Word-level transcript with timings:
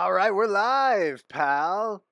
All 0.00 0.14
right, 0.14 0.34
we're 0.34 0.46
live, 0.46 1.28
pal. 1.28 2.02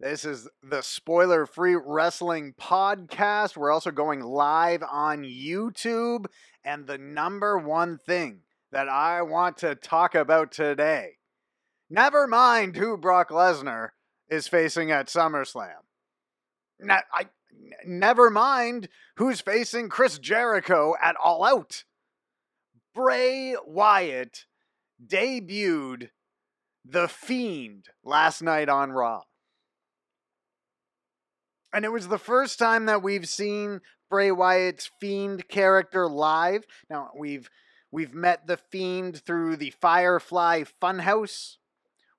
This 0.00 0.24
is 0.24 0.48
the 0.68 0.82
spoiler 0.82 1.46
free 1.46 1.76
wrestling 1.76 2.54
podcast. 2.60 3.56
We're 3.56 3.70
also 3.70 3.92
going 3.92 4.20
live 4.20 4.82
on 4.82 5.22
YouTube. 5.22 6.26
And 6.64 6.88
the 6.88 6.98
number 6.98 7.56
one 7.56 7.98
thing 7.98 8.40
that 8.72 8.88
I 8.88 9.22
want 9.22 9.58
to 9.58 9.76
talk 9.76 10.16
about 10.16 10.50
today 10.50 11.18
never 11.88 12.26
mind 12.26 12.74
who 12.74 12.96
Brock 12.96 13.28
Lesnar 13.30 13.90
is 14.28 14.48
facing 14.48 14.90
at 14.90 15.06
SummerSlam. 15.06 15.84
Ne- 16.80 16.98
I, 17.12 17.26
never 17.86 18.28
mind 18.28 18.88
who's 19.18 19.40
facing 19.40 19.88
Chris 19.88 20.18
Jericho 20.18 20.94
at 21.00 21.14
All 21.22 21.44
Out. 21.44 21.84
Bray 22.92 23.54
Wyatt 23.64 24.46
debuted 25.00 26.08
The 26.88 27.08
Fiend 27.08 27.86
last 28.04 28.42
night 28.42 28.68
on 28.68 28.92
Raw. 28.92 29.22
And 31.72 31.84
it 31.84 31.92
was 31.92 32.08
the 32.08 32.18
first 32.18 32.58
time 32.58 32.86
that 32.86 33.02
we've 33.02 33.28
seen 33.28 33.80
Bray 34.08 34.30
Wyatt's 34.30 34.90
Fiend 35.00 35.48
character 35.48 36.08
live. 36.08 36.64
Now, 36.88 37.10
we've 37.18 37.50
we've 37.90 38.14
met 38.14 38.46
the 38.46 38.56
Fiend 38.56 39.22
through 39.26 39.56
the 39.56 39.70
Firefly 39.80 40.62
Funhouse. 40.80 41.56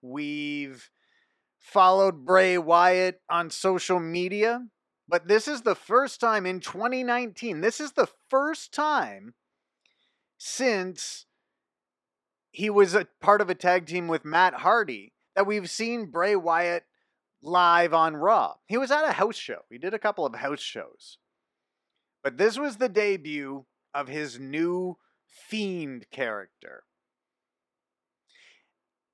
We've 0.02 0.90
followed 1.58 2.26
Bray 2.26 2.58
Wyatt 2.58 3.22
on 3.30 3.50
social 3.50 4.00
media, 4.00 4.68
but 5.08 5.30
this 5.30 5.48
is 5.48 5.62
the 5.62 5.76
first 5.76 6.20
time 6.20 6.46
in 6.46 6.60
2019. 6.60 7.62
This 7.62 7.80
is 7.80 7.94
the 7.94 8.10
first 8.30 8.74
time 8.74 9.34
since 10.38 11.26
he 12.58 12.72
was 12.72 12.96
a 12.96 13.06
part 13.22 13.40
of 13.40 13.52
a 13.52 13.56
tag 13.56 13.86
team 13.86 14.08
with 14.08 14.26
Matt 14.26 14.56
Hardy 14.56 15.14
that 15.36 15.46
we've 15.46 15.70
seen 15.70 16.08
Bray 16.08 16.36
Wyatt 16.36 16.86
live 17.40 17.94
on 17.94 18.18
Raw. 18.18 18.56
He 18.66 18.78
was 18.78 18.90
at 18.90 19.08
a 19.08 19.12
house 19.12 19.36
show. 19.36 19.60
He 19.70 19.78
did 19.78 19.94
a 19.94 20.00
couple 20.00 20.26
of 20.26 20.34
house 20.34 20.60
shows. 20.60 21.20
But 22.24 22.40
this 22.40 22.58
was 22.58 22.78
the 22.78 22.90
debut 22.90 23.66
of 23.94 24.08
his 24.08 24.40
new 24.40 24.98
Fiend 25.28 26.08
character. 26.10 26.86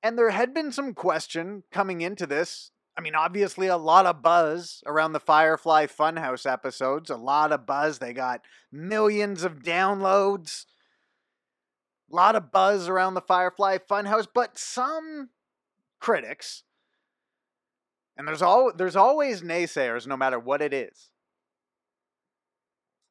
And 0.01 0.17
there 0.17 0.29
had 0.29 0.53
been 0.53 0.71
some 0.71 0.93
question 0.93 1.63
coming 1.69 1.99
into 1.99 2.25
this. 2.25 2.71
I 2.97 3.01
mean, 3.01 3.13
obviously, 3.13 3.67
a 3.67 3.75
lot 3.75 4.05
of 4.05 4.21
buzz 4.21 4.81
around 4.85 5.11
the 5.11 5.19
Firefly 5.19 5.87
Funhouse 5.87 6.49
episodes. 6.49 7.09
A 7.09 7.17
lot 7.17 7.51
of 7.51 7.65
buzz. 7.65 7.99
They 7.99 8.13
got 8.13 8.39
millions 8.71 9.43
of 9.43 9.63
downloads. 9.63 10.63
A 12.13 12.15
lot 12.15 12.35
of 12.35 12.51
buzz 12.51 12.87
around 12.87 13.15
the 13.15 13.21
Firefly 13.21 13.79
Funhouse. 13.89 14.27
But 14.31 14.59
some 14.59 15.29
critics, 15.99 16.63
and 18.15 18.27
there's 18.27 18.43
all 18.43 18.71
there's 18.71 18.95
always 18.95 19.41
naysayers, 19.41 20.05
no 20.05 20.15
matter 20.15 20.37
what 20.37 20.61
it 20.61 20.73
is. 20.73 21.09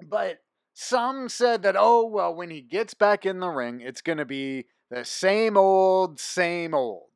But 0.00 0.39
some 0.72 1.28
said 1.28 1.62
that, 1.64 1.75
oh 1.77 2.06
well, 2.06 2.33
when 2.33 2.50
he 2.50 2.61
gets 2.61 2.94
back 2.94 3.27
in 3.27 3.41
the 3.41 3.48
ring, 3.48 3.81
it's 3.81 4.03
going 4.03 4.19
to 4.19 4.25
be 4.25 4.67
the 4.89 5.05
same 5.05 5.56
old, 5.56 6.20
same 6.20 6.72
old. 6.72 7.09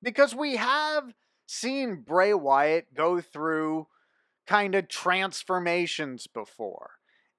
Because 0.00 0.36
we 0.36 0.56
have 0.56 1.12
seen 1.46 2.02
Bray 2.06 2.34
Wyatt 2.34 2.94
go 2.94 3.20
through 3.20 3.88
kind 4.46 4.76
of 4.76 4.88
transformations 4.88 6.28
before. 6.28 6.90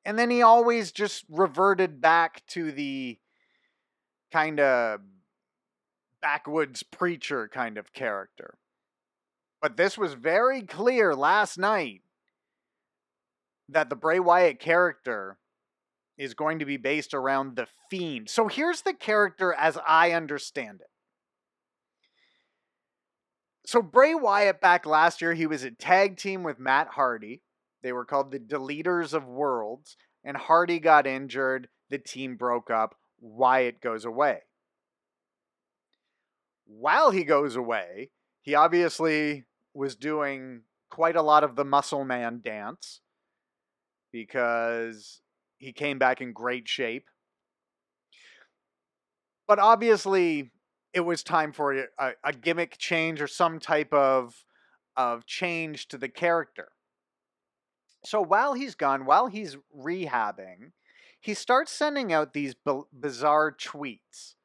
And 0.04 0.20
then 0.20 0.30
he 0.30 0.42
always 0.42 0.92
just 0.92 1.24
reverted 1.30 2.02
back 2.02 2.46
to 2.48 2.72
the 2.72 3.20
kind 4.34 4.60
of 4.60 5.00
backwoods 6.22 6.82
preacher 6.82 7.48
kind 7.48 7.78
of 7.78 7.94
character. 7.94 8.56
But 9.62 9.78
this 9.78 9.98
was 9.98 10.16
very 10.16 10.64
clear 10.64 11.16
last 11.16 11.58
night 11.58 12.02
that 13.70 13.90
the 13.90 13.96
Bray 13.96 14.20
Wyatt 14.20 14.60
character 14.60 15.38
is 16.18 16.34
going 16.34 16.60
to 16.60 16.66
be 16.66 16.78
based 16.78 17.14
around 17.14 17.56
the 17.56 17.68
Fiend. 17.90 18.30
So 18.30 18.48
here's 18.48 18.82
the 18.82 18.94
character 18.94 19.54
as 19.54 19.78
I 19.88 20.12
understand 20.12 20.82
it. 20.82 20.88
So 23.66 23.82
Bray 23.82 24.16
Wyatt 24.16 24.60
back 24.60 24.86
last 24.86 25.22
year, 25.22 25.34
he 25.34 25.48
was 25.48 25.64
a 25.64 25.72
tag 25.72 26.18
team 26.18 26.44
with 26.44 26.60
Matt 26.60 26.90
Hardy. 26.90 27.44
They 27.84 27.94
were 27.94 28.06
called 28.06 28.32
the 28.32 28.40
Deleters 28.40 29.14
of 29.14 29.28
Worlds, 29.28 29.96
and 30.24 30.36
Hardy 30.36 30.80
got 30.80 31.06
injured. 31.08 31.70
The 31.90 32.00
team 32.00 32.36
broke 32.36 32.70
up. 32.70 32.96
Wyatt 33.24 33.80
goes 33.80 34.04
away. 34.04 34.40
While 36.66 37.12
he 37.12 37.24
goes 37.24 37.56
away, 37.56 38.12
he 38.42 38.54
obviously 38.54 39.46
was 39.74 39.96
doing 39.96 40.64
quite 40.92 41.16
a 41.16 41.22
lot 41.22 41.44
of 41.44 41.56
the 41.56 41.64
muscle 41.64 42.04
man 42.04 42.42
dance 42.44 43.00
because 44.12 45.22
he 45.58 45.72
came 45.72 45.98
back 45.98 46.22
in 46.22 46.34
great 46.34 46.68
shape. 46.68 47.06
But 49.48 49.60
obviously, 49.60 50.52
it 50.94 51.02
was 51.02 51.24
time 51.24 51.54
for 51.54 51.74
a, 51.74 52.12
a, 52.24 52.34
gimmick 52.34 52.78
change 52.78 53.22
or 53.22 53.28
some 53.28 53.60
type 53.60 53.94
of 53.94 54.44
of 54.96 55.26
change 55.26 55.88
to 55.88 55.98
the 55.98 56.10
character. 56.10 56.70
So 58.06 58.22
while 58.22 58.54
he's 58.54 58.76
gone, 58.76 59.06
while 59.06 59.28
he's 59.28 59.58
rehabbing, 59.76 60.72
he 61.24 61.34
starts 61.34 61.72
sending 61.72 62.12
out 62.12 62.34
these 62.34 62.54
b- 62.54 62.82
bizarre 62.92 63.56
tweets. 63.56 64.36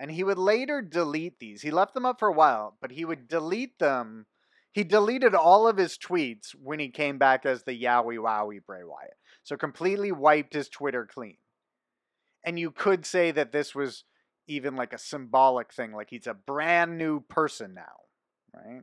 And 0.00 0.10
he 0.10 0.24
would 0.24 0.36
later 0.36 0.82
delete 0.82 1.38
these. 1.38 1.62
He 1.62 1.70
left 1.70 1.94
them 1.94 2.04
up 2.04 2.18
for 2.18 2.26
a 2.26 2.32
while, 2.32 2.76
but 2.82 2.90
he 2.90 3.04
would 3.04 3.28
delete 3.28 3.78
them. 3.78 4.26
He 4.72 4.82
deleted 4.82 5.36
all 5.36 5.68
of 5.68 5.76
his 5.76 5.96
tweets 5.96 6.48
when 6.60 6.80
he 6.80 6.88
came 6.88 7.18
back 7.18 7.46
as 7.46 7.62
the 7.62 7.80
Yowie 7.80 8.18
Wowie 8.18 8.58
Bray 8.66 8.82
Wyatt. 8.82 9.14
So 9.44 9.56
completely 9.56 10.10
wiped 10.10 10.54
his 10.54 10.68
Twitter 10.68 11.06
clean. 11.06 11.36
And 12.44 12.58
you 12.58 12.72
could 12.72 13.06
say 13.06 13.30
that 13.30 13.52
this 13.52 13.72
was 13.72 14.02
even 14.48 14.74
like 14.74 14.92
a 14.92 14.98
symbolic 14.98 15.72
thing, 15.72 15.92
like 15.92 16.10
he's 16.10 16.26
a 16.26 16.34
brand 16.34 16.98
new 16.98 17.20
person 17.20 17.74
now, 17.74 18.00
right? 18.52 18.82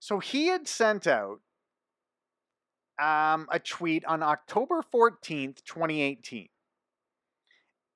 So 0.00 0.18
he 0.18 0.46
had 0.46 0.66
sent 0.66 1.06
out 1.06 1.40
um, 2.98 3.46
a 3.50 3.58
tweet 3.58 4.04
on 4.04 4.22
October 4.22 4.82
14th, 4.92 5.64
2018. 5.64 6.48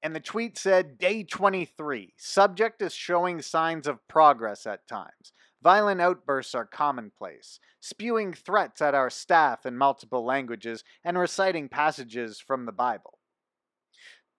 And 0.02 0.16
the 0.16 0.20
tweet 0.20 0.58
said, 0.58 0.98
Day 0.98 1.22
23. 1.22 2.14
Subject 2.16 2.82
is 2.82 2.92
showing 2.92 3.40
signs 3.40 3.86
of 3.86 4.06
progress 4.08 4.66
at 4.66 4.88
times. 4.88 5.32
Violent 5.62 6.00
outbursts 6.00 6.56
are 6.56 6.66
commonplace, 6.66 7.60
spewing 7.80 8.32
threats 8.32 8.82
at 8.82 8.96
our 8.96 9.08
staff 9.08 9.64
in 9.64 9.78
multiple 9.78 10.24
languages 10.24 10.82
and 11.04 11.16
reciting 11.16 11.68
passages 11.68 12.40
from 12.40 12.66
the 12.66 12.72
Bible. 12.72 13.18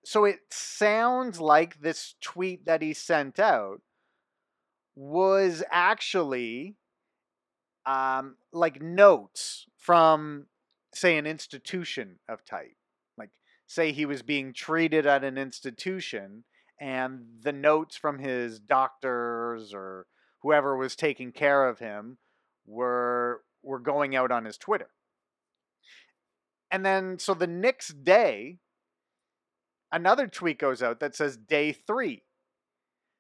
So 0.04 0.26
it 0.26 0.40
sounds 0.52 1.40
like 1.40 1.80
this 1.80 2.16
tweet 2.20 2.66
that 2.66 2.82
he 2.82 2.94
sent 2.94 3.40
out 3.40 3.80
was 4.96 5.64
actually 5.72 6.76
um, 7.86 8.36
like 8.52 8.82
notes 8.82 9.66
from, 9.78 10.48
say, 10.94 11.18
an 11.18 11.26
institution 11.26 12.20
of 12.28 12.46
type. 12.46 12.76
Like, 13.18 13.32
say 13.68 13.92
he 13.92 14.06
was 14.06 14.22
being 14.22 14.54
treated 14.54 15.06
at 15.06 15.24
an 15.24 15.38
institution, 15.38 16.44
and 16.80 17.26
the 17.42 17.54
notes 17.54 17.96
from 17.96 18.20
his 18.20 18.60
doctors 18.60 19.74
or 19.74 20.08
whoever 20.42 20.76
was 20.78 20.96
taking 20.96 21.32
care 21.32 21.68
of 21.68 21.80
him 21.80 22.18
were 22.66 23.42
were 23.64 23.80
going 23.80 24.16
out 24.16 24.32
on 24.32 24.46
his 24.46 24.58
Twitter. 24.58 24.90
And 26.70 26.86
then 26.86 27.18
so 27.20 27.34
the 27.34 27.48
next 27.48 28.04
day 28.04 28.60
another 29.92 30.28
tweet 30.28 30.60
goes 30.60 30.84
out 30.84 31.00
that 31.00 31.16
says 31.16 31.38
day 31.38 31.72
3. 31.72 32.24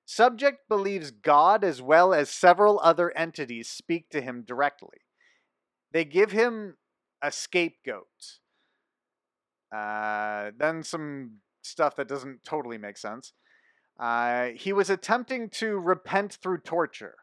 Subject 0.05 0.67
believes 0.67 1.11
God 1.11 1.63
as 1.63 1.81
well 1.81 2.13
as 2.13 2.29
several 2.29 2.79
other 2.83 3.15
entities 3.15 3.69
speak 3.69 4.09
to 4.09 4.21
him 4.21 4.43
directly. 4.45 4.97
They 5.93 6.03
give 6.03 6.31
him 6.31 6.75
a 7.23 7.31
scapegoat. 7.31 8.39
Uh, 9.73 10.51
then 10.57 10.83
some 10.83 11.37
stuff 11.63 11.95
that 11.95 12.07
doesn't 12.07 12.43
totally 12.43 12.77
make 12.77 12.97
sense. 12.97 13.33
Uh, 13.99 14.49
he 14.55 14.73
was 14.73 14.89
attempting 14.89 15.49
to 15.49 15.79
repent 15.79 16.37
through 16.41 16.59
torture. 16.59 17.15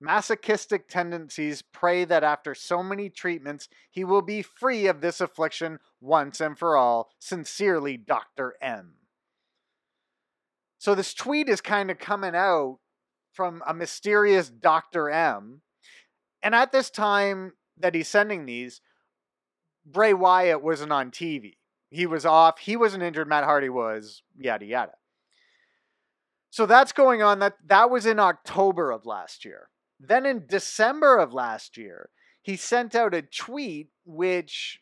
Masochistic 0.00 0.88
tendencies 0.88 1.62
pray 1.62 2.04
that 2.04 2.22
after 2.22 2.54
so 2.54 2.82
many 2.82 3.08
treatments, 3.08 3.68
he 3.90 4.04
will 4.04 4.20
be 4.20 4.42
free 4.42 4.86
of 4.86 5.00
this 5.00 5.22
affliction 5.22 5.78
once 6.00 6.40
and 6.40 6.58
for 6.58 6.76
all. 6.76 7.10
Sincerely, 7.18 7.96
Dr. 7.96 8.54
M. 8.60 8.94
So 10.78 10.94
this 10.94 11.14
tweet 11.14 11.48
is 11.48 11.62
kind 11.62 11.90
of 11.90 11.98
coming 11.98 12.34
out 12.34 12.78
from 13.32 13.62
a 13.66 13.72
mysterious 13.72 14.50
Dr. 14.50 15.08
M. 15.08 15.62
And 16.42 16.54
at 16.54 16.72
this 16.72 16.90
time 16.90 17.52
that 17.78 17.94
he's 17.94 18.08
sending 18.08 18.44
these, 18.44 18.82
Bray 19.86 20.12
Wyatt 20.12 20.62
wasn't 20.62 20.92
on 20.92 21.10
TV. 21.10 21.54
He 21.90 22.06
was 22.06 22.26
off. 22.26 22.58
He 22.58 22.76
wasn't 22.76 23.04
injured. 23.04 23.28
Matt 23.28 23.44
Hardy 23.44 23.68
was. 23.68 24.22
Yada, 24.36 24.66
yada. 24.66 24.92
So 26.50 26.66
that's 26.66 26.92
going 26.92 27.22
on. 27.22 27.38
That 27.38 27.54
that 27.66 27.90
was 27.90 28.06
in 28.06 28.18
October 28.18 28.90
of 28.90 29.06
last 29.06 29.44
year. 29.44 29.68
Then 30.00 30.26
in 30.26 30.46
December 30.46 31.16
of 31.16 31.32
last 31.32 31.76
year, 31.76 32.10
he 32.42 32.56
sent 32.56 32.94
out 32.94 33.14
a 33.14 33.22
tweet 33.22 33.88
which 34.04 34.80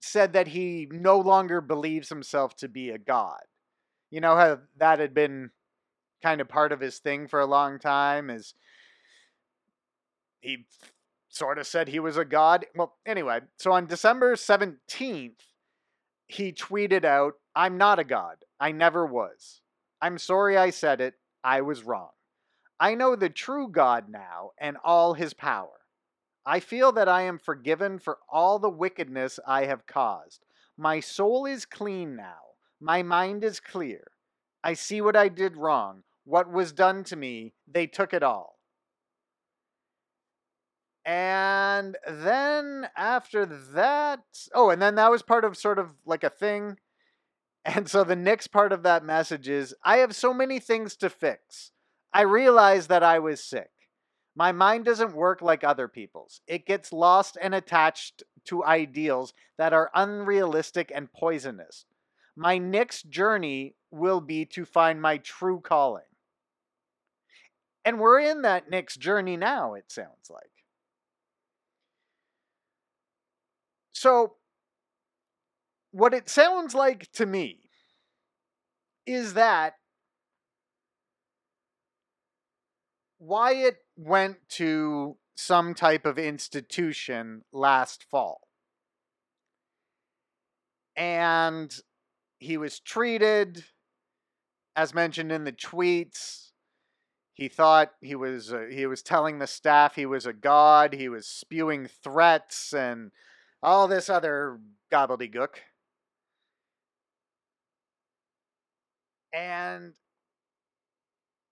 said 0.00 0.32
that 0.32 0.48
he 0.48 0.88
no 0.90 1.18
longer 1.18 1.60
believes 1.60 2.08
himself 2.08 2.56
to 2.56 2.68
be 2.68 2.90
a 2.90 2.98
god. 2.98 3.40
You 4.10 4.20
know 4.20 4.36
how 4.36 4.58
that 4.78 4.98
had 4.98 5.14
been 5.14 5.50
kind 6.22 6.40
of 6.40 6.48
part 6.48 6.72
of 6.72 6.80
his 6.80 6.98
thing 6.98 7.28
for 7.28 7.40
a 7.40 7.46
long 7.46 7.78
time 7.78 8.30
is 8.30 8.54
he 10.40 10.66
sort 11.32 11.58
of 11.58 11.66
said 11.66 11.88
he 11.88 11.98
was 11.98 12.16
a 12.16 12.24
god. 12.24 12.66
Well, 12.74 12.94
anyway, 13.06 13.40
so 13.58 13.72
on 13.72 13.86
December 13.86 14.36
17th, 14.36 15.32
he 16.28 16.52
tweeted 16.52 17.04
out, 17.04 17.34
I'm 17.56 17.78
not 17.78 17.98
a 17.98 18.04
god. 18.04 18.36
I 18.60 18.70
never 18.72 19.04
was. 19.04 19.60
I'm 20.00 20.18
sorry 20.18 20.56
I 20.56 20.70
said 20.70 21.00
it. 21.00 21.14
I 21.42 21.62
was 21.62 21.82
wrong. 21.82 22.10
I 22.78 22.94
know 22.94 23.16
the 23.16 23.30
true 23.30 23.68
God 23.68 24.08
now 24.08 24.50
and 24.58 24.76
all 24.84 25.14
his 25.14 25.34
power. 25.34 25.80
I 26.44 26.60
feel 26.60 26.92
that 26.92 27.08
I 27.08 27.22
am 27.22 27.38
forgiven 27.38 27.98
for 27.98 28.18
all 28.28 28.58
the 28.58 28.68
wickedness 28.68 29.38
I 29.46 29.64
have 29.64 29.86
caused. 29.86 30.44
My 30.76 31.00
soul 31.00 31.46
is 31.46 31.64
clean 31.64 32.16
now. 32.16 32.40
My 32.80 33.02
mind 33.02 33.44
is 33.44 33.60
clear. 33.60 34.10
I 34.64 34.74
see 34.74 35.00
what 35.00 35.16
I 35.16 35.28
did 35.28 35.56
wrong. 35.56 36.02
What 36.24 36.50
was 36.50 36.72
done 36.72 37.04
to 37.04 37.16
me, 37.16 37.54
they 37.66 37.86
took 37.86 38.12
it 38.12 38.22
all. 38.22 38.58
And 41.04 41.96
then 42.08 42.88
after 42.96 43.44
that, 43.44 44.20
oh, 44.54 44.70
and 44.70 44.80
then 44.80 44.94
that 44.94 45.10
was 45.10 45.22
part 45.22 45.44
of 45.44 45.56
sort 45.56 45.78
of 45.78 45.94
like 46.06 46.24
a 46.24 46.30
thing. 46.30 46.78
And 47.64 47.88
so 47.88 48.02
the 48.02 48.16
next 48.16 48.48
part 48.48 48.72
of 48.72 48.82
that 48.82 49.04
message 49.04 49.48
is 49.48 49.72
I 49.84 49.98
have 49.98 50.16
so 50.16 50.34
many 50.34 50.58
things 50.58 50.96
to 50.96 51.08
fix. 51.08 51.70
I 52.12 52.22
realized 52.22 52.88
that 52.88 53.04
I 53.04 53.20
was 53.20 53.40
sick. 53.44 53.70
My 54.34 54.50
mind 54.50 54.84
doesn't 54.84 55.14
work 55.14 55.42
like 55.42 55.62
other 55.62 55.86
people's. 55.86 56.40
It 56.48 56.66
gets 56.66 56.92
lost 56.92 57.38
and 57.40 57.54
attached 57.54 58.24
to 58.46 58.64
ideals 58.64 59.32
that 59.58 59.72
are 59.72 59.92
unrealistic 59.94 60.90
and 60.92 61.12
poisonous. 61.12 61.84
My 62.34 62.58
next 62.58 63.10
journey 63.10 63.76
will 63.92 64.20
be 64.20 64.44
to 64.46 64.64
find 64.64 65.00
my 65.00 65.18
true 65.18 65.60
calling. 65.60 66.02
And 67.84 68.00
we're 68.00 68.20
in 68.20 68.42
that 68.42 68.70
next 68.70 68.96
journey 68.96 69.36
now, 69.36 69.74
it 69.74 69.92
sounds 69.92 70.30
like. 70.30 70.61
So, 74.02 74.32
what 75.92 76.12
it 76.12 76.28
sounds 76.28 76.74
like 76.74 77.12
to 77.12 77.24
me 77.24 77.70
is 79.06 79.34
that 79.34 79.74
Wyatt 83.20 83.76
went 83.96 84.38
to 84.56 85.18
some 85.36 85.74
type 85.74 86.04
of 86.04 86.18
institution 86.18 87.42
last 87.52 88.02
fall. 88.10 88.40
And 90.96 91.72
he 92.40 92.56
was 92.56 92.80
treated, 92.80 93.66
as 94.74 94.92
mentioned 94.92 95.30
in 95.30 95.44
the 95.44 95.52
tweets. 95.52 96.50
He 97.34 97.46
thought 97.46 97.92
he 98.00 98.16
was 98.16 98.52
uh, 98.52 98.66
he 98.68 98.84
was 98.84 99.00
telling 99.00 99.38
the 99.38 99.46
staff 99.46 99.94
he 99.94 100.06
was 100.06 100.26
a 100.26 100.32
god. 100.32 100.92
He 100.92 101.08
was 101.08 101.28
spewing 101.28 101.86
threats 102.02 102.72
and 102.72 103.12
all 103.62 103.88
this 103.88 104.10
other 104.10 104.58
gobbledygook. 104.92 105.56
And 109.32 109.94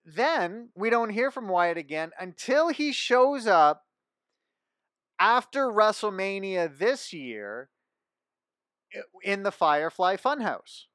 then 0.04 0.70
we 0.74 0.90
don't 0.90 1.10
hear 1.10 1.30
from 1.30 1.48
Wyatt 1.48 1.78
again 1.78 2.10
until 2.18 2.68
he 2.68 2.92
shows 2.92 3.46
up 3.46 3.84
after 5.18 5.66
WrestleMania 5.66 6.78
this 6.78 7.12
year 7.12 7.70
in 9.22 9.42
the 9.42 9.52
Firefly 9.52 10.16
Funhouse. 10.16 10.86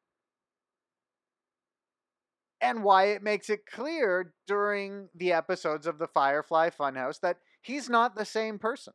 And 2.62 2.84
Wyatt 2.84 3.22
makes 3.22 3.50
it 3.50 3.66
clear 3.72 4.34
during 4.48 5.10
the 5.14 5.32
episodes 5.34 5.86
of 5.86 6.00
the 6.00 6.08
Firefly 6.08 6.70
Funhouse 6.72 7.20
that 7.22 7.38
he's 7.62 7.90
not 7.90 8.16
the 8.16 8.26
same 8.26 8.58
person. 8.58 8.94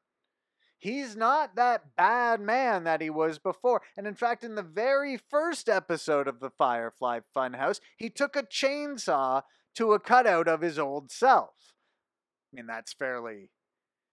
He's 0.80 1.14
not 1.14 1.56
that 1.56 1.94
bad 1.94 2.40
man 2.40 2.84
that 2.84 3.02
he 3.02 3.10
was 3.10 3.38
before. 3.38 3.82
And 3.98 4.06
in 4.06 4.14
fact, 4.14 4.42
in 4.42 4.54
the 4.54 4.62
very 4.62 5.18
first 5.18 5.68
episode 5.68 6.26
of 6.26 6.40
the 6.40 6.48
Firefly 6.48 7.20
Funhouse, 7.36 7.80
he 7.98 8.08
took 8.08 8.34
a 8.34 8.42
chainsaw 8.42 9.42
to 9.74 9.92
a 9.92 10.00
cutout 10.00 10.48
of 10.48 10.62
his 10.62 10.78
old 10.78 11.10
self. 11.12 11.74
I 12.50 12.56
mean, 12.56 12.66
that's 12.66 12.94
fairly 12.94 13.50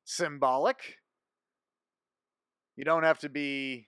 symbolic. 0.03 0.97
You 2.75 2.83
don't 2.83 3.03
have 3.03 3.19
to 3.19 3.29
be, 3.29 3.87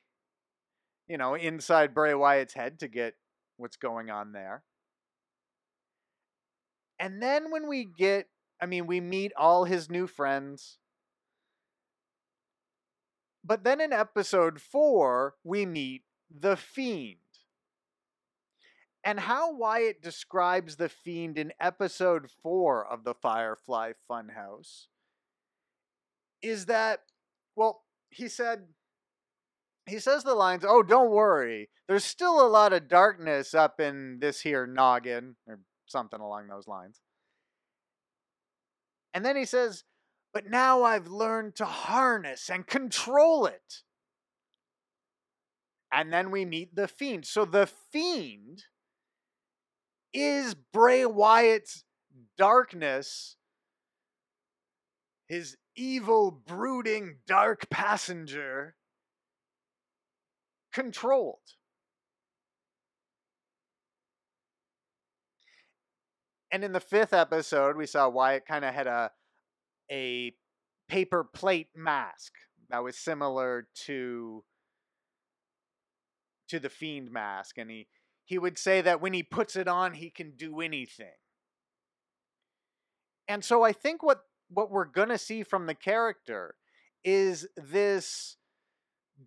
you 1.06 1.18
know, 1.18 1.36
inside 1.36 1.94
Bray 1.94 2.14
Wyatt's 2.14 2.54
head 2.54 2.80
to 2.80 2.88
get 2.88 3.16
what's 3.58 3.78
going 3.78 4.10
on 4.10 4.32
there. 4.32 4.64
And 6.98 7.22
then 7.22 7.52
when 7.52 7.68
we 7.68 7.86
get, 7.86 8.28
I 8.62 8.68
mean, 8.68 8.88
we 8.88 9.02
meet 9.02 9.34
all 9.38 9.66
his 9.66 9.90
new 9.90 10.08
friends. 10.08 10.78
But 13.44 13.64
then 13.64 13.82
in 13.82 13.94
episode 13.94 14.62
four, 14.62 15.36
we 15.44 15.66
meet 15.66 16.04
the 16.30 16.56
Fiend. 16.56 17.18
And 19.04 19.22
how 19.22 19.56
Wyatt 19.56 20.02
describes 20.02 20.76
the 20.76 20.90
Fiend 20.90 21.40
in 21.40 21.54
episode 21.60 22.30
four 22.44 22.86
of 22.86 23.06
the 23.06 23.14
Firefly 23.14 23.94
Funhouse 24.10 24.88
is 26.42 26.66
that, 26.66 27.02
well, 27.56 27.84
he 28.10 28.28
said, 28.28 28.68
he 29.86 30.00
says 30.00 30.24
the 30.24 30.36
lines, 30.36 30.66
oh, 30.68 30.84
don't 30.84 31.12
worry, 31.12 31.70
there's 31.88 32.04
still 32.04 32.46
a 32.46 32.48
lot 32.48 32.74
of 32.74 32.88
darkness 32.88 33.54
up 33.54 33.80
in 33.80 34.20
this 34.20 34.42
here 34.42 34.68
noggin, 34.68 35.36
or 35.48 35.60
something 35.86 36.20
along 36.20 36.48
those 36.48 36.68
lines. 36.68 37.02
And 39.14 39.26
then 39.26 39.36
he 39.36 39.46
says, 39.46 39.86
but 40.34 40.50
now 40.50 40.84
I've 40.84 41.08
learned 41.08 41.56
to 41.56 41.66
harness 41.66 42.50
and 42.50 42.68
control 42.68 43.46
it. 43.46 43.84
And 45.92 46.14
then 46.14 46.30
we 46.30 46.46
meet 46.46 46.76
the 46.76 46.88
Fiend. 46.88 47.26
So 47.26 47.46
the 47.46 47.68
Fiend 47.92 48.64
is 50.14 50.54
Bray 50.54 51.06
Wyatt's 51.06 51.84
darkness, 52.38 53.38
his 55.28 55.58
evil, 55.76 56.32
brooding, 56.32 57.18
dark 57.28 57.70
passenger, 57.70 58.76
controlled. 60.72 61.40
And 66.52 66.64
in 66.64 66.72
the 66.72 66.80
fifth 66.80 67.14
episode, 67.14 67.78
we 67.78 67.86
saw 67.86 68.10
Wyatt 68.10 68.46
kind 68.48 68.66
of 68.66 68.74
had 68.74 68.88
a 68.88 69.12
a 69.92 70.34
paper 70.88 71.24
plate 71.24 71.70
mask 71.76 72.34
that 72.70 72.84
was 72.84 72.98
similar 72.98 73.68
to 73.86 74.44
to 76.48 76.60
the 76.60 76.70
fiend 76.70 77.12
mask 77.12 77.58
and 77.58 77.70
he 77.70 77.88
he 78.26 78.38
would 78.38 78.58
say 78.58 78.82
that 78.82 79.02
when 79.02 79.14
he 79.14 79.24
puts 79.24 79.56
it 79.56 79.68
on 79.68 79.94
he 79.94 80.10
can 80.10 80.32
do 80.32 80.62
anything. 80.62 81.08
And 83.28 83.44
so 83.44 83.64
i 83.64 83.72
think 83.72 84.02
what 84.04 84.22
what 84.50 84.72
we're 84.72 84.86
going 84.86 85.10
to 85.10 85.18
see 85.18 85.44
from 85.44 85.68
the 85.68 85.76
character 85.76 86.56
is 87.04 87.48
this 87.56 88.38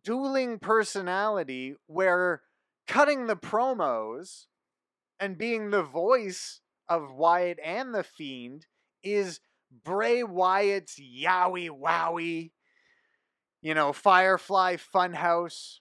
dueling 0.04 0.59
personality 0.59 1.75
where 1.87 2.42
cutting 2.88 3.26
the 3.26 3.37
promos 3.37 4.47
and 5.21 5.38
being 5.38 5.71
the 5.71 5.83
voice 5.83 6.61
of 6.88 7.14
Wyatt 7.14 7.59
and 7.64 7.95
the 7.95 8.02
Fiend 8.02 8.66
is 9.02 9.40
Bray 9.85 10.23
Wyatt's 10.23 10.99
Yowie 11.00 11.71
Wowie, 11.71 12.50
you 13.61 13.75
know, 13.75 13.93
Firefly 13.93 14.76
Funhouse, 14.76 15.79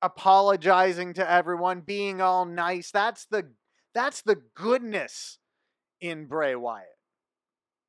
apologizing 0.00 1.14
to 1.14 1.30
everyone, 1.30 1.80
being 1.80 2.20
all 2.20 2.44
nice. 2.44 2.90
That's 2.90 3.26
the 3.26 3.50
that's 3.94 4.22
the 4.22 4.36
goodness 4.54 5.38
in 6.00 6.26
Bray 6.26 6.54
Wyatt. 6.54 6.86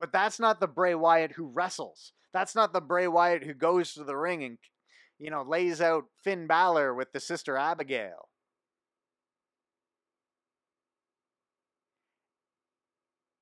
But 0.00 0.12
that's 0.12 0.38
not 0.38 0.60
the 0.60 0.66
Bray 0.66 0.94
Wyatt 0.94 1.32
who 1.32 1.46
wrestles. 1.46 2.12
That's 2.32 2.54
not 2.54 2.72
the 2.72 2.80
Bray 2.80 3.08
Wyatt 3.08 3.44
who 3.44 3.54
goes 3.54 3.94
to 3.94 4.04
the 4.04 4.16
ring 4.16 4.42
and 4.44 4.58
you 5.18 5.30
know 5.30 5.42
lays 5.42 5.80
out 5.80 6.04
Finn 6.22 6.46
Balor 6.46 6.94
with 6.94 7.12
the 7.12 7.20
sister 7.20 7.56
Abigail. 7.56 8.28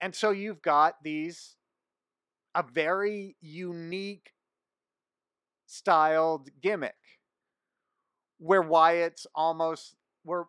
And 0.00 0.16
so 0.16 0.30
you've 0.32 0.62
got 0.62 0.96
these 1.04 1.54
a 2.54 2.62
very 2.62 3.36
unique 3.40 4.32
styled 5.66 6.50
gimmick 6.60 6.94
where 8.38 8.62
Wyatt's 8.62 9.26
almost 9.34 9.94
where 10.24 10.46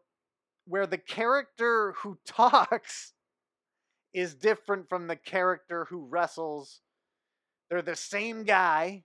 where 0.66 0.88
the 0.88 0.98
character 0.98 1.94
who 2.00 2.18
talks 2.26 3.14
is 4.14 4.36
different 4.36 4.90
from 4.90 5.08
the 5.08 5.16
character 5.16 5.86
who 5.90 6.06
wrestles. 6.06 6.82
They're 7.70 7.82
the 7.82 7.96
same 7.96 8.44
guy, 8.44 9.04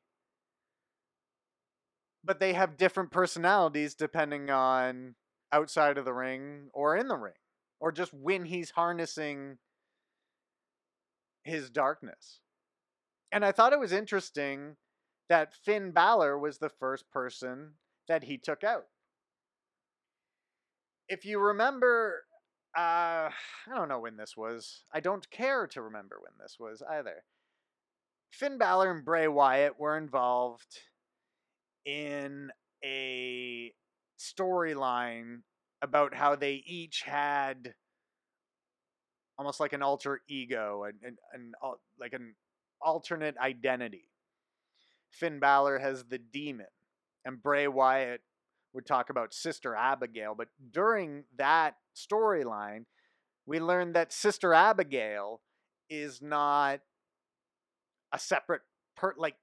but 2.25 2.41
they 2.41 2.53
have 2.53 2.77
different 2.77 3.11
personalities 3.11 3.95
depending 3.95 4.51
on 4.51 5.15
outside 5.53 5.97
of 5.97 6.05
the 6.05 6.13
ring 6.13 6.69
or 6.75 6.97
in 6.97 7.09
the 7.09 7.17
ring, 7.17 7.33
or 7.81 7.93
just 7.93 8.13
when 8.13 8.45
he's 8.45 8.71
harnessing 8.71 9.59
his 11.45 11.71
darkness. 11.71 12.41
And 13.31 13.45
I 13.45 13.53
thought 13.53 13.73
it 13.73 13.81
was 13.81 13.93
interesting 13.93 14.77
that 15.29 15.55
Finn 15.55 15.91
Balor 15.91 16.39
was 16.39 16.59
the 16.59 16.71
first 16.71 17.11
person 17.11 17.75
that 18.09 18.25
he 18.25 18.39
took 18.39 18.65
out. 18.65 18.87
If 21.09 21.25
you 21.25 21.39
remember, 21.39 22.25
uh, 22.77 23.31
I 23.31 23.75
don't 23.75 23.89
know 23.89 24.01
when 24.01 24.17
this 24.17 24.37
was. 24.37 24.85
I 24.93 25.01
don't 25.01 25.31
care 25.31 25.67
to 25.69 25.83
remember 25.83 26.17
when 26.21 26.33
this 26.41 26.57
was 26.59 26.83
either. 26.91 27.25
Finn 28.31 28.59
Balor 28.59 28.91
and 28.91 29.05
Bray 29.05 29.29
Wyatt 29.29 29.79
were 29.79 29.97
involved 29.97 30.81
in 31.85 32.51
a 32.85 33.73
storyline 34.19 35.41
about 35.81 36.15
how 36.15 36.37
they 36.37 36.63
each 36.67 37.03
had 37.03 37.75
almost 39.39 39.61
like 39.61 39.73
an 39.73 39.83
alter 39.83 40.21
ego 40.29 40.85
and 40.85 40.99
an, 41.03 41.17
an, 41.33 41.53
like 41.99 42.13
an 42.13 42.35
alternate 42.81 43.37
identity. 43.39 44.11
Finn 45.11 45.39
Balor 45.39 45.79
has 45.79 46.05
the 46.05 46.19
demon, 46.19 46.67
and 47.25 47.43
Bray 47.43 47.67
Wyatt 47.67 48.21
would 48.73 48.87
talk 48.87 49.11
about 49.11 49.35
Sister 49.35 49.75
Abigail. 49.75 50.35
But 50.37 50.49
during 50.73 51.25
that 51.37 51.77
storyline, 51.97 52.85
we 53.47 53.61
learned 53.61 53.95
that 53.95 54.13
Sister 54.13 54.53
Abigail 54.53 55.41
is 55.89 56.21
not 56.21 56.81
a 58.13 58.19
separate 58.19 58.63
per 58.97 59.15
like 59.17 59.37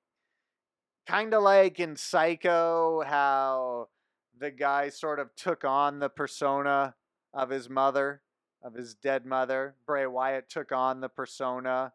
kind 1.07 1.33
of 1.33 1.43
like 1.43 1.79
in 1.79 1.95
Psycho 1.95 3.03
how 3.05 3.89
the 4.37 4.51
guy 4.51 4.89
sort 4.89 5.19
of 5.19 5.35
took 5.35 5.63
on 5.63 5.99
the 5.99 6.09
persona 6.09 6.95
of 7.33 7.49
his 7.49 7.69
mother, 7.69 8.21
of 8.63 8.73
his 8.73 8.93
dead 8.93 9.25
mother. 9.25 9.75
Bray 9.85 10.05
Wyatt 10.05 10.49
took 10.49 10.71
on 10.71 11.01
the 11.01 11.09
persona 11.09 11.93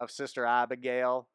of 0.00 0.10
Sister 0.10 0.44
Abigail. 0.44 1.28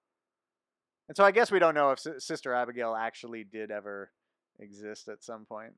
And 1.07 1.17
so 1.17 1.23
I 1.23 1.31
guess 1.31 1.51
we 1.51 1.59
don't 1.59 1.75
know 1.75 1.91
if 1.91 2.05
S- 2.05 2.25
Sister 2.25 2.53
Abigail 2.53 2.95
actually 2.95 3.43
did 3.43 3.71
ever 3.71 4.11
exist 4.59 5.07
at 5.07 5.23
some 5.23 5.45
point. 5.45 5.73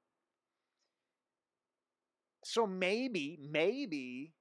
So 2.43 2.67
maybe, 2.67 3.39
maybe 3.41 4.33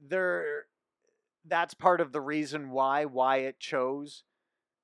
there 0.00 0.66
that's 1.44 1.74
part 1.74 2.00
of 2.00 2.12
the 2.12 2.20
reason 2.20 2.70
why 2.70 3.04
Wyatt 3.04 3.60
chose 3.60 4.22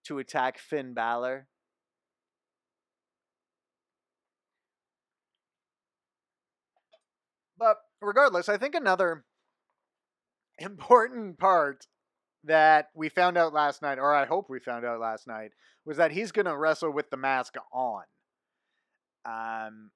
to 0.05 0.19
attack 0.19 0.59
Finn 0.59 0.93
Balor. 0.93 1.47
But 7.59 7.77
regardless, 8.01 8.49
I 8.49 8.57
think 8.57 8.75
another 8.75 9.25
important 10.61 11.39
part 11.39 11.87
that 12.45 12.89
we 12.95 13.09
found 13.09 13.37
out 13.37 13.53
last 13.53 13.83
night, 13.83 13.99
or 13.99 14.15
I 14.15 14.27
hope 14.27 14.49
we 14.49 14.61
found 14.61 14.85
out 14.85 15.01
last 15.01 15.27
night, 15.27 15.51
was 15.85 15.97
that 15.97 16.13
he's 16.13 16.33
going 16.33 16.47
to 16.47 16.57
wrestle 16.57 16.93
with 16.93 17.11
the 17.11 17.17
mask 17.17 17.55
on. 17.73 18.05
Um, 19.25 19.91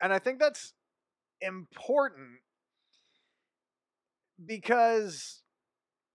and 0.00 0.12
I 0.12 0.18
think 0.18 0.38
that's 0.38 0.72
important 1.40 2.38
because 4.44 5.42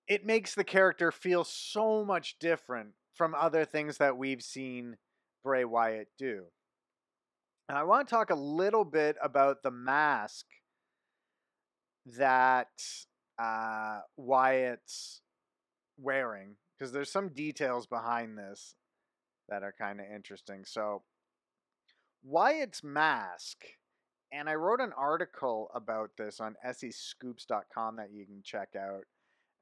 it 0.07 0.25
makes 0.25 0.55
the 0.55 0.63
character 0.63 1.11
feel 1.11 1.43
so 1.43 2.03
much 2.03 2.37
different 2.39 2.89
from 3.13 3.35
other 3.35 3.65
things 3.65 3.97
that 3.97 4.17
we've 4.17 4.41
seen 4.41 4.97
Bray 5.43 5.65
Wyatt 5.65 6.07
do. 6.17 6.45
And 7.67 7.77
I 7.77 7.83
want 7.83 8.07
to 8.07 8.15
talk 8.15 8.31
a 8.31 8.35
little 8.35 8.85
bit 8.85 9.15
about 9.21 9.61
the 9.61 9.71
mask 9.71 10.45
that 12.17 12.69
uh, 13.39 13.99
Wyatt's 14.17 15.21
wearing 15.97 16.55
because 16.77 16.91
there's 16.91 17.11
some 17.11 17.29
details 17.29 17.87
behind 17.87 18.37
this 18.37 18.75
that 19.49 19.63
are 19.63 19.73
kind 19.77 19.99
of 19.99 20.05
interesting. 20.13 20.63
So, 20.65 21.03
Wyatt's 22.23 22.83
mask, 22.83 23.57
and 24.31 24.49
I 24.49 24.55
wrote 24.55 24.81
an 24.81 24.93
article 24.97 25.69
about 25.73 26.11
this 26.17 26.39
on 26.39 26.55
SEScoops.com 26.65 27.95
that 27.95 28.11
you 28.13 28.25
can 28.25 28.41
check 28.43 28.69
out. 28.77 29.03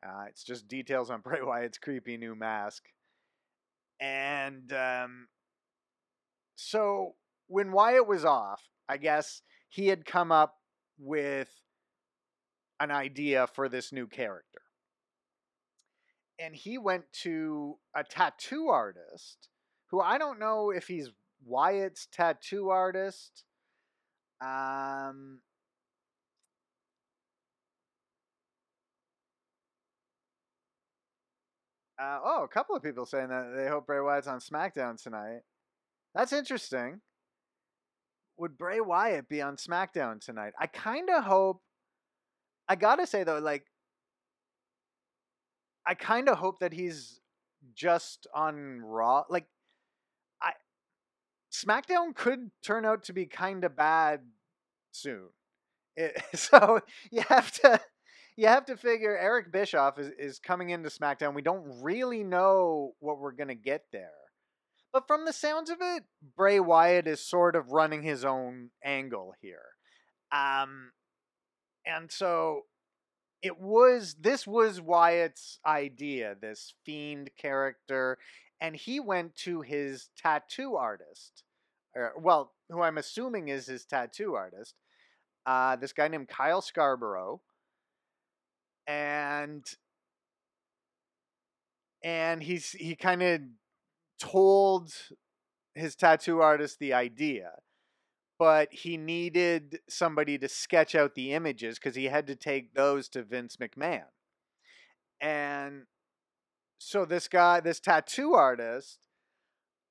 Uh, 0.06 0.26
it's 0.28 0.44
just 0.44 0.68
details 0.68 1.10
on 1.10 1.22
Bray 1.24 1.42
Wyatt's 1.42 1.78
creepy 1.78 2.18
new 2.18 2.36
mask. 2.36 2.84
And 4.00 4.72
um, 4.74 5.28
so, 6.56 7.16
when 7.48 7.72
Wyatt 7.72 8.08
was 8.08 8.26
off, 8.26 8.62
I 8.90 8.98
guess 8.98 9.42
he 9.70 9.88
had 9.88 10.06
come 10.06 10.32
up 10.32 10.56
with 11.00 11.50
an 12.80 12.92
idea 12.92 13.48
for 13.48 13.70
this 13.70 13.92
new 13.92 14.08
character. 14.08 14.62
And 16.40 16.56
he 16.56 16.78
went 16.78 17.06
to 17.24 17.78
a 17.96 18.04
tattoo 18.04 18.68
artist 18.70 19.50
who 19.90 20.00
I 20.00 20.18
don't 20.18 20.40
know 20.40 20.70
if 20.70 20.88
he's 20.88 21.10
Wyatt's 21.44 22.08
tattoo 22.12 22.70
artist. 22.70 23.44
Um, 24.42 25.40
uh, 32.00 32.20
oh, 32.24 32.44
a 32.44 32.48
couple 32.48 32.76
of 32.76 32.84
people 32.84 33.06
saying 33.06 33.30
that 33.30 33.54
they 33.56 33.68
hope 33.68 33.88
Bray 33.88 34.00
Wyatt's 34.00 34.28
on 34.28 34.40
SmackDown 34.40 35.02
tonight. 35.02 35.42
That's 36.14 36.34
interesting. 36.34 37.02
Would 38.38 38.58
Bray 38.58 38.80
Wyatt 38.80 39.28
be 39.28 39.42
on 39.42 39.56
SmackDown 39.56 40.24
tonight? 40.24 40.54
I 40.60 40.68
kind 40.68 41.10
of 41.10 41.24
hope 41.24 41.62
I 42.70 42.76
gotta 42.76 43.08
say 43.08 43.24
though, 43.24 43.40
like, 43.40 43.66
I 45.86 45.94
kind 45.94 46.28
of 46.28 46.38
hope 46.38 46.60
that 46.60 46.74
he's 46.74 47.22
just 47.74 48.28
on 48.34 48.82
Raw. 48.82 49.24
Like, 49.30 49.48
I 50.42 50.52
SmackDown 51.52 52.16
could 52.16 52.52
turn 52.64 52.86
out 52.86 53.04
to 53.06 53.14
be 53.14 53.26
kind 53.26 53.64
of 53.64 53.76
bad 53.76 54.22
soon. 54.92 55.30
It, 55.96 56.22
so 56.36 56.82
you 57.12 57.24
have 57.30 57.52
to 57.62 57.80
you 58.36 58.48
have 58.48 58.66
to 58.66 58.78
figure 58.78 59.18
Eric 59.18 59.52
Bischoff 59.52 59.98
is, 59.98 60.12
is 60.20 60.40
coming 60.40 60.70
into 60.70 60.90
SmackDown. 60.90 61.34
We 61.34 61.42
don't 61.42 61.82
really 61.82 62.24
know 62.24 62.94
what 63.00 63.20
we're 63.20 63.32
gonna 63.32 63.56
get 63.56 63.86
there. 63.92 64.12
But 64.94 65.08
from 65.08 65.26
the 65.26 65.34
sounds 65.34 65.70
of 65.70 65.78
it, 65.82 66.04
Bray 66.36 66.60
Wyatt 66.60 67.08
is 67.08 67.26
sort 67.26 67.56
of 67.56 67.72
running 67.72 68.04
his 68.04 68.24
own 68.26 68.70
angle 68.84 69.34
here. 69.42 69.66
Um, 70.32 70.92
and 71.88 72.12
so 72.12 72.66
it 73.42 73.60
was 73.60 74.16
this 74.20 74.46
was 74.46 74.82
Wyatt's 74.82 75.60
idea, 75.66 76.36
this 76.40 76.74
fiend 76.86 77.30
character, 77.38 78.18
and 78.60 78.76
he 78.76 79.00
went 79.00 79.36
to 79.38 79.62
his 79.62 80.10
tattoo 80.18 80.76
artist, 80.76 81.44
or, 81.96 82.14
well, 82.20 82.54
who 82.70 82.82
I'm 82.82 82.98
assuming 82.98 83.48
is 83.50 83.68
his 83.68 83.86
tattoo 83.86 84.36
artist, 84.36 84.76
uh, 85.46 85.76
this 85.76 85.94
guy 85.94 86.08
named 86.08 86.28
Kyle 86.28 86.62
Scarborough, 86.62 87.42
and 88.88 89.66
and 92.04 92.44
he's 92.44 92.72
he 92.72 92.96
kind 92.96 93.22
of 93.24 93.42
told 94.20 94.94
his 95.76 95.96
tattoo 95.96 96.42
artist 96.42 96.80
the 96.80 96.94
idea 96.94 97.52
but 98.40 98.72
he 98.72 98.98
needed 98.98 99.80
somebody 99.90 100.38
to 100.38 100.48
sketch 100.48 100.96
out 100.96 101.16
the 101.16 101.34
images 101.34 101.80
because 101.80 101.96
he 101.96 102.06
had 102.06 102.28
to 102.28 102.36
take 102.36 102.74
those 102.74 103.10
to 103.10 103.24
Vince 103.24 103.58
McMahon. 103.58 104.06
And 105.20 105.84
so 106.78 107.06
this 107.06 107.28
guy, 107.28 107.60
this 107.60 107.80
tattoo 107.80 108.34
artist, 108.34 109.00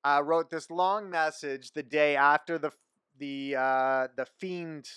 uh, 0.04 0.22
wrote 0.24 0.50
this 0.50 0.70
long 0.70 1.10
message 1.10 1.72
the 1.72 1.82
day 1.82 2.14
after 2.14 2.58
the 2.58 2.70
the 3.18 3.56
uh, 3.56 4.08
the 4.16 4.26
Fiend 4.38 4.88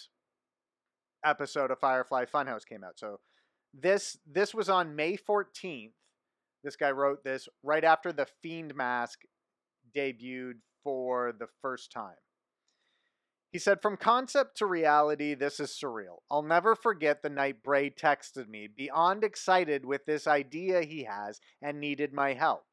episode 1.25 1.71
of 1.71 1.79
Firefly 1.79 2.25
Funhouse 2.25 2.65
came 2.65 2.83
out. 2.83 2.99
So 2.99 3.19
this 3.73 4.17
this 4.31 4.53
was 4.53 4.69
on 4.69 4.95
May 4.95 5.17
14th. 5.17 5.93
This 6.63 6.75
guy 6.75 6.91
wrote 6.91 7.23
this 7.23 7.47
right 7.63 7.83
after 7.83 8.11
the 8.11 8.27
Fiend 8.43 8.75
mask 8.75 9.21
debuted 9.95 10.59
for 10.83 11.33
the 11.37 11.47
first 11.61 11.91
time. 11.91 12.15
He 13.51 13.57
said, 13.57 13.81
From 13.81 13.97
concept 13.97 14.57
to 14.57 14.67
reality, 14.67 15.33
this 15.33 15.59
is 15.59 15.71
surreal. 15.71 16.19
I'll 16.29 16.43
never 16.43 16.75
forget 16.75 17.21
the 17.21 17.29
night 17.29 17.63
Bray 17.63 17.89
texted 17.89 18.47
me, 18.47 18.67
beyond 18.67 19.23
excited 19.23 19.85
with 19.85 20.05
this 20.05 20.27
idea 20.27 20.83
he 20.83 21.05
has 21.05 21.41
and 21.61 21.79
needed 21.79 22.13
my 22.13 22.33
help. 22.33 22.65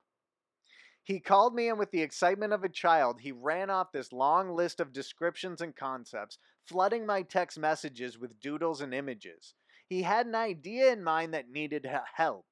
He 1.03 1.21
called 1.21 1.55
me, 1.55 1.69
and 1.69 1.79
with 1.79 1.93
the 1.93 2.03
excitement 2.03 2.53
of 2.53 2.65
a 2.65 2.69
child, 2.69 3.21
he 3.21 3.33
ran 3.33 3.71
off 3.71 3.93
this 3.93 4.13
long 4.13 4.51
list 4.51 4.81
of 4.81 4.93
descriptions 4.93 5.61
and 5.61 5.75
concepts, 5.75 6.37
flooding 6.67 7.07
my 7.07 7.23
text 7.23 7.59
messages 7.59 8.19
with 8.19 8.41
doodles 8.41 8.81
and 8.81 8.93
images. 8.93 9.55
He 9.87 10.03
had 10.03 10.27
an 10.27 10.35
idea 10.35 10.93
in 10.93 11.05
mind 11.05 11.33
that 11.33 11.49
needed 11.49 11.89
help. 12.17 12.47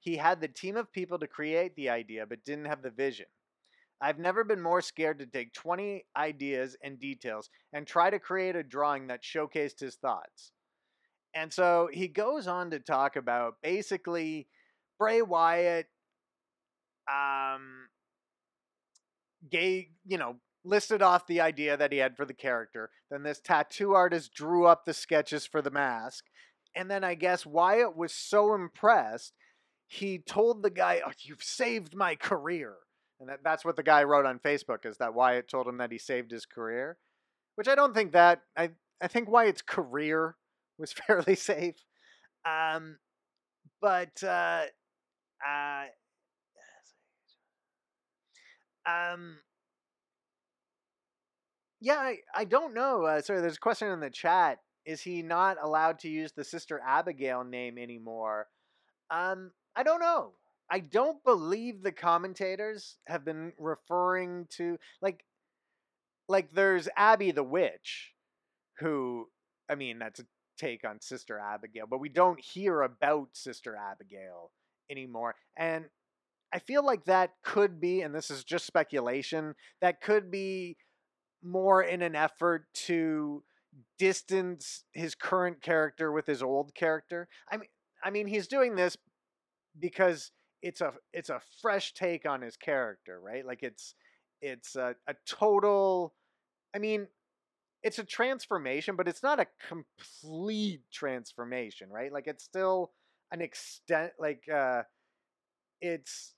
He 0.00 0.16
had 0.16 0.40
the 0.40 0.48
team 0.48 0.76
of 0.76 0.92
people 0.92 1.18
to 1.20 1.28
create 1.28 1.76
the 1.76 1.88
idea, 1.88 2.26
but 2.26 2.44
didn't 2.44 2.64
have 2.64 2.82
the 2.82 2.90
vision. 2.90 3.26
I've 4.02 4.18
never 4.18 4.42
been 4.42 4.60
more 4.60 4.82
scared 4.82 5.20
to 5.20 5.26
take 5.26 5.54
20 5.54 6.04
ideas 6.16 6.76
and 6.82 6.98
details 6.98 7.48
and 7.72 7.86
try 7.86 8.10
to 8.10 8.18
create 8.18 8.56
a 8.56 8.64
drawing 8.64 9.06
that 9.06 9.22
showcased 9.22 9.78
his 9.78 9.94
thoughts. 9.94 10.50
And 11.34 11.52
so 11.52 11.88
he 11.92 12.08
goes 12.08 12.48
on 12.48 12.70
to 12.72 12.80
talk 12.80 13.14
about 13.14 13.54
basically 13.62 14.48
Bray 14.98 15.22
Wyatt 15.22 15.86
um 17.08 17.88
gay, 19.50 19.90
you 20.04 20.18
know, 20.18 20.36
listed 20.64 21.00
off 21.00 21.26
the 21.26 21.40
idea 21.40 21.76
that 21.76 21.92
he 21.92 21.98
had 21.98 22.16
for 22.16 22.24
the 22.24 22.34
character. 22.34 22.90
Then 23.10 23.22
this 23.22 23.40
tattoo 23.40 23.92
artist 23.92 24.34
drew 24.34 24.66
up 24.66 24.84
the 24.84 24.94
sketches 24.94 25.46
for 25.46 25.62
the 25.62 25.70
mask. 25.70 26.24
And 26.74 26.90
then 26.90 27.04
I 27.04 27.14
guess 27.14 27.46
Wyatt 27.46 27.96
was 27.96 28.12
so 28.12 28.54
impressed, 28.54 29.32
he 29.86 30.18
told 30.18 30.62
the 30.62 30.70
guy, 30.70 31.02
oh, 31.06 31.12
You've 31.20 31.42
saved 31.42 31.94
my 31.94 32.16
career. 32.16 32.76
And 33.22 33.30
that, 33.30 33.44
that's 33.44 33.64
what 33.64 33.76
the 33.76 33.84
guy 33.84 34.02
wrote 34.02 34.26
on 34.26 34.40
Facebook 34.40 34.84
is 34.84 34.96
that 34.98 35.14
Wyatt 35.14 35.48
told 35.48 35.68
him 35.68 35.76
that 35.78 35.92
he 35.92 35.98
saved 35.98 36.32
his 36.32 36.44
career. 36.44 36.98
Which 37.54 37.68
I 37.68 37.76
don't 37.76 37.94
think 37.94 38.12
that 38.12 38.42
I 38.56 38.70
I 39.00 39.06
think 39.06 39.30
Wyatt's 39.30 39.62
career 39.62 40.36
was 40.78 40.92
fairly 40.92 41.36
safe. 41.36 41.76
Um 42.44 42.98
but 43.80 44.20
uh 44.24 44.64
uh 45.46 45.84
um 48.86 49.36
yeah, 51.80 51.94
I, 51.98 52.16
I 52.34 52.44
don't 52.44 52.74
know. 52.74 53.04
Uh, 53.04 53.20
sorry, 53.22 53.40
there's 53.40 53.56
a 53.56 53.60
question 53.60 53.88
in 53.88 53.98
the 54.00 54.10
chat. 54.10 54.58
Is 54.86 55.00
he 55.00 55.20
not 55.22 55.56
allowed 55.60 55.98
to 56.00 56.08
use 56.08 56.30
the 56.32 56.44
Sister 56.44 56.80
Abigail 56.86 57.42
name 57.42 57.76
anymore? 57.76 58.46
Um, 59.10 59.50
I 59.74 59.82
don't 59.82 60.00
know. 60.00 60.34
I 60.72 60.80
don't 60.80 61.22
believe 61.22 61.82
the 61.82 61.92
commentators 61.92 62.96
have 63.06 63.26
been 63.26 63.52
referring 63.58 64.46
to 64.56 64.78
like 65.02 65.26
like 66.28 66.50
there's 66.54 66.88
Abby 66.96 67.30
the 67.30 67.42
witch 67.42 68.14
who 68.78 69.28
I 69.68 69.74
mean 69.74 69.98
that's 69.98 70.20
a 70.20 70.24
take 70.56 70.82
on 70.88 70.98
Sister 71.02 71.38
Abigail, 71.38 71.86
but 71.86 72.00
we 72.00 72.08
don't 72.08 72.40
hear 72.40 72.80
about 72.80 73.28
Sister 73.34 73.76
Abigail 73.76 74.50
anymore. 74.90 75.34
And 75.58 75.84
I 76.54 76.58
feel 76.58 76.84
like 76.84 77.04
that 77.04 77.32
could 77.44 77.78
be 77.78 78.00
and 78.00 78.14
this 78.14 78.30
is 78.30 78.42
just 78.42 78.66
speculation, 78.66 79.54
that 79.82 80.00
could 80.00 80.30
be 80.30 80.78
more 81.42 81.82
in 81.82 82.00
an 82.00 82.16
effort 82.16 82.64
to 82.86 83.42
distance 83.98 84.84
his 84.92 85.14
current 85.14 85.60
character 85.60 86.12
with 86.12 86.26
his 86.26 86.42
old 86.42 86.74
character. 86.74 87.28
I 87.50 87.58
mean, 87.58 87.68
I 88.02 88.08
mean, 88.08 88.26
he's 88.26 88.46
doing 88.46 88.74
this 88.74 88.96
because 89.78 90.30
it's 90.62 90.80
a 90.80 90.92
it's 91.12 91.30
a 91.30 91.40
fresh 91.60 91.92
take 91.94 92.26
on 92.26 92.40
his 92.40 92.56
character, 92.56 93.20
right? 93.20 93.44
Like 93.44 93.62
it's 93.62 93.94
it's 94.40 94.76
a, 94.76 94.94
a 95.06 95.14
total. 95.26 96.14
I 96.74 96.78
mean, 96.78 97.08
it's 97.82 97.98
a 97.98 98.04
transformation, 98.04 98.96
but 98.96 99.08
it's 99.08 99.22
not 99.22 99.40
a 99.40 99.46
complete 99.68 100.82
transformation, 100.92 101.88
right? 101.90 102.12
Like 102.12 102.26
it's 102.26 102.44
still 102.44 102.92
an 103.32 103.40
extent. 103.40 104.12
Like 104.18 104.44
uh, 104.52 104.82
it's 105.80 106.34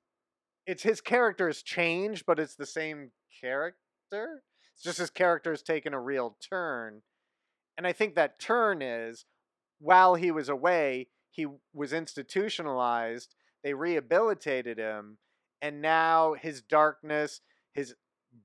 it's 0.66 0.82
his 0.82 1.00
character 1.00 1.46
has 1.46 1.62
changed, 1.62 2.24
but 2.26 2.38
it's 2.38 2.56
the 2.56 2.66
same 2.66 3.10
character. 3.40 4.42
It's 4.74 4.82
just 4.82 4.98
his 4.98 5.10
character 5.10 5.50
has 5.50 5.62
taken 5.62 5.94
a 5.94 6.00
real 6.00 6.36
turn. 6.48 7.02
And 7.76 7.86
I 7.86 7.92
think 7.92 8.14
that 8.14 8.40
turn 8.40 8.80
is 8.82 9.26
while 9.78 10.14
he 10.14 10.30
was 10.30 10.48
away, 10.48 11.08
he 11.30 11.46
was 11.72 11.92
institutionalized, 11.92 13.34
they 13.64 13.74
rehabilitated 13.74 14.78
him, 14.78 15.18
and 15.60 15.82
now 15.82 16.34
his 16.34 16.62
darkness, 16.62 17.40
his 17.72 17.94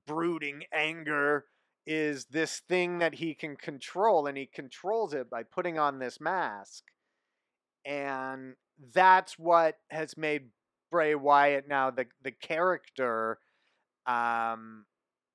brooding 0.06 0.64
anger 0.72 1.44
is 1.86 2.26
this 2.26 2.62
thing 2.68 2.98
that 2.98 3.14
he 3.14 3.34
can 3.34 3.56
control, 3.56 4.26
and 4.26 4.36
he 4.36 4.46
controls 4.46 5.14
it 5.14 5.30
by 5.30 5.42
putting 5.42 5.78
on 5.78 5.98
this 5.98 6.20
mask. 6.20 6.84
And 7.84 8.54
that's 8.94 9.38
what 9.38 9.76
has 9.90 10.16
made 10.16 10.48
Bray 10.90 11.14
Wyatt 11.14 11.68
now 11.68 11.90
the 11.90 12.06
the 12.22 12.32
character 12.32 13.38
um, 14.06 14.86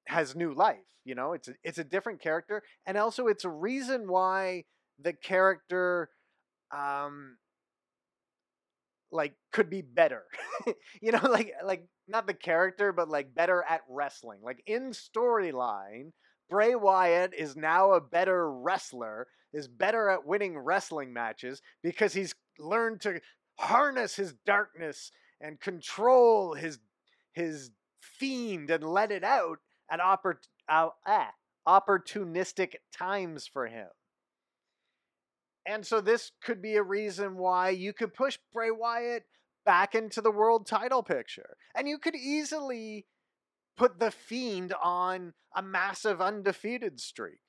has 0.08 0.36
new 0.36 0.54
life. 0.54 0.78
You 1.06 1.16
know, 1.16 1.34
it's 1.34 1.48
a, 1.48 1.54
it's 1.64 1.78
a 1.78 1.84
different 1.84 2.22
character, 2.22 2.64
and 2.86 2.98
also 2.98 3.28
it's 3.28 3.46
a 3.46 3.50
reason 3.50 4.08
why 4.08 4.66
the 5.00 5.14
character, 5.14 6.10
um, 6.76 7.38
like 9.12 9.34
could 9.52 9.70
be 9.70 9.82
better. 9.82 10.24
you 11.02 11.12
know, 11.12 11.22
like 11.30 11.54
like 11.64 11.88
not 12.08 12.28
the 12.28 12.34
character, 12.34 12.92
but 12.92 13.10
like 13.10 13.34
better 13.34 13.64
at 13.68 13.82
wrestling. 13.90 14.40
Like 14.44 14.62
in 14.66 14.92
storyline, 14.92 16.12
Bray 16.50 16.76
Wyatt 16.76 17.34
is 17.38 17.56
now 17.56 17.94
a 17.94 18.02
better 18.02 18.52
wrestler, 18.52 19.28
is 19.54 19.68
better 19.68 20.10
at 20.10 20.26
winning 20.26 20.58
wrestling 20.58 21.14
matches 21.14 21.62
because 21.82 22.14
he's 22.14 22.36
learned 22.60 23.02
to 23.02 23.22
harness 23.58 24.16
his 24.16 24.34
darkness 24.46 25.12
and 25.42 25.60
control 25.60 26.54
his 26.54 26.80
his 27.34 27.72
fiend 28.02 28.70
and 28.70 28.84
let 28.84 29.12
it 29.12 29.24
out 29.24 29.60
at 29.90 30.00
oppor- 30.00 30.38
uh, 30.70 30.90
ah, 31.06 31.32
opportunistic 31.68 32.76
times 32.96 33.48
for 33.48 33.68
him. 33.68 33.88
And 35.66 35.86
so 35.86 36.00
this 36.00 36.32
could 36.44 36.62
be 36.62 36.76
a 36.76 36.84
reason 36.84 37.38
why 37.38 37.70
you 37.70 37.92
could 37.94 38.14
push 38.14 38.38
Bray 38.54 38.72
Wyatt 38.72 39.24
back 39.66 39.96
into 39.96 40.22
the 40.22 40.32
world 40.32 40.68
title 40.68 41.02
picture. 41.02 41.58
And 41.76 41.88
you 41.88 41.98
could 41.98 42.16
easily 42.16 43.08
put 43.76 44.00
the 44.00 44.12
Fiend 44.12 44.74
on 44.82 45.34
a 45.56 45.62
massive 45.62 46.22
undefeated 46.22 47.00
streak. 47.00 47.40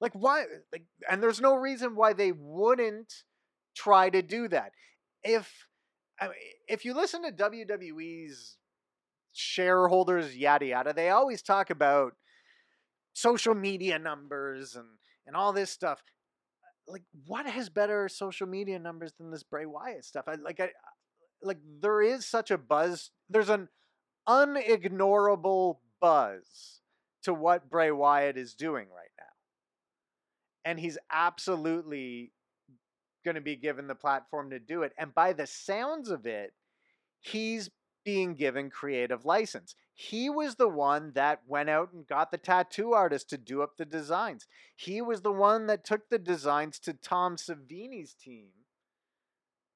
Like 0.00 0.12
why 0.12 0.44
like 0.72 0.84
and 1.10 1.22
there's 1.22 1.40
no 1.40 1.54
reason 1.54 1.96
why 1.96 2.12
they 2.12 2.32
wouldn't 2.32 3.24
try 3.74 4.10
to 4.10 4.22
do 4.22 4.46
that. 4.48 4.72
If 5.24 5.66
if 6.68 6.84
you 6.84 6.94
listen 6.94 7.22
to 7.22 7.32
WWE's 7.32 8.56
shareholders, 9.32 10.36
yada 10.36 10.66
yada. 10.66 10.92
They 10.92 11.10
always 11.10 11.42
talk 11.42 11.70
about 11.70 12.12
social 13.12 13.54
media 13.54 13.98
numbers 13.98 14.76
and 14.76 14.86
and 15.26 15.34
all 15.34 15.52
this 15.52 15.70
stuff. 15.70 16.02
Like, 16.88 17.02
what 17.26 17.46
has 17.46 17.68
better 17.68 18.08
social 18.08 18.46
media 18.46 18.78
numbers 18.78 19.12
than 19.18 19.30
this 19.30 19.42
Bray 19.42 19.66
Wyatt 19.66 20.04
stuff? 20.04 20.24
I 20.26 20.36
like, 20.36 20.58
I 20.58 20.70
like 21.42 21.58
there 21.80 22.00
is 22.00 22.26
such 22.26 22.50
a 22.50 22.58
buzz. 22.58 23.10
There's 23.28 23.50
an 23.50 23.68
unignorable 24.26 25.78
buzz 26.00 26.80
to 27.22 27.34
what 27.34 27.68
Bray 27.68 27.90
Wyatt 27.90 28.38
is 28.38 28.54
doing 28.54 28.86
right 28.88 29.10
now, 29.18 30.70
and 30.70 30.80
he's 30.80 30.98
absolutely 31.12 32.32
going 33.24 33.34
to 33.34 33.40
be 33.40 33.56
given 33.56 33.86
the 33.86 33.94
platform 33.94 34.50
to 34.50 34.58
do 34.58 34.82
it. 34.82 34.92
And 34.96 35.14
by 35.14 35.32
the 35.34 35.46
sounds 35.46 36.10
of 36.10 36.24
it, 36.24 36.54
he's 37.20 37.68
being 38.04 38.34
given 38.34 38.70
creative 38.70 39.26
license. 39.26 39.74
He 40.00 40.30
was 40.30 40.54
the 40.54 40.68
one 40.68 41.10
that 41.16 41.40
went 41.48 41.68
out 41.68 41.92
and 41.92 42.06
got 42.06 42.30
the 42.30 42.38
tattoo 42.38 42.92
artist 42.92 43.28
to 43.30 43.36
do 43.36 43.62
up 43.62 43.76
the 43.76 43.84
designs. 43.84 44.46
He 44.76 45.02
was 45.02 45.22
the 45.22 45.32
one 45.32 45.66
that 45.66 45.84
took 45.84 46.08
the 46.08 46.20
designs 46.20 46.78
to 46.80 46.92
Tom 46.92 47.34
Savini's 47.34 48.14
team. 48.14 48.50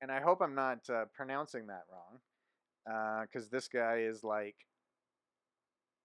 And 0.01 0.13
I 0.13 0.21
hope 0.21 0.41
I'm 0.41 0.55
not 0.55 0.89
uh, 0.89 1.07
pronouncing 1.13 1.67
that 1.67 1.83
wrong, 1.91 3.27
because 3.27 3.47
uh, 3.47 3.51
this 3.51 3.67
guy 3.67 4.03
is 4.03 4.23
like 4.23 4.55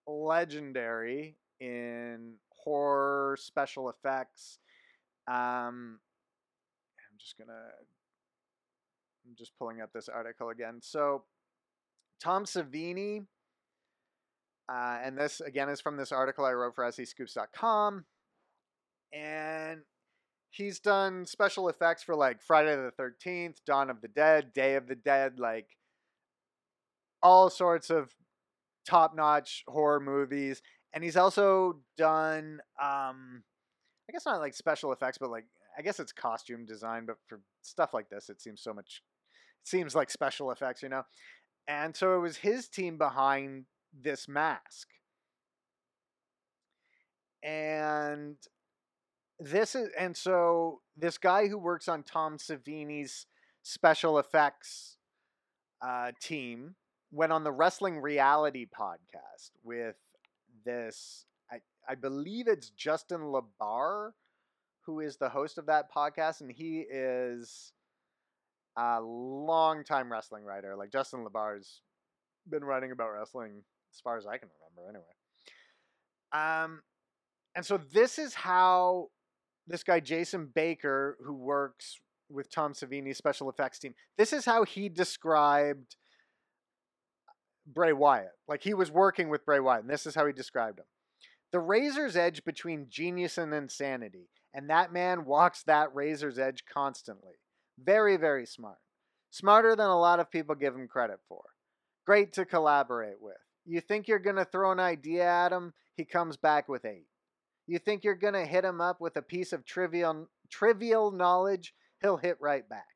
legendary 0.07 1.35
in 1.59 2.37
horror 2.49 3.37
special 3.39 3.87
effects. 3.87 4.57
Um, 5.27 5.99
I'm 6.99 7.17
just 7.19 7.37
gonna. 7.37 7.69
I'm 9.27 9.35
just 9.37 9.51
pulling 9.59 9.79
up 9.79 9.91
this 9.93 10.09
article 10.09 10.49
again. 10.49 10.79
So 10.81 11.23
Tom 12.19 12.45
Savini, 12.45 13.25
uh, 14.69 14.99
and 15.03 15.17
this 15.17 15.41
again 15.41 15.69
is 15.69 15.81
from 15.81 15.97
this 15.97 16.11
article 16.11 16.45
I 16.45 16.53
wrote 16.53 16.75
for 16.75 16.85
SEScoops.com, 16.85 18.05
and 19.13 19.81
he's 20.51 20.79
done 20.79 21.25
special 21.25 21.69
effects 21.69 22.03
for 22.03 22.15
like 22.15 22.41
Friday 22.41 22.75
the 22.75 22.91
13th, 22.99 23.57
Dawn 23.65 23.89
of 23.89 24.01
the 24.01 24.07
Dead, 24.07 24.53
Day 24.53 24.75
of 24.75 24.87
the 24.87 24.95
Dead, 24.95 25.39
like 25.39 25.67
all 27.21 27.49
sorts 27.49 27.89
of 27.89 28.13
top 28.87 29.15
notch 29.15 29.63
horror 29.67 29.99
movies. 29.99 30.61
And 30.93 31.03
he's 31.03 31.17
also 31.17 31.79
done, 31.97 32.59
um, 32.81 33.43
I 34.09 34.11
guess 34.11 34.25
not 34.25 34.39
like 34.39 34.55
special 34.55 34.91
effects, 34.91 35.17
but 35.17 35.29
like, 35.29 35.45
I 35.77 35.81
guess 35.81 35.99
it's 35.99 36.11
costume 36.11 36.65
design, 36.65 37.05
but 37.05 37.17
for 37.27 37.41
stuff 37.61 37.93
like 37.93 38.09
this, 38.09 38.29
it 38.29 38.41
seems 38.41 38.61
so 38.61 38.73
much, 38.73 39.01
it 39.61 39.67
seems 39.67 39.93
like 39.93 40.09
special 40.09 40.51
effects, 40.51 40.81
you 40.81 40.89
know? 40.89 41.03
And 41.67 41.95
so 41.95 42.15
it 42.15 42.19
was 42.21 42.37
his 42.37 42.67
team 42.67 42.97
behind 42.97 43.65
this 44.01 44.27
mask. 44.27 44.87
And 47.43 48.37
this 49.39 49.75
is 49.75 49.89
and 49.97 50.17
so 50.17 50.81
this 50.95 51.17
guy 51.17 51.47
who 51.47 51.57
works 51.57 51.87
on 51.87 52.03
Tom 52.03 52.37
Savini's 52.37 53.27
special 53.61 54.17
effects 54.17 54.97
uh, 55.81 56.11
team 56.19 56.75
went 57.11 57.31
on 57.31 57.43
the 57.43 57.51
Wrestling 57.51 57.99
Reality 57.99 58.65
podcast 58.65 59.51
with 59.63 59.95
this. 60.65 61.25
I 61.51 61.57
I 61.87 61.95
believe 61.95 62.47
it's 62.47 62.71
Justin 62.71 63.21
LaBar, 63.21 64.11
who 64.81 64.99
is 64.99 65.17
the 65.17 65.29
host 65.29 65.57
of 65.57 65.67
that 65.67 65.91
podcast, 65.93 66.41
and 66.41 66.51
he 66.51 66.79
is 66.79 67.71
a 68.75 68.99
long 69.01 69.83
time 69.83 70.11
wrestling 70.11 70.43
writer. 70.43 70.75
Like 70.75 70.91
Justin 70.91 71.25
LaBar's 71.25 71.81
been 72.49 72.63
writing 72.63 72.91
about 72.91 73.09
wrestling 73.11 73.63
as 73.93 73.99
far 74.01 74.17
as 74.17 74.25
I 74.25 74.37
can 74.37 74.49
remember, 74.49 74.89
anyway. 74.89 75.05
Um, 76.33 76.81
and 77.55 77.65
so 77.65 77.77
this 77.77 78.19
is 78.19 78.33
how 78.33 79.07
this 79.67 79.83
guy 79.83 79.99
Jason 79.99 80.49
Baker, 80.53 81.17
who 81.25 81.33
works 81.33 81.99
with 82.29 82.51
Tom 82.51 82.73
Savini's 82.73 83.17
special 83.17 83.49
effects 83.49 83.79
team, 83.79 83.95
this 84.17 84.33
is 84.33 84.45
how 84.45 84.63
he 84.63 84.89
described 84.89 85.95
Bray 87.65 87.93
Wyatt. 87.93 88.31
Like 88.47 88.63
he 88.63 88.73
was 88.73 88.91
working 88.91 89.29
with 89.29 89.45
Bray 89.45 89.59
Wyatt, 89.59 89.83
and 89.83 89.89
this 89.89 90.05
is 90.05 90.15
how 90.15 90.25
he 90.25 90.33
described 90.33 90.79
him. 90.79 90.85
The 91.51 91.59
razor's 91.59 92.17
edge 92.17 92.43
between 92.43 92.87
genius 92.89 93.37
and 93.37 93.53
insanity, 93.53 94.29
and 94.53 94.69
that 94.69 94.91
man 94.91 95.25
walks 95.25 95.63
that 95.63 95.95
razor's 95.95 96.37
edge 96.37 96.63
constantly. 96.71 97.33
Very, 97.79 98.17
very 98.17 98.45
smart. 98.45 98.79
Smarter 99.29 99.75
than 99.75 99.87
a 99.87 99.99
lot 99.99 100.19
of 100.19 100.31
people 100.31 100.55
give 100.55 100.75
him 100.75 100.87
credit 100.87 101.19
for. 101.27 101.43
Great 102.05 102.33
to 102.33 102.45
collaborate 102.45 103.21
with. 103.21 103.35
You 103.67 103.81
think 103.81 104.07
you're 104.07 104.17
going 104.17 104.37
to 104.37 104.45
throw 104.45 104.71
an 104.71 104.79
idea 104.79 105.25
at 105.25 105.51
him, 105.51 105.73
he 105.95 106.05
comes 106.05 106.37
back 106.37 106.69
with 106.69 106.85
eight. 106.85 107.07
You 107.67 107.79
think 107.79 108.03
you're 108.03 108.15
going 108.15 108.33
to 108.33 108.45
hit 108.45 108.63
him 108.63 108.79
up 108.79 109.01
with 109.01 109.17
a 109.17 109.21
piece 109.21 109.51
of 109.51 109.65
trivial, 109.65 110.29
trivial 110.49 111.11
knowledge, 111.11 111.75
he'll 112.01 112.17
hit 112.17 112.37
right 112.39 112.67
back. 112.67 112.95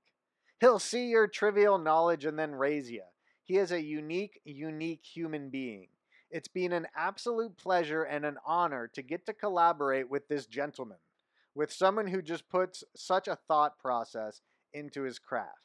He'll 0.61 0.79
see 0.79 1.07
your 1.07 1.27
trivial 1.27 1.77
knowledge 1.77 2.23
and 2.23 2.39
then 2.39 2.55
raise 2.55 2.89
you. 2.89 3.03
He 3.43 3.57
is 3.57 3.73
a 3.73 3.81
unique, 3.81 4.39
unique 4.45 5.03
human 5.03 5.49
being. 5.49 5.87
It's 6.29 6.47
been 6.47 6.71
an 6.71 6.87
absolute 6.95 7.57
pleasure 7.57 8.03
and 8.03 8.23
an 8.23 8.37
honor 8.45 8.89
to 8.93 9.01
get 9.01 9.25
to 9.25 9.33
collaborate 9.33 10.09
with 10.09 10.29
this 10.29 10.45
gentleman, 10.45 10.99
with 11.53 11.73
someone 11.73 12.07
who 12.07 12.21
just 12.21 12.47
puts 12.47 12.85
such 12.95 13.27
a 13.27 13.37
thought 13.49 13.77
process 13.77 14.39
into 14.73 15.01
his 15.01 15.19
craft. 15.19 15.57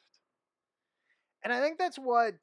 And 1.43 1.53
I 1.53 1.61
think 1.61 1.77
that's 1.77 1.97
what 1.97 2.35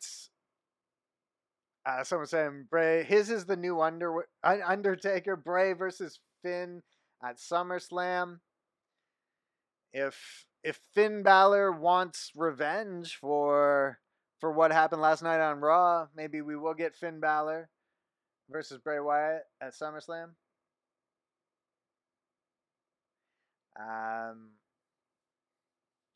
uh, 1.86 2.04
someone 2.04 2.26
saying 2.26 2.66
Bray. 2.70 3.04
His 3.04 3.30
is 3.30 3.44
the 3.44 3.56
new 3.56 3.80
Under 3.80 4.26
Undertaker. 4.42 5.36
Bray 5.36 5.72
versus 5.72 6.20
Finn 6.42 6.82
at 7.22 7.38
SummerSlam. 7.38 8.38
If 9.92 10.46
if 10.62 10.80
Finn 10.94 11.22
Balor 11.22 11.72
wants 11.72 12.32
revenge 12.34 13.16
for 13.16 13.98
for 14.40 14.50
what 14.50 14.72
happened 14.72 15.02
last 15.02 15.22
night 15.22 15.40
on 15.40 15.60
Raw, 15.60 16.08
maybe 16.16 16.40
we 16.40 16.56
will 16.56 16.74
get 16.74 16.96
Finn 16.96 17.20
Balor 17.20 17.68
versus 18.50 18.78
Bray 18.78 19.00
Wyatt 19.00 19.42
at 19.60 19.74
SummerSlam. 19.74 20.30
Um, 23.78 24.50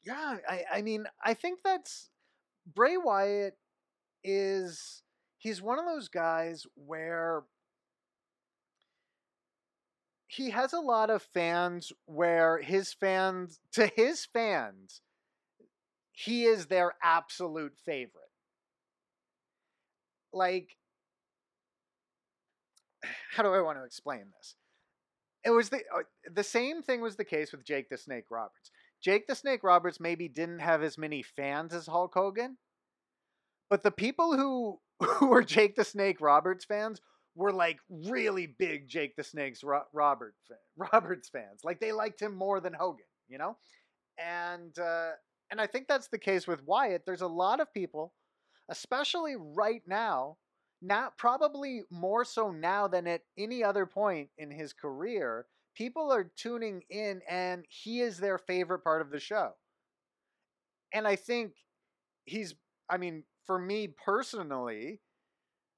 yeah, 0.04 0.37
I, 0.48 0.64
I 0.72 0.83
mean, 0.83 1.07
I 1.22 1.35
think 1.35 1.61
that's 1.64 2.11
Bray 2.72 2.96
Wyatt 2.96 3.54
is 4.22 5.02
he's 5.38 5.62
one 5.62 5.79
of 5.79 5.87
those 5.87 6.09
guys 6.09 6.66
where 6.74 7.44
he 10.27 10.51
has 10.51 10.72
a 10.72 10.81
lot 10.81 11.09
of 11.09 11.22
fans 11.22 11.92
where 12.05 12.59
his 12.59 12.92
fans 12.92 13.59
to 13.72 13.87
his 13.87 14.27
fans 14.27 15.01
he 16.12 16.44
is 16.44 16.66
their 16.66 16.92
absolute 17.03 17.74
favorite 17.85 18.12
like 20.33 20.77
how 23.33 23.42
do 23.42 23.55
i 23.55 23.61
want 23.61 23.79
to 23.79 23.85
explain 23.85 24.24
this 24.37 24.55
it 25.44 25.51
was 25.51 25.68
the 25.70 25.79
uh, 25.94 26.03
the 26.31 26.42
same 26.42 26.83
thing 26.83 27.01
was 27.01 27.16
the 27.16 27.24
case 27.24 27.53
with 27.53 27.64
Jake 27.64 27.88
the 27.88 27.96
Snake 27.96 28.27
Roberts. 28.31 28.70
Jake 29.01 29.27
the 29.27 29.35
Snake 29.35 29.62
Roberts 29.62 30.01
maybe 30.01 30.29
didn't 30.29 30.59
have 30.59 30.83
as 30.83 30.98
many 30.98 31.22
fans 31.22 31.72
as 31.72 31.87
Hulk 31.87 32.12
Hogan, 32.14 32.59
but 33.70 33.83
the 33.83 33.90
people 33.90 34.37
who 34.37 34.81
who 35.00 35.26
were 35.28 35.42
Jake 35.42 35.76
the 35.76 35.84
Snake 35.84 36.20
Roberts 36.20 36.64
fans 36.64 37.00
were 37.34 37.52
like 37.52 37.78
really 37.88 38.46
big 38.58 38.88
Jake 38.88 39.16
the 39.16 39.22
Snake's 39.24 39.62
Ro- 39.62 39.84
Robert 39.92 40.34
Roberts 40.76 41.28
fans. 41.28 41.61
Like 41.64 41.80
they 41.80 41.92
liked 41.92 42.20
him 42.20 42.34
more 42.34 42.61
than 42.61 42.74
Hogan, 42.74 43.06
you 43.28 43.38
know? 43.38 43.56
And 44.18 44.76
uh, 44.78 45.11
and 45.50 45.61
I 45.61 45.66
think 45.66 45.87
that's 45.88 46.08
the 46.08 46.18
case 46.18 46.46
with 46.46 46.64
Wyatt. 46.64 47.04
There's 47.06 47.22
a 47.22 47.28
lot 47.28 47.61
of 47.61 47.72
people, 47.72 48.12
especially 48.68 49.37
right 49.37 49.82
now, 49.87 50.37
not 50.82 51.16
probably 51.16 51.82
more 51.90 52.24
so 52.24 52.50
now 52.50 52.88
than 52.88 53.06
at 53.06 53.22
any 53.38 53.62
other 53.62 53.87
point 53.87 54.30
in 54.37 54.50
his 54.50 54.72
career, 54.72 55.46
people 55.76 56.12
are 56.12 56.30
tuning 56.37 56.82
in 56.90 57.20
and 57.28 57.64
he 57.68 58.00
is 58.00 58.18
their 58.18 58.38
favorite 58.38 58.80
part 58.80 59.00
of 59.00 59.11
the 59.11 59.20
show. 59.20 59.52
And 60.92 61.06
I 61.06 61.16
think 61.16 61.52
he's 62.24 62.54
I 62.90 62.96
mean, 62.96 63.22
for 63.48 63.58
me 63.58 63.88
personally, 63.88 65.00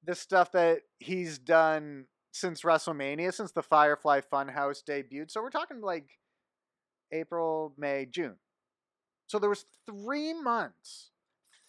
the 0.04 0.16
stuff 0.16 0.50
that 0.52 0.80
he's 0.98 1.38
done 1.38 2.06
since 2.32 2.62
WrestleMania, 2.62 3.32
since 3.32 3.52
the 3.52 3.62
Firefly 3.62 4.22
Funhouse 4.30 4.82
debuted. 4.82 5.30
So 5.30 5.40
we're 5.40 5.50
talking 5.50 5.80
like 5.80 6.18
April, 7.12 7.72
May, 7.78 8.06
June. 8.10 8.36
So 9.28 9.38
there 9.38 9.48
was 9.48 9.66
three 9.86 10.34
months, 10.34 11.10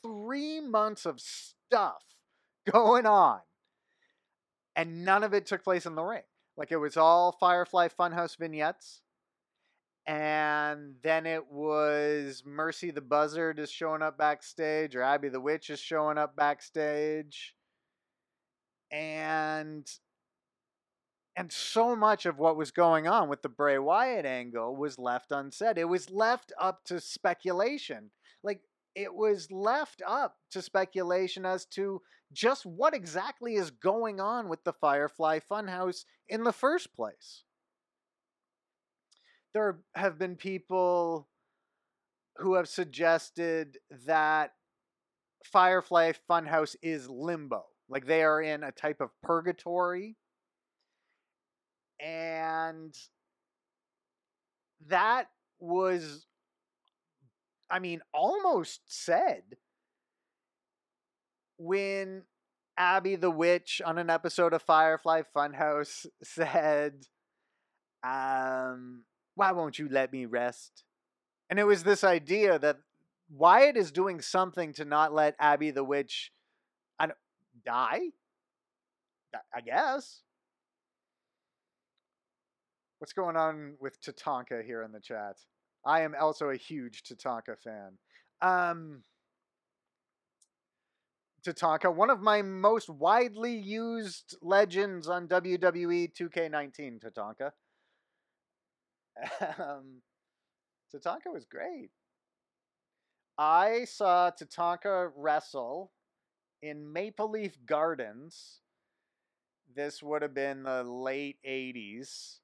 three 0.02 0.60
months 0.60 1.06
of 1.06 1.20
stuff 1.20 2.02
going 2.72 3.06
on, 3.06 3.42
and 4.76 5.06
none 5.06 5.24
of 5.24 5.36
it 5.36 5.46
took 5.46 5.64
place 5.64 5.86
in 5.86 5.94
the 5.94 6.04
ring. 6.04 6.24
Like 6.58 6.72
it 6.72 6.78
was 6.78 6.98
all 6.98 7.38
Firefly 7.40 7.90
Funhouse 7.90 8.36
vignettes 8.36 9.02
and 10.08 10.96
then 11.04 11.26
it 11.26 11.52
was 11.52 12.44
Mercy 12.46 12.92
the 12.92 13.02
Buzzard 13.02 13.60
is 13.60 13.72
showing 13.72 14.02
up 14.02 14.18
backstage, 14.18 14.96
or 14.96 15.04
Abby 15.04 15.30
the 15.30 15.40
Witch 15.40 15.70
is 15.70 15.80
showing 15.80 16.18
up 16.18 16.36
backstage, 16.36 17.56
and 18.92 19.88
and 21.38 21.52
so 21.52 21.96
much 21.96 22.26
of 22.26 22.40
what 22.40 22.58
was 22.58 22.72
going 22.72 23.08
on 23.08 23.30
with 23.30 23.42
the 23.42 23.50
Bray 23.50 23.78
Wyatt 23.78 24.26
angle 24.26 24.76
was 24.76 25.00
left 25.00 25.32
unsaid. 25.32 25.78
It 25.78 25.86
was 25.86 26.10
left 26.10 26.52
up 26.60 26.84
to 26.86 27.00
speculation. 27.00 28.12
Like 28.44 28.62
it 28.96 29.14
was 29.14 29.50
left 29.52 30.02
up 30.06 30.36
to 30.52 30.62
speculation 30.62 31.46
as 31.46 31.66
to 31.68 32.02
just 32.34 32.66
what 32.66 32.94
exactly 32.94 33.56
is 33.56 33.72
going 33.72 34.20
on 34.20 34.50
with 34.50 34.64
the 34.64 34.74
Firefly 34.74 35.40
Funhouse 35.40 36.06
in 36.28 36.44
the 36.44 36.54
first 36.54 36.94
place 36.94 37.44
there 39.54 39.80
have 39.96 40.18
been 40.18 40.36
people 40.36 41.28
who 42.38 42.56
have 42.56 42.68
suggested 42.68 43.78
that 44.06 44.52
Firefly 45.46 46.14
Funhouse 46.30 46.76
is 46.82 47.10
limbo. 47.10 47.66
Like 47.90 48.06
they 48.06 48.24
are 48.24 48.42
in 48.42 48.64
a 48.64 48.72
type 48.72 49.02
of 49.02 49.10
purgatory. 49.22 50.16
And 52.00 52.96
that 54.88 55.28
was, 55.60 56.26
I 57.70 57.80
mean, 57.80 58.02
almost 58.14 58.82
said 58.88 59.44
when 61.58 62.24
Abby 62.78 63.16
the 63.16 63.30
Witch 63.30 63.82
on 63.86 63.98
an 64.00 64.10
episode 64.10 64.54
of 64.54 64.64
Firefly 64.64 65.24
Funhouse 65.36 66.08
said, 66.24 67.06
um, 68.04 69.04
why 69.42 69.52
won't 69.54 69.80
you 69.80 69.90
let 69.90 70.14
me 70.14 70.28
rest? 70.28 70.84
And 71.50 71.58
it 71.58 71.64
was 71.64 71.84
this 71.84 72.04
idea 72.04 72.60
that 72.60 72.78
Wyatt 73.28 73.76
is 73.76 73.92
doing 73.92 74.22
something 74.22 74.72
to 74.74 74.86
not 74.86 75.16
let 75.16 75.36
Abby 75.40 75.72
the 75.72 75.84
witch 75.84 76.32
I 77.00 77.08
die. 77.66 78.02
I 79.52 79.62
guess. 79.62 80.22
What's 83.00 83.14
going 83.14 83.36
on 83.36 83.78
with 83.80 84.00
Tatanka 84.00 84.64
here 84.64 84.84
in 84.84 84.92
the 84.92 85.00
chat? 85.00 85.38
I 85.84 86.02
am 86.02 86.14
also 86.22 86.50
a 86.50 86.56
huge 86.56 87.02
Tatanka 87.02 87.58
fan. 87.58 87.98
Um, 88.44 89.02
Tatanka, 91.44 91.92
one 91.92 92.12
of 92.12 92.22
my 92.22 92.44
most 92.44 92.92
widely 92.92 93.56
used 93.56 94.38
legends 94.44 95.10
on 95.10 95.28
WWE 95.28 96.14
2K19, 96.14 97.04
Tatanka. 97.04 97.54
um, 99.60 100.02
Tatanka 100.93 101.32
was 101.34 101.45
great. 101.45 101.89
I 103.38 103.86
saw 103.86 104.32
Tatanka 104.32 105.12
wrestle 105.15 105.91
in 106.62 106.91
Maple 106.91 107.30
Leaf 107.30 107.58
Gardens. 107.65 108.60
This 109.74 110.04
would 110.04 110.21
have 110.21 110.34
been 110.34 110.63
the 110.63 110.84
late 110.84 111.38
80s. 111.47 112.39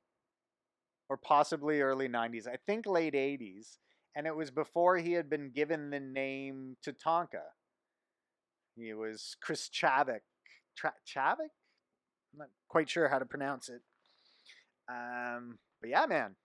or 1.09 1.17
possibly 1.17 1.81
early 1.81 2.09
90s. 2.09 2.47
I 2.47 2.57
think 2.65 2.85
late 2.85 3.13
80s. 3.13 3.77
And 4.15 4.25
it 4.27 4.35
was 4.35 4.49
before 4.51 4.97
he 4.97 5.13
had 5.13 5.29
been 5.29 5.51
given 5.51 5.89
the 5.89 5.99
name 5.99 6.77
Tatanka. 6.85 7.43
He 8.75 8.93
was 8.93 9.35
Chris 9.41 9.69
Chavik. 9.69 10.21
Tra- 10.75 10.93
Chavik? 11.07 11.53
I'm 12.33 12.39
not 12.39 12.49
quite 12.67 12.89
sure 12.89 13.07
how 13.09 13.19
to 13.19 13.25
pronounce 13.25 13.69
it. 13.69 13.81
Um, 14.89 15.59
but 15.81 15.89
yeah, 15.89 16.05
man. 16.07 16.35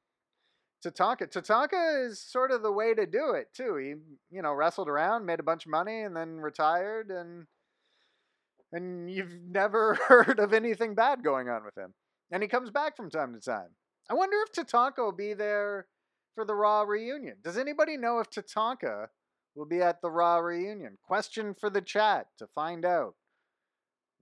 Tatanka. 0.85 1.31
Tatanka 1.31 2.07
is 2.07 2.21
sort 2.21 2.51
of 2.51 2.62
the 2.62 2.73
way 2.73 2.95
to 2.95 3.07
do 3.07 3.33
it, 3.33 3.49
too. 3.55 3.77
He, 3.77 4.35
you 4.35 4.42
know, 4.42 4.53
wrestled 4.53 4.88
around, 4.88 5.27
made 5.27 5.40
a 5.40 5.45
bunch 5.45 5.64
of 5.66 5.71
money, 5.71 6.03
and 6.03 6.16
then 6.16 6.37
retired, 6.37 7.11
and 7.11 7.47
and 8.73 9.11
you've 9.11 9.37
never 9.51 9.95
heard 9.95 10.38
of 10.38 10.53
anything 10.53 10.95
bad 10.95 11.23
going 11.23 11.49
on 11.49 11.64
with 11.64 11.77
him. 11.77 11.95
And 12.31 12.42
he 12.42 12.49
comes 12.49 12.71
back 12.71 12.97
from 12.97 13.11
time 13.11 13.35
to 13.35 13.40
time. 13.40 13.68
I 14.11 14.14
wonder 14.14 14.37
if 14.42 14.53
Tatanka 14.53 14.99
will 14.99 15.12
be 15.12 15.35
there 15.35 15.87
for 16.35 16.45
the 16.45 16.55
Raw 16.55 16.83
reunion. 16.83 17.37
Does 17.42 17.59
anybody 17.59 17.97
know 17.97 18.18
if 18.18 18.31
Tatanka 18.31 19.09
will 19.55 19.66
be 19.66 19.83
at 19.83 20.01
the 20.01 20.11
Raw 20.11 20.38
reunion? 20.38 20.97
Question 21.03 21.55
for 21.55 21.71
the 21.71 21.83
chat 21.83 22.27
to 22.38 22.47
find 22.47 22.85
out. 22.85 23.14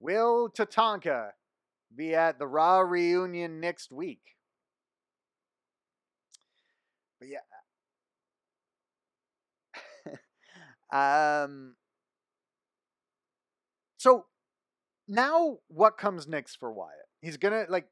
Will 0.00 0.48
Tatanka 0.50 1.30
be 1.94 2.14
at 2.14 2.38
the 2.38 2.46
Raw 2.46 2.80
reunion 2.80 3.60
next 3.60 3.92
week? 3.92 4.36
But 7.20 7.28
yeah. 7.28 7.40
um 11.44 11.76
so 13.98 14.24
now 15.06 15.58
what 15.68 15.98
comes 15.98 16.26
next 16.26 16.56
for 16.56 16.72
Wyatt? 16.72 16.94
He's 17.20 17.36
gonna 17.36 17.66
like 17.68 17.86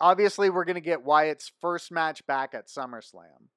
obviously 0.00 0.50
we're 0.50 0.64
gonna 0.64 0.80
get 0.80 1.04
Wyatt's 1.04 1.52
first 1.60 1.92
match 1.92 2.26
back 2.26 2.54
at 2.54 2.68
SummerSlam. 2.68 3.48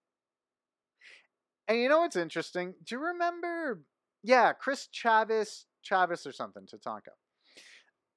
And 1.67 1.79
you 1.79 1.87
know 1.87 1.99
what's 2.01 2.17
interesting? 2.17 2.73
Do 2.83 2.95
you 2.95 3.01
remember? 3.01 3.81
Yeah, 4.21 4.51
Chris 4.53 4.89
Chavis, 4.93 5.63
Chavis 5.89 6.27
or 6.27 6.33
something, 6.33 6.65
Tatanka. 6.65 7.13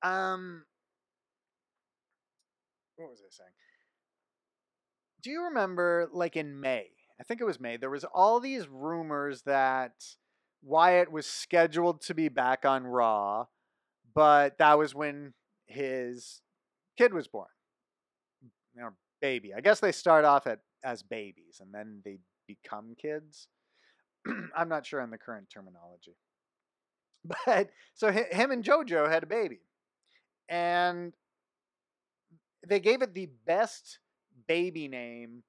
Um, 0.02 0.64
what 2.96 3.11
was 3.11 3.20
I 3.20 3.31
saying? 3.31 3.50
Do 5.27 5.33
you 5.33 5.47
remember, 5.47 6.09
like 6.12 6.37
in 6.37 6.61
May? 6.61 6.87
I 7.21 7.25
think 7.25 7.41
it 7.41 7.45
was 7.45 7.59
May. 7.59 7.77
There 7.77 7.91
was 7.91 8.05
all 8.05 8.39
these 8.39 8.69
rumors 8.69 9.43
that 9.43 10.05
Wyatt 10.62 11.11
was 11.11 11.27
scheduled 11.27 12.01
to 12.03 12.15
be 12.15 12.29
back 12.29 12.65
on 12.65 12.87
Raw, 12.87 13.47
but 14.15 14.57
that 14.59 14.79
was 14.79 14.95
when 14.95 15.35
his 15.67 16.43
kid 16.97 17.12
was 17.12 17.27
born, 17.27 17.49
or 18.81 18.95
baby. 19.21 19.53
I 19.53 19.61
guess 19.61 19.81
they 19.81 19.91
start 19.91 20.25
off 20.25 20.47
at 20.47 20.61
as 20.85 21.03
babies 21.03 21.61
and 21.61 21.75
then 21.75 22.03
they 22.05 22.19
become 22.47 22.95
kids. 22.97 23.49
I'm 24.57 24.69
not 24.69 24.87
sure 24.87 25.01
on 25.01 25.11
the 25.11 25.19
current 25.19 25.51
terminology, 25.53 26.15
but 27.47 27.71
so 27.95 28.12
him 28.12 28.53
and 28.53 28.62
JoJo 28.62 29.11
had 29.11 29.25
a 29.25 29.27
baby, 29.27 29.59
and 30.49 31.15
they 32.65 32.79
gave 32.79 33.03
it 33.03 33.12
the 33.12 33.31
best 33.45 33.99
baby 34.46 34.88
name 34.88 35.42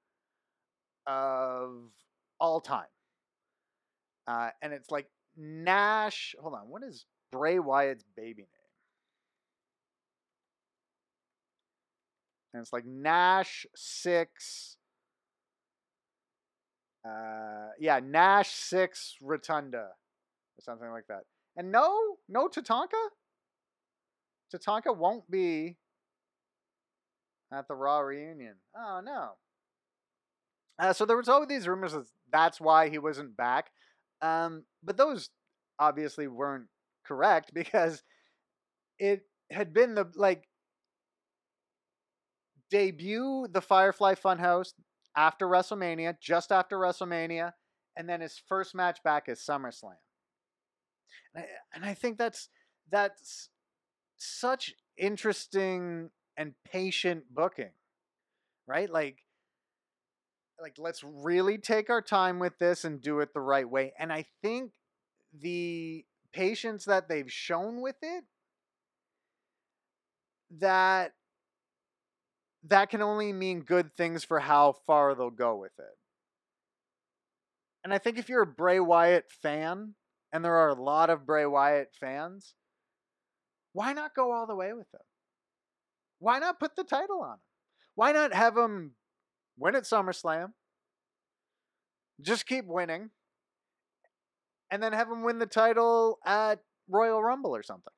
of 1.05 1.91
all 2.39 2.61
time. 2.61 2.85
Uh, 4.27 4.49
and 4.61 4.73
it's 4.73 4.91
like 4.91 5.07
Knash. 5.39 6.35
Hold 6.39 6.55
on, 6.55 6.69
what 6.69 6.83
is 6.83 7.05
Bray 7.31 7.59
Wyatt's 7.59 8.03
baby 8.15 8.41
name? 8.43 8.47
And 12.53 12.61
it's 12.61 12.73
like 12.73 12.85
Knash 12.85 13.65
Sixx. 13.77 14.75
Uh, 17.05 17.69
yeah, 17.79 17.99
Knash 17.99 18.49
Sixx 18.49 19.13
Rotunda 19.21 19.77
or 19.77 20.61
something 20.61 20.89
like 20.89 21.07
that. 21.07 21.21
And 21.55 21.71
no, 21.71 22.17
no 22.27 22.47
Tatanka. 22.47 22.87
Tatanka 24.53 24.95
won't 24.95 25.29
be 25.29 25.77
at 27.51 27.67
the 27.67 27.75
Raw 27.75 27.99
reunion. 27.99 28.55
Oh 28.75 29.01
no. 29.03 29.31
Uh, 30.79 30.93
so 30.93 31.05
there 31.05 31.17
was 31.17 31.27
all 31.27 31.45
these 31.45 31.67
rumors 31.67 31.93
that 31.93 32.05
that's 32.31 32.61
why 32.61 32.89
he 32.89 32.97
wasn't 32.99 33.35
back, 33.35 33.71
um, 34.21 34.63
but 34.83 34.97
those 34.97 35.29
obviously 35.79 36.27
weren't 36.27 36.67
correct 37.05 37.51
because 37.53 38.03
it 38.99 39.23
had 39.51 39.73
been 39.73 39.95
the 39.95 40.05
like 40.15 40.47
debut 42.69 43.47
the 43.51 43.61
Firefly 43.61 44.15
Funhouse 44.15 44.73
after 45.15 45.47
WrestleMania, 45.47 46.15
just 46.21 46.51
after 46.51 46.77
WrestleMania, 46.77 47.53
and 47.95 48.07
then 48.07 48.21
his 48.21 48.39
first 48.47 48.75
match 48.75 49.01
back 49.03 49.27
is 49.27 49.39
SummerSlam. 49.39 49.95
And 51.33 51.43
I, 51.43 51.47
and 51.73 51.85
I 51.85 51.93
think 51.93 52.17
that's 52.17 52.49
that's 52.91 53.49
such 54.17 54.73
interesting 54.97 56.09
and 56.37 56.53
patient 56.71 57.23
booking, 57.33 57.71
right? 58.67 58.89
Like, 58.89 59.17
like 60.61 60.75
let's 60.77 61.03
really 61.03 61.57
take 61.57 61.89
our 61.89 62.01
time 62.01 62.39
with 62.39 62.57
this 62.59 62.85
and 62.85 63.01
do 63.01 63.19
it 63.19 63.33
the 63.33 63.41
right 63.41 63.69
way. 63.69 63.93
And 63.99 64.13
I 64.13 64.25
think 64.41 64.71
the 65.37 66.05
patience 66.31 66.85
that 66.85 67.09
they've 67.09 67.31
shown 67.31 67.81
with 67.81 67.95
it 68.01 68.23
that 70.59 71.13
that 72.63 72.89
can 72.89 73.01
only 73.01 73.33
mean 73.33 73.61
good 73.61 73.95
things 73.95 74.23
for 74.23 74.39
how 74.39 74.75
far 74.85 75.15
they'll 75.15 75.29
go 75.29 75.55
with 75.55 75.77
it. 75.79 75.97
And 77.83 77.93
I 77.93 77.97
think 77.97 78.17
if 78.17 78.29
you're 78.29 78.41
a 78.41 78.47
Bray 78.47 78.79
Wyatt 78.79 79.31
fan, 79.41 79.93
and 80.33 80.43
there 80.43 80.55
are 80.55 80.69
a 80.69 80.81
lot 80.81 81.09
of 81.09 81.25
Bray 81.25 81.45
Wyatt 81.45 81.93
fans, 81.97 82.55
why 83.73 83.93
not 83.93 84.15
go 84.15 84.31
all 84.31 84.45
the 84.45 84.55
way 84.55 84.73
with 84.73 84.87
him? 84.93 84.99
Why 86.19 86.39
not 86.39 86.59
put 86.59 86.75
the 86.75 86.83
title 86.83 87.21
on 87.21 87.33
him? 87.33 87.39
Why 87.95 88.11
not 88.11 88.33
have 88.33 88.55
him 88.57 88.91
win 89.57 89.75
at 89.75 89.83
SummerSlam? 89.83 90.49
Just 92.21 92.47
keep 92.47 92.65
winning. 92.65 93.11
And 94.69 94.81
then 94.83 94.93
have 94.93 95.09
him 95.09 95.23
win 95.23 95.39
the 95.39 95.45
title 95.45 96.19
at 96.25 96.59
Royal 96.89 97.23
Rumble 97.23 97.55
or 97.55 97.63
something. 97.63 97.93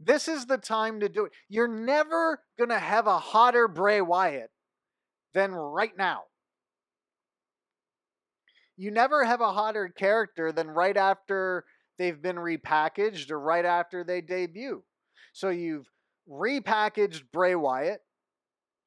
This 0.00 0.28
is 0.28 0.46
the 0.46 0.58
time 0.58 1.00
to 1.00 1.08
do 1.08 1.26
it. 1.26 1.32
You're 1.48 1.68
never 1.68 2.40
going 2.58 2.70
to 2.70 2.78
have 2.78 3.06
a 3.06 3.18
hotter 3.18 3.68
Bray 3.68 4.00
Wyatt 4.00 4.50
than 5.34 5.52
right 5.52 5.96
now. 5.96 6.22
You 8.76 8.90
never 8.90 9.24
have 9.24 9.40
a 9.40 9.52
hotter 9.52 9.88
character 9.88 10.50
than 10.50 10.68
right 10.68 10.96
after 10.96 11.64
they've 11.98 12.20
been 12.20 12.36
repackaged 12.36 13.30
or 13.30 13.38
right 13.38 13.64
after 13.64 14.02
they 14.02 14.20
debut. 14.20 14.82
So 15.32 15.48
you've 15.48 15.90
repackaged 16.28 17.22
Bray 17.32 17.54
Wyatt, 17.54 18.00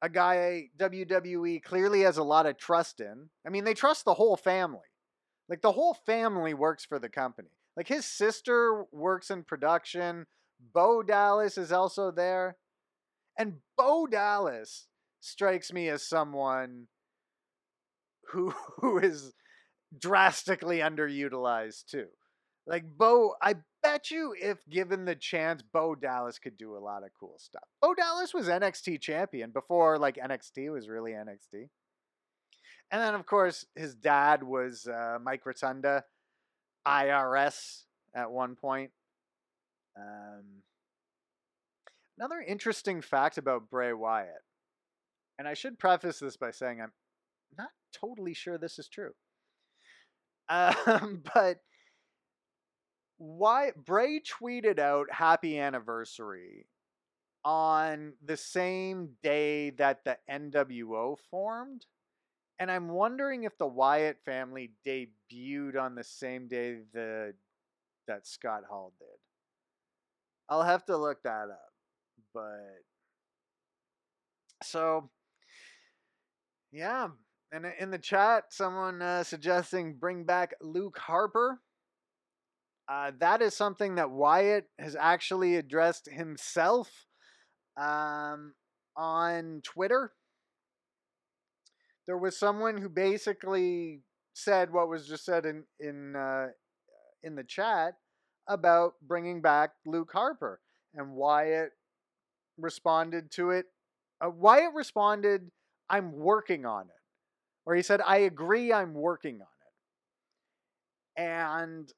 a 0.02 0.10
guy 0.10 0.70
WWE 0.78 1.64
clearly 1.64 2.02
has 2.02 2.18
a 2.18 2.24
lot 2.24 2.46
of 2.46 2.58
trust 2.58 3.00
in. 3.00 3.30
I 3.46 3.50
mean, 3.50 3.64
they 3.64 3.74
trust 3.74 4.06
the 4.06 4.14
whole 4.14 4.38
family. 4.38 4.80
Like 5.50 5.62
the 5.62 5.72
whole 5.72 5.96
family 6.06 6.54
works 6.54 6.86
for 6.86 7.00
the 7.00 7.10
company. 7.10 7.50
Like 7.78 7.88
his 7.88 8.06
sister 8.06 8.86
works 8.92 9.30
in 9.30 9.44
production. 9.44 10.26
Bo 10.74 11.04
Dallas 11.04 11.58
is 11.58 11.72
also 11.72 12.12
there. 12.12 12.58
And 13.38 13.56
Bo 13.78 14.08
Dallas 14.08 14.88
strikes 15.20 15.74
me 15.74 15.90
as 15.90 16.08
someone 16.08 16.88
who 18.30 18.54
who 18.78 19.00
is 19.00 19.34
drastically 19.98 20.80
underutilized 20.80 21.86
too. 21.86 22.08
Like 22.68 22.86
Bo, 22.98 23.36
I 23.42 23.56
bet 23.86 24.12
you 24.12 24.36
if 24.40 24.58
given 24.70 25.06
the 25.06 25.16
chance, 25.16 25.62
Bo 25.62 25.96
Dallas 25.96 26.40
could 26.40 26.58
do 26.58 26.76
a 26.76 26.80
lot 26.80 27.04
of 27.04 27.10
cool 27.20 27.36
stuff. 27.38 27.64
Bo 27.82 27.94
Dallas 27.94 28.34
was 28.34 28.48
NXT 28.48 29.02
champion 29.02 29.52
before 29.52 29.98
like 29.98 30.18
NXT 30.18 30.72
was 30.72 30.90
really 30.90 31.12
NXT. 31.12 31.70
And 32.92 33.02
then 33.02 33.16
of 33.16 33.26
course 33.26 33.66
his 33.76 33.96
dad 33.96 34.44
was 34.44 34.88
uh, 34.88 35.18
Mike 35.22 35.46
Rotunda, 35.46 36.04
IRS 36.88 37.84
at 38.16 38.32
one 38.32 38.56
point. 38.56 38.92
Um, 39.98 40.44
another 42.18 42.44
interesting 42.46 43.02
fact 43.02 43.38
about 43.38 43.70
Bray 43.70 43.94
Wyatt, 43.94 44.44
and 45.40 45.48
I 45.48 45.54
should 45.54 45.80
preface 45.80 46.20
this 46.20 46.38
by 46.38 46.52
saying 46.52 46.82
I'm 46.82 46.92
not 47.58 47.70
totally 47.94 48.34
sure 48.34 48.58
this 48.58 48.80
is 48.80 48.88
true. 48.88 49.12
Um, 50.48 51.24
but 51.34 51.58
why 53.18 53.72
Bray 53.76 54.22
tweeted 54.22 54.80
out 54.80 55.12
happy 55.12 55.60
anniversary 55.60 56.68
on 57.44 58.14
the 58.24 58.38
same 58.38 59.12
day 59.24 59.70
that 59.72 60.04
the 60.04 60.18
NWO 60.30 61.18
formed. 61.30 61.86
And 62.60 62.72
I'm 62.72 62.90
wondering 62.90 63.44
if 63.44 63.58
the 63.58 63.68
Wyatt 63.68 64.18
family 64.26 64.72
debuted 64.86 65.80
on 65.80 65.96
the 65.96 66.04
same 66.04 66.48
day 66.48 66.80
the 66.94 67.34
that 68.08 68.28
Scott 68.28 68.64
Hall 68.70 68.94
did. 69.00 69.08
I'll 70.50 70.64
have 70.64 70.86
to 70.86 70.98
look 70.98 71.24
that 71.24 71.50
up. 71.50 71.74
But 72.34 72.84
So, 74.64 75.10
yeah. 76.72 77.10
And 77.52 77.66
in 77.80 77.92
the 77.92 77.98
chat, 77.98 78.46
someone 78.50 79.02
uh, 79.02 79.24
suggesting 79.24 79.96
bring 79.96 80.24
back 80.24 80.54
Luke 80.62 80.98
Harper. 80.98 81.62
Uh, 82.88 83.12
that 83.20 83.42
is 83.42 83.56
something 83.56 83.96
that 83.96 84.12
Wyatt 84.12 84.66
has 84.80 84.96
actually 84.96 85.56
addressed 85.56 86.08
himself 86.08 87.08
um, 87.78 88.54
on 88.96 89.62
Twitter. 89.64 90.12
There 92.06 92.18
was 92.18 92.38
someone 92.38 92.78
who 92.78 92.90
basically 92.90 94.02
said 94.34 94.72
what 94.72 94.88
was 94.88 95.08
just 95.08 95.26
said 95.26 95.46
in 95.46 95.64
in 95.80 96.16
uh, 96.16 96.48
in 97.24 97.36
the 97.36 97.44
chat 97.44 97.96
about 98.48 98.94
bringing 99.02 99.42
back 99.42 99.72
Luke 99.88 100.12
Harper, 100.14 100.60
and 100.94 101.14
Wyatt 101.14 101.72
responded 102.60 103.32
to 103.32 103.50
it. 103.50 103.66
Uh, 104.24 104.30
Wyatt 104.30 104.76
responded, 104.76 105.50
"I'm 105.90 106.12
working 106.12 106.68
on 106.68 106.84
it," 106.84 107.02
or 107.66 107.74
he 107.74 107.82
said, 107.82 108.02
"I 108.06 108.18
agree, 108.18 108.72
I'm 108.72 108.94
working 108.94 109.42
on 109.42 109.48
it," 111.18 111.22
and 111.24 111.92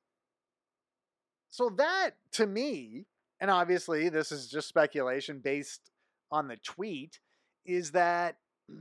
so 1.49 1.69
that 1.77 2.11
to 2.33 2.45
me, 2.45 3.05
and 3.39 3.49
obviously 3.51 4.09
this 4.09 4.31
is 4.31 4.49
just 4.49 4.67
speculation 4.67 5.39
based 5.39 5.91
on 6.31 6.47
the 6.47 6.57
tweet, 6.57 7.19
is 7.65 7.91
that 7.91 8.37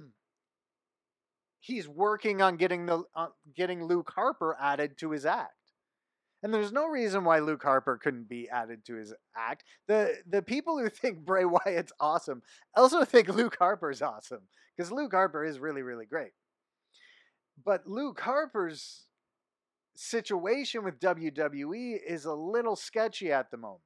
he's 1.61 1.89
working 1.89 2.43
on 2.43 2.57
getting 2.57 2.87
the 2.87 3.03
uh, 3.15 3.29
getting 3.55 3.85
Luke 3.85 4.13
Harper 4.15 4.57
added 4.61 4.99
to 4.99 5.11
his 5.11 5.27
act. 5.27 5.53
And 6.43 6.53
there's 6.53 6.71
no 6.71 6.87
reason 6.87 7.25
why 7.25 7.41
Luke 7.41 7.63
Harper 7.63 7.99
couldn't 7.99 8.29
be 8.29 8.49
added 8.49 8.85
to 8.85 8.95
his 8.95 9.13
act. 9.37 9.65
The 9.89 10.17
the 10.29 10.43
people 10.43 10.79
who 10.79 10.89
think 10.91 11.25
Bray 11.25 11.45
Wyatt's 11.45 11.93
awesome 11.99 12.43
also 12.75 13.05
think 13.05 13.29
Luke 13.29 13.57
Harper's 13.59 14.03
awesome 14.03 14.43
because 14.77 14.93
Luke 14.93 15.13
Harper 15.13 15.45
is 15.45 15.59
really 15.59 15.83
really 15.83 16.07
great. 16.07 16.33
But 17.65 17.87
Luke 17.87 18.21
Harper's 18.21 19.06
situation 19.99 20.85
with 20.85 21.01
WWE 21.01 21.99
is 22.07 22.25
a 22.25 22.35
little 22.35 22.77
sketchy 22.77 23.33
at 23.33 23.51
the 23.51 23.57
moment. 23.57 23.83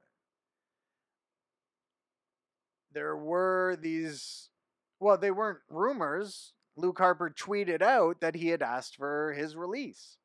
There 2.92 3.16
were 3.16 3.76
these, 3.80 4.50
well, 4.98 5.16
they 5.16 5.30
weren't 5.30 5.60
rumors. 5.68 6.52
Luke 6.76 6.98
Harper 6.98 7.30
tweeted 7.30 7.82
out 7.82 8.20
that 8.20 8.34
he 8.34 8.48
had 8.48 8.62
asked 8.62 8.96
for 8.96 9.32
his 9.32 9.54
release. 9.54 10.16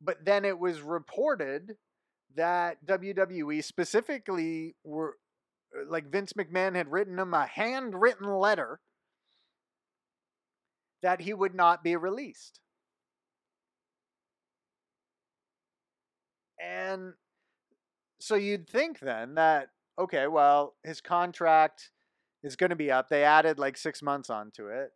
But 0.00 0.24
then 0.24 0.44
it 0.44 0.58
was 0.58 0.80
reported 0.80 1.76
that 2.36 2.84
WWE 2.86 3.62
specifically 3.62 4.74
were 4.84 5.16
like 5.88 6.10
Vince 6.10 6.32
McMahon 6.34 6.74
had 6.74 6.90
written 6.90 7.18
him 7.18 7.34
a 7.34 7.46
handwritten 7.46 8.28
letter 8.28 8.80
that 11.02 11.20
he 11.20 11.34
would 11.34 11.54
not 11.54 11.82
be 11.82 11.96
released. 11.96 12.60
And 16.64 17.12
so 18.20 18.36
you'd 18.36 18.68
think 18.68 19.00
then 19.00 19.34
that, 19.34 19.68
okay, 19.98 20.26
well, 20.26 20.74
his 20.82 21.00
contract 21.00 21.90
is 22.42 22.56
going 22.56 22.70
to 22.70 22.76
be 22.76 22.90
up. 22.90 23.08
They 23.08 23.24
added 23.24 23.58
like 23.58 23.76
six 23.76 24.02
months 24.02 24.30
onto 24.30 24.68
it. 24.68 24.90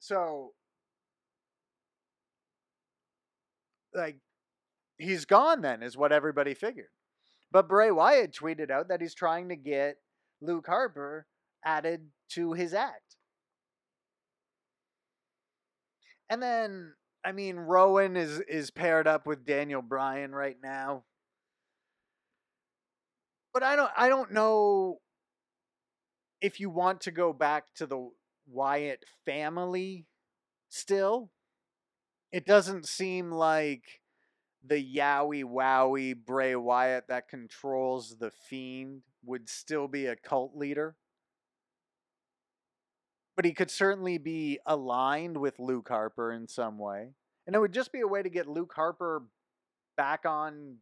so, 0.00 0.52
like, 3.94 4.18
he's 4.98 5.24
gone 5.24 5.62
then, 5.62 5.82
is 5.82 5.96
what 5.96 6.12
everybody 6.12 6.54
figured. 6.54 6.90
But 7.52 7.68
Bray 7.68 7.90
Wyatt 7.90 8.32
tweeted 8.32 8.70
out 8.70 8.88
that 8.88 9.00
he's 9.00 9.14
trying 9.14 9.48
to 9.48 9.56
get 9.56 9.96
Luke 10.40 10.66
Harper 10.66 11.26
added 11.64 12.06
to 12.30 12.52
his 12.52 12.72
act. 12.72 13.16
And 16.28 16.40
then 16.40 16.94
I 17.24 17.32
mean, 17.32 17.56
Rowan 17.56 18.16
is 18.16 18.40
is 18.40 18.70
paired 18.70 19.06
up 19.06 19.26
with 19.26 19.44
Daniel 19.44 19.82
Bryan 19.82 20.32
right 20.32 20.56
now. 20.62 21.04
But 23.52 23.62
I 23.62 23.76
don't 23.76 23.90
I 23.96 24.08
don't 24.08 24.32
know 24.32 24.98
if 26.40 26.60
you 26.60 26.70
want 26.70 27.02
to 27.02 27.10
go 27.10 27.32
back 27.32 27.64
to 27.76 27.86
the 27.86 28.10
Wyatt 28.46 29.04
family 29.24 30.06
still. 30.68 31.30
It 32.32 32.46
doesn't 32.46 32.86
seem 32.86 33.30
like 33.30 34.00
the 34.64 34.82
Yowie 34.82 35.44
Wowie 35.44 36.14
Bray 36.14 36.54
Wyatt 36.54 37.08
that 37.08 37.28
controls 37.28 38.16
the 38.18 38.30
Fiend 38.30 39.02
would 39.24 39.48
still 39.48 39.88
be 39.88 40.06
a 40.06 40.16
cult 40.16 40.54
leader 40.54 40.96
but 43.40 43.46
he 43.46 43.54
could 43.54 43.70
certainly 43.70 44.18
be 44.18 44.58
aligned 44.66 45.34
with 45.34 45.58
Luke 45.58 45.88
Harper 45.88 46.30
in 46.30 46.46
some 46.46 46.76
way. 46.78 47.14
And 47.46 47.56
it 47.56 47.58
would 47.58 47.72
just 47.72 47.90
be 47.90 48.00
a 48.00 48.06
way 48.06 48.22
to 48.22 48.28
get 48.28 48.46
Luke 48.46 48.74
Harper 48.76 49.22
back 49.96 50.26
on, 50.26 50.76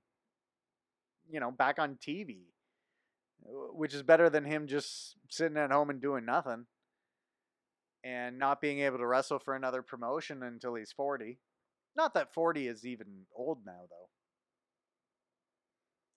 you 1.31 1.39
know, 1.39 1.53
back 1.53 1.79
on 1.79 1.99
TV, 2.05 2.39
which 3.45 3.95
is 3.95 4.03
better 4.03 4.29
than 4.29 4.45
him 4.45 4.67
just 4.67 5.15
sitting 5.31 5.57
at 5.57 5.71
home 5.71 5.89
and 5.89 6.03
doing 6.03 6.25
nothing 6.25 6.67
and 8.03 8.41
not 8.41 8.61
being 8.61 8.81
able 8.81 8.99
to 8.99 9.07
wrestle 9.07 9.39
for 9.39 9.55
another 9.55 9.81
promotion 9.81 10.43
until 10.43 10.75
he's 10.75 10.91
40. 10.91 11.39
Not 11.95 12.13
that 12.15 12.35
40 12.35 12.67
is 12.67 12.85
even 12.85 13.07
old 13.37 13.59
now, 13.65 13.83
though. 13.89 14.09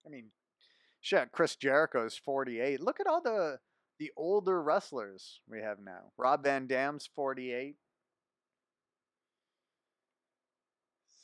I 0.08 0.10
mean, 0.10 0.32
shit, 1.02 1.32
Chris 1.32 1.56
Jericho 1.56 2.04
is 2.04 2.18
48. 2.18 2.82
Look 2.82 3.00
at 3.00 3.06
all 3.06 3.22
the 3.22 3.60
the 4.02 4.12
older 4.18 4.64
wrestlers 4.64 5.42
we 5.48 5.60
have 5.60 5.78
now. 5.80 6.12
Rob 6.18 6.44
Van 6.44 6.66
Dam's 6.66 7.08
48. 7.16 7.76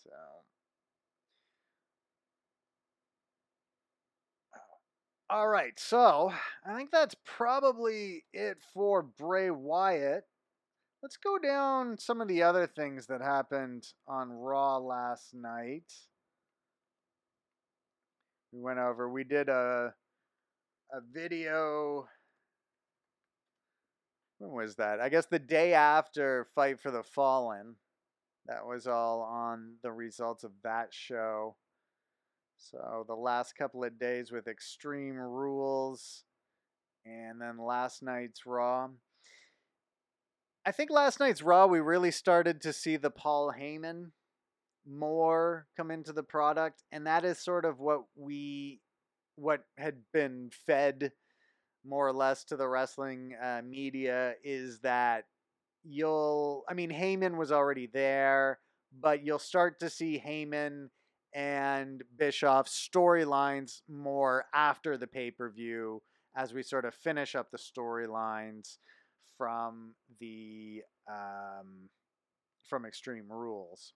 So. 0.03 0.11
All 5.27 5.47
right, 5.47 5.73
so 5.77 6.31
I 6.63 6.75
think 6.75 6.91
that's 6.91 7.15
probably 7.25 8.25
it 8.31 8.59
for 8.75 9.01
Bray 9.01 9.49
Wyatt. 9.49 10.25
Let's 11.01 11.17
go 11.17 11.39
down 11.39 11.97
some 11.97 12.21
of 12.21 12.27
the 12.27 12.43
other 12.43 12.67
things 12.67 13.07
that 13.07 13.21
happened 13.21 13.87
on 14.07 14.29
Raw 14.29 14.77
last 14.77 15.33
night. 15.33 15.91
We 18.51 18.61
went 18.61 18.77
over. 18.77 19.09
We 19.09 19.23
did 19.23 19.49
a 19.49 19.95
a 20.93 21.01
video 21.13 22.07
when 24.39 24.51
was 24.51 24.75
that? 24.75 24.99
I 24.99 25.09
guess 25.09 25.25
the 25.25 25.39
day 25.39 25.73
after 25.73 26.47
Fight 26.55 26.79
for 26.79 26.91
the 26.91 27.03
Fallen. 27.03 27.75
That 28.47 28.65
was 28.65 28.87
all 28.87 29.21
on 29.23 29.73
the 29.83 29.91
results 29.91 30.45
of 30.45 30.51
that 30.63 30.93
show. 30.93 31.55
So 32.57 33.03
the 33.07 33.15
last 33.15 33.57
couple 33.57 33.83
of 33.83 33.99
days 33.99 34.31
with 34.31 34.47
Extreme 34.47 35.17
Rules 35.17 36.23
and 37.05 37.41
then 37.41 37.57
last 37.57 38.01
night's 38.01 38.45
Raw. 38.45 38.89
I 40.65 40.71
think 40.71 40.89
last 40.89 41.19
night's 41.19 41.41
Raw 41.41 41.67
we 41.67 41.79
really 41.79 42.11
started 42.11 42.61
to 42.61 42.73
see 42.73 42.97
the 42.97 43.11
Paul 43.11 43.53
Heyman 43.57 44.11
more 44.89 45.67
come 45.75 45.91
into 45.91 46.13
the 46.13 46.23
product 46.23 46.83
and 46.91 47.05
that 47.05 47.25
is 47.25 47.39
sort 47.39 47.65
of 47.65 47.79
what 47.79 48.03
we 48.15 48.79
what 49.35 49.65
had 49.77 49.97
been 50.13 50.49
fed 50.65 51.11
more 51.87 52.07
or 52.07 52.13
less 52.13 52.43
to 52.45 52.57
the 52.57 52.67
wrestling 52.67 53.33
uh, 53.41 53.61
media 53.67 54.33
is 54.43 54.79
that 54.79 55.25
you'll, 55.83 56.63
I 56.69 56.73
mean, 56.73 56.91
Heyman 56.91 57.37
was 57.37 57.51
already 57.51 57.87
there, 57.87 58.59
but 58.99 59.23
you'll 59.23 59.39
start 59.39 59.79
to 59.79 59.89
see 59.89 60.21
Heyman 60.25 60.89
and 61.33 62.03
Bischoff 62.17 62.67
storylines 62.67 63.81
more 63.87 64.45
after 64.53 64.97
the 64.97 65.07
pay 65.07 65.31
per 65.31 65.49
view 65.49 66.01
as 66.35 66.53
we 66.53 66.63
sort 66.63 66.85
of 66.85 66.93
finish 66.93 67.35
up 67.35 67.51
the 67.51 67.57
storylines 67.57 68.77
from 69.37 69.93
the 70.19 70.81
um, 71.09 71.89
from 72.67 72.85
Extreme 72.85 73.27
Rules. 73.29 73.93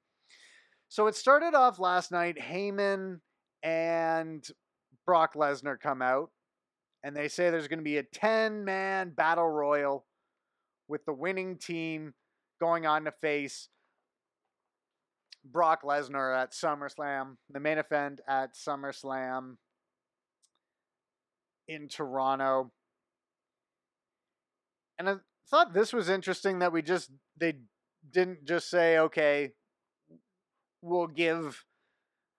So 0.88 1.08
it 1.08 1.16
started 1.16 1.54
off 1.54 1.80
last 1.80 2.12
night. 2.12 2.38
Heyman 2.38 3.20
and 3.64 4.46
Brock 5.06 5.36
Lesnar 5.36 5.80
come 5.80 6.02
out 6.02 6.32
and 7.04 7.16
they 7.16 7.28
say 7.28 7.50
there's 7.50 7.68
going 7.68 7.80
to 7.80 7.84
be 7.84 7.98
a 7.98 8.04
10 8.04 8.64
man 8.64 9.10
battle 9.10 9.48
royal 9.48 10.06
with 10.88 11.06
the 11.06 11.14
winning 11.14 11.58
team 11.58 12.14
going 12.60 12.86
on 12.86 13.06
to 13.06 13.12
face 13.12 13.70
Brock 15.44 15.84
Lesnar 15.84 16.38
at 16.38 16.52
SummerSlam, 16.52 17.38
the 17.50 17.60
main 17.60 17.80
event 17.80 18.22
at 18.28 18.56
SummerSlam 18.56 19.56
in 21.68 21.88
Toronto. 21.88 22.72
And 25.00 25.10
I 25.10 25.16
thought 25.50 25.74
this 25.74 25.94
was 25.94 26.10
interesting 26.10 26.60
that 26.60 26.72
we 26.72 26.82
just, 26.82 27.10
they 27.38 27.56
didn't 28.12 28.46
just 28.46 28.70
say, 28.70 29.00
okay, 29.00 29.54
we'll 30.82 31.08
give 31.08 31.66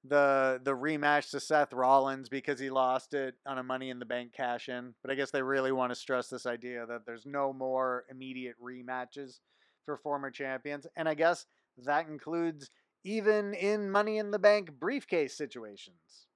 the 0.05 0.61
the 0.65 0.73
rematch 0.73 1.31
to 1.31 1.41
Seth 1.41 1.73
Rollins 1.73 2.29
because 2.29 2.59
he 2.59 2.71
lost 2.71 3.15
it 3.15 3.35
on 3.47 3.59
a 3.59 3.63
Money 3.63 3.91
in 3.91 3.99
the 3.99 4.05
Bank 4.05 4.33
cash 4.33 4.69
in. 4.69 4.95
But 5.03 5.11
I 5.11 5.15
guess 5.15 5.31
they 5.31 5.43
really 5.43 5.73
want 5.73 5.93
to 5.93 5.97
stress 5.97 6.29
this 6.29 6.47
idea 6.47 6.87
that 6.87 7.07
there's 7.07 7.27
no 7.27 7.53
more 7.53 8.05
immediate 8.11 8.57
rematches 8.63 9.39
for 9.85 9.97
former 9.97 10.31
champions, 10.31 10.87
and 10.97 11.09
I 11.09 11.15
guess 11.15 11.47
that 11.85 12.09
includes 12.09 12.71
even 13.05 13.55
in 13.55 13.91
Money 13.91 14.19
in 14.19 14.31
the 14.31 14.39
Bank 14.39 14.73
briefcase 14.79 15.37
situations. 15.37 16.27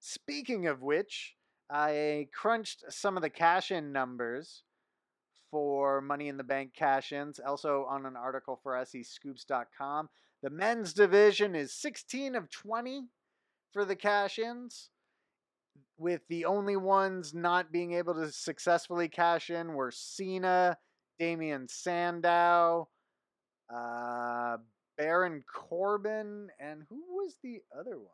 Speaking 0.00 0.66
of 0.66 0.82
which, 0.82 1.34
I 1.70 2.28
crunched 2.34 2.84
some 2.88 3.16
of 3.16 3.22
the 3.22 3.30
cash 3.30 3.70
in 3.70 3.92
numbers 3.92 4.62
for 5.50 6.00
Money 6.00 6.28
in 6.28 6.36
the 6.36 6.44
Bank 6.44 6.72
cash 6.74 7.12
ins, 7.12 7.38
also 7.38 7.86
on 7.88 8.06
an 8.06 8.16
article 8.16 8.58
for 8.62 8.74
SEScoops.com. 8.74 10.08
The 10.42 10.50
men's 10.50 10.92
division 10.92 11.54
is 11.54 11.72
16 11.74 12.36
of 12.36 12.50
20 12.50 13.08
for 13.72 13.84
the 13.84 13.96
cash 13.96 14.38
ins, 14.38 14.90
with 15.96 16.22
the 16.28 16.44
only 16.44 16.76
ones 16.76 17.34
not 17.34 17.72
being 17.72 17.92
able 17.94 18.14
to 18.14 18.30
successfully 18.30 19.08
cash 19.08 19.50
in 19.50 19.74
were 19.74 19.90
Cena, 19.90 20.78
Damien 21.18 21.66
Sandow, 21.68 22.88
uh, 23.74 24.58
Baron 24.96 25.42
Corbin, 25.52 26.48
and 26.60 26.82
who 26.88 27.02
was 27.16 27.36
the 27.42 27.60
other 27.78 27.98
one? 27.98 28.08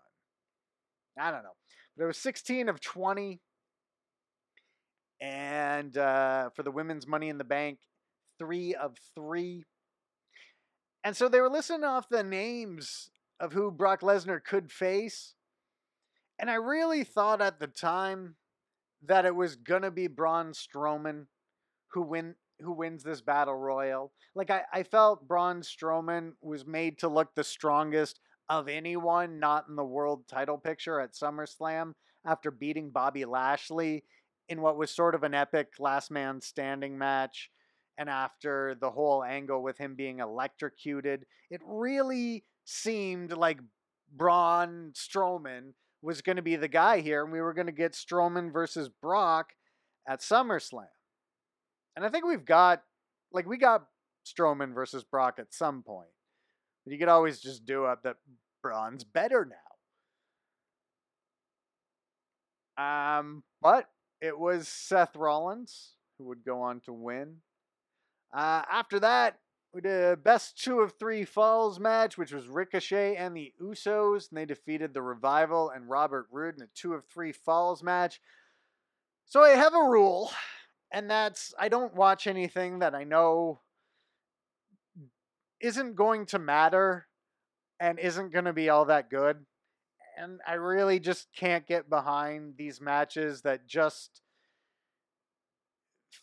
I 1.18 1.31
don't 1.31 1.43
know. 1.43 1.55
But 1.97 2.05
it 2.05 2.07
was 2.07 2.18
16 2.18 2.68
of 2.68 2.81
20. 2.81 3.41
And 5.20 5.97
uh, 5.97 6.51
for 6.51 6.62
the 6.62 6.70
women's 6.70 7.07
Money 7.07 7.29
in 7.29 7.39
the 7.39 7.45
Bank, 7.45 7.79
three 8.39 8.75
of 8.75 8.97
three. 9.14 9.64
And 11.05 11.14
so 11.14 11.28
they 11.28 11.40
were 11.40 11.50
listing 11.50 11.84
off 11.84 12.09
the 12.09 12.24
names 12.24 13.11
of 13.38 13.52
who 13.52 13.70
Brock 13.70 14.00
Lesnar 14.00 14.42
could 14.42 14.72
face. 14.72 15.34
And 16.38 16.50
I 16.50 16.55
really 16.55 17.05
thought 17.05 17.42
at 17.42 17.61
the 17.61 17.66
time 17.66 18.36
that 19.07 19.26
it 19.26 19.34
was 19.34 19.57
to 19.82 19.90
be 19.90 20.07
Braun 20.07 20.52
Strowman 20.52 21.26
who 21.92 22.02
win 22.02 22.34
who 22.61 22.72
wins 22.72 23.02
this 23.02 23.20
battle 23.20 23.55
royal. 23.55 24.12
Like 24.34 24.50
I, 24.50 24.62
I 24.72 24.82
felt 24.84 25.28
Braun 25.28 25.61
Strowman 25.61 26.32
was 26.40 26.64
made 26.66 26.98
to 27.00 27.09
look 27.09 27.34
the 27.34 27.44
strongest 27.44 28.20
of 28.48 28.68
anyone 28.68 29.38
not 29.40 29.66
in 29.68 29.76
the 29.76 29.84
world 29.84 30.26
title 30.28 30.59
picture 30.59 31.00
at 31.00 31.14
SummerSlam 31.14 31.92
after 32.24 32.50
beating 32.50 32.90
Bobby 32.90 33.24
Lashley 33.24 34.05
in 34.48 34.61
what 34.61 34.76
was 34.76 34.90
sort 34.90 35.14
of 35.14 35.24
an 35.24 35.34
epic 35.34 35.72
last 35.78 36.11
man 36.11 36.40
standing 36.40 36.96
match 36.96 37.50
and 37.97 38.09
after 38.09 38.76
the 38.80 38.90
whole 38.90 39.22
angle 39.22 39.62
with 39.62 39.78
him 39.78 39.95
being 39.95 40.18
electrocuted, 40.18 41.26
it 41.51 41.61
really 41.64 42.45
seemed 42.64 43.32
like 43.32 43.59
Braun 44.12 44.92
Strowman 44.95 45.72
was 46.03 46.20
going 46.20 46.36
to 46.36 46.42
be 46.42 46.57
the 46.57 46.68
guy 46.68 47.01
here, 47.01 47.22
and 47.22 47.32
we 47.32 47.40
were 47.40 47.55
going 47.55 47.66
to 47.66 47.72
get 47.72 47.92
Strowman 47.92 48.53
versus 48.53 48.88
Brock 48.88 49.55
at 50.07 50.20
SummerSlam. 50.20 50.88
And 51.97 52.05
I 52.05 52.09
think 52.09 52.26
we've 52.26 52.45
got, 52.45 52.82
like, 53.32 53.47
we 53.47 53.57
got 53.57 53.86
Strowman 54.26 54.74
versus 54.74 55.05
Brock 55.05 55.36
at 55.38 55.55
some 55.55 55.82
point. 55.82 56.09
But 56.84 56.92
you 56.92 56.99
could 56.99 57.09
always 57.09 57.40
just 57.40 57.64
do 57.64 57.84
up 57.84 58.03
that 58.03 58.16
Braun's 58.62 59.05
better 59.05 59.49
now. 62.76 63.18
Um, 63.18 63.45
but 63.62 63.88
it 64.20 64.38
was 64.38 64.68
Seth 64.68 65.14
Rollins 65.16 65.95
who 66.18 66.24
would 66.24 66.45
go 66.45 66.61
on 66.61 66.80
to 66.80 66.92
win. 66.92 67.36
Uh, 68.35 68.62
after 68.68 68.99
that, 68.99 69.39
we 69.72 69.80
did 69.80 70.12
a 70.12 70.16
best 70.16 70.61
two 70.62 70.80
of 70.80 70.93
three 70.93 71.24
falls 71.24 71.78
match, 71.78 72.18
which 72.18 72.32
was 72.32 72.49
Ricochet 72.49 73.16
and 73.16 73.37
the 73.37 73.53
Usos, 73.62 74.28
and 74.28 74.39
they 74.39 74.45
defeated 74.45 74.93
the 74.93 75.03
Revival 75.03 75.70
and 75.70 75.89
Robert 75.89 76.26
Roode 76.30 76.57
in 76.57 76.62
a 76.62 76.68
two 76.74 76.95
of 76.95 77.05
three 77.07 77.32
falls 77.32 77.82
match. 77.82 78.20
So 79.26 79.43
I 79.43 79.51
have 79.51 79.74
a 79.74 79.89
rule, 79.89 80.30
and 80.93 81.09
that's 81.09 81.55
I 81.59 81.68
don't 81.68 81.95
watch 81.95 82.26
anything 82.26 82.80
that 82.80 82.95
I 82.95 83.05
know 83.05 83.61
isn't 85.61 85.97
going 85.97 86.26
to 86.26 86.39
matter 86.39 87.07
and 87.80 87.99
isn't 87.99 88.32
going 88.32 88.45
to 88.45 88.53
be 88.53 88.68
all 88.68 88.85
that 88.87 89.11
good. 89.11 89.45
And 90.16 90.41
I 90.47 90.55
really 90.55 91.01
just 91.01 91.28
can't 91.35 91.66
get 91.66 91.91
behind 91.91 92.55
these 92.57 92.80
matches 92.80 93.43
that 93.43 93.66
just 93.66 94.20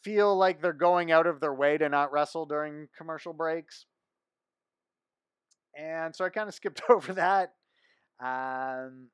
feel 0.03 0.35
like 0.35 0.61
they're 0.61 0.73
going 0.73 1.11
out 1.11 1.27
of 1.27 1.39
their 1.39 1.53
way 1.53 1.77
to 1.77 1.89
not 1.89 2.11
wrestle 2.11 2.45
during 2.45 2.87
commercial 2.97 3.33
breaks. 3.33 3.85
And 5.77 6.15
so 6.15 6.25
I 6.25 6.29
kind 6.29 6.47
of 6.49 6.55
skipped 6.55 6.81
over 6.89 7.13
that. 7.13 7.53
Um, 8.23 9.07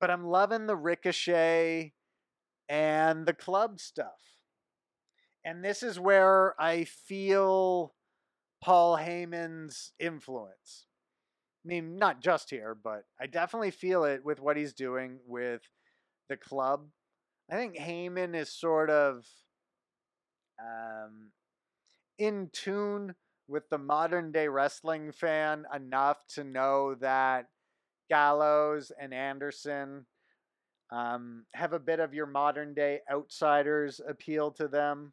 but 0.00 0.10
I'm 0.10 0.26
loving 0.26 0.66
the 0.66 0.76
Ricochet 0.76 1.92
and 2.68 3.26
the 3.26 3.32
club 3.32 3.80
stuff. 3.80 4.20
And 5.44 5.64
this 5.64 5.82
is 5.82 5.98
where 5.98 6.54
I 6.60 6.84
feel 6.84 7.94
Paul 8.62 8.96
Heyman's 8.96 9.92
influence. 9.98 10.86
I 11.64 11.68
mean, 11.68 11.96
not 11.96 12.22
just 12.22 12.50
here, 12.50 12.76
but 12.80 13.04
I 13.20 13.26
definitely 13.26 13.70
feel 13.72 14.04
it 14.04 14.24
with 14.24 14.40
what 14.40 14.56
he's 14.56 14.72
doing 14.72 15.18
with 15.26 15.62
the 16.28 16.36
club. 16.36 16.86
I 17.50 17.56
think 17.56 17.76
Heyman 17.76 18.34
is 18.34 18.52
sort 18.52 18.90
of 18.90 19.26
um, 20.62 21.30
in 22.18 22.50
tune 22.52 23.14
with 23.48 23.68
the 23.68 23.78
modern 23.78 24.32
day 24.32 24.48
wrestling 24.48 25.12
fan 25.12 25.66
enough 25.74 26.26
to 26.34 26.44
know 26.44 26.94
that 26.96 27.48
Gallows 28.08 28.92
and 29.00 29.12
Anderson 29.12 30.06
um, 30.90 31.44
have 31.54 31.72
a 31.72 31.78
bit 31.78 32.00
of 32.00 32.14
your 32.14 32.26
modern 32.26 32.74
day 32.74 33.00
outsiders 33.10 34.00
appeal 34.06 34.50
to 34.52 34.68
them. 34.68 35.12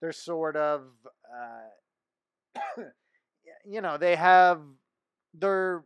They're 0.00 0.12
sort 0.12 0.56
of, 0.56 0.82
uh, 1.34 2.82
you 3.66 3.80
know, 3.80 3.96
they 3.96 4.14
have, 4.16 4.60
they're, 5.34 5.84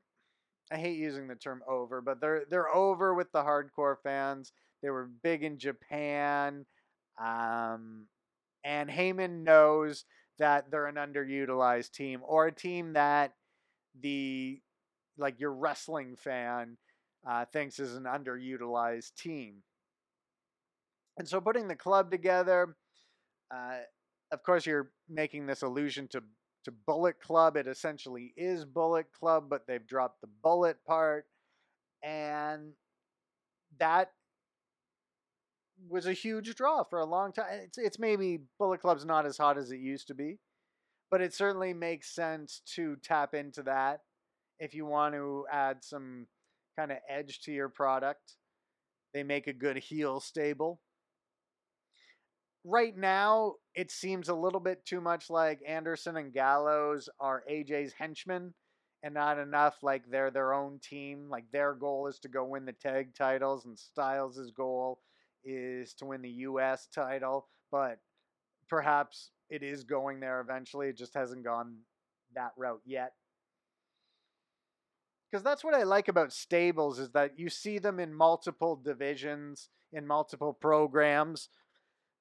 I 0.72 0.78
hate 0.78 0.98
using 0.98 1.28
the 1.28 1.36
term 1.36 1.62
over, 1.68 2.00
but 2.00 2.20
they're 2.20 2.44
they're 2.48 2.72
over 2.72 3.12
with 3.14 3.32
the 3.32 3.42
hardcore 3.42 3.96
fans. 4.02 4.52
They 4.82 4.90
were 4.90 5.10
big 5.22 5.42
in 5.42 5.58
Japan. 5.58 6.64
Um, 7.20 8.06
and 8.64 8.90
Heyman 8.90 9.42
knows 9.44 10.04
that 10.38 10.70
they're 10.70 10.86
an 10.86 10.96
underutilized 10.96 11.92
team 11.92 12.20
or 12.24 12.46
a 12.46 12.52
team 12.52 12.94
that 12.94 13.34
the 14.00 14.60
like 15.18 15.38
your 15.38 15.52
wrestling 15.52 16.16
fan 16.16 16.78
uh, 17.28 17.44
thinks 17.44 17.78
is 17.78 17.94
an 17.94 18.04
underutilized 18.04 19.14
team. 19.14 19.56
And 21.18 21.28
so 21.28 21.40
putting 21.40 21.68
the 21.68 21.76
club 21.76 22.10
together, 22.10 22.76
uh, 23.54 23.80
of 24.32 24.42
course, 24.42 24.64
you're 24.64 24.90
making 25.08 25.46
this 25.46 25.62
allusion 25.62 26.08
to 26.08 26.22
to 26.64 26.70
Bullet 26.70 27.20
Club. 27.20 27.56
It 27.56 27.66
essentially 27.66 28.32
is 28.36 28.64
Bullet 28.64 29.06
Club, 29.18 29.46
but 29.48 29.66
they've 29.66 29.86
dropped 29.86 30.20
the 30.20 30.28
bullet 30.42 30.76
part, 30.86 31.26
and 32.02 32.72
that 33.78 34.12
was 35.88 36.06
a 36.06 36.12
huge 36.12 36.54
draw 36.54 36.84
for 36.84 36.98
a 36.98 37.06
long 37.06 37.32
time. 37.32 37.46
It's 37.64 37.78
it's 37.78 37.98
maybe 37.98 38.40
Bullet 38.58 38.80
Club's 38.80 39.04
not 39.04 39.26
as 39.26 39.38
hot 39.38 39.58
as 39.58 39.70
it 39.70 39.80
used 39.80 40.08
to 40.08 40.14
be, 40.14 40.38
but 41.10 41.20
it 41.20 41.34
certainly 41.34 41.72
makes 41.72 42.14
sense 42.14 42.62
to 42.74 42.96
tap 43.02 43.34
into 43.34 43.62
that 43.64 44.00
if 44.58 44.74
you 44.74 44.86
want 44.86 45.14
to 45.14 45.46
add 45.50 45.82
some 45.82 46.26
kind 46.78 46.92
of 46.92 46.98
edge 47.08 47.40
to 47.42 47.52
your 47.52 47.68
product. 47.68 48.36
They 49.12 49.22
make 49.22 49.46
a 49.46 49.52
good 49.52 49.76
heel 49.76 50.20
stable. 50.20 50.80
Right 52.64 52.96
now, 52.96 53.54
it 53.74 53.90
seems 53.90 54.28
a 54.28 54.34
little 54.34 54.60
bit 54.60 54.84
too 54.84 55.00
much 55.00 55.30
like 55.30 55.60
Anderson 55.66 56.16
and 56.16 56.32
Gallows 56.32 57.08
are 57.18 57.42
AJ's 57.50 57.94
henchmen 57.94 58.54
and 59.02 59.14
not 59.14 59.38
enough 59.38 59.78
like 59.82 60.02
they're 60.10 60.30
their 60.30 60.52
own 60.52 60.78
team. 60.82 61.28
Like 61.30 61.44
their 61.52 61.74
goal 61.74 62.06
is 62.06 62.18
to 62.20 62.28
go 62.28 62.44
win 62.44 62.66
the 62.66 62.72
tag 62.72 63.14
titles, 63.14 63.64
and 63.64 63.78
Styles' 63.78 64.52
goal 64.54 65.00
is 65.44 65.94
to 65.94 66.06
win 66.06 66.22
the 66.22 66.30
U.S. 66.30 66.88
title, 66.94 67.48
but 67.70 67.98
perhaps 68.68 69.30
it 69.48 69.62
is 69.62 69.84
going 69.84 70.20
there 70.20 70.40
eventually. 70.40 70.88
It 70.88 70.96
just 70.96 71.14
hasn't 71.14 71.44
gone 71.44 71.78
that 72.34 72.52
route 72.56 72.82
yet. 72.84 73.12
Because 75.30 75.44
that's 75.44 75.62
what 75.62 75.74
I 75.74 75.84
like 75.84 76.08
about 76.08 76.32
stables 76.32 76.98
is 76.98 77.10
that 77.10 77.38
you 77.38 77.48
see 77.48 77.78
them 77.78 78.00
in 78.00 78.14
multiple 78.14 78.76
divisions, 78.76 79.68
in 79.92 80.06
multiple 80.06 80.52
programs. 80.52 81.48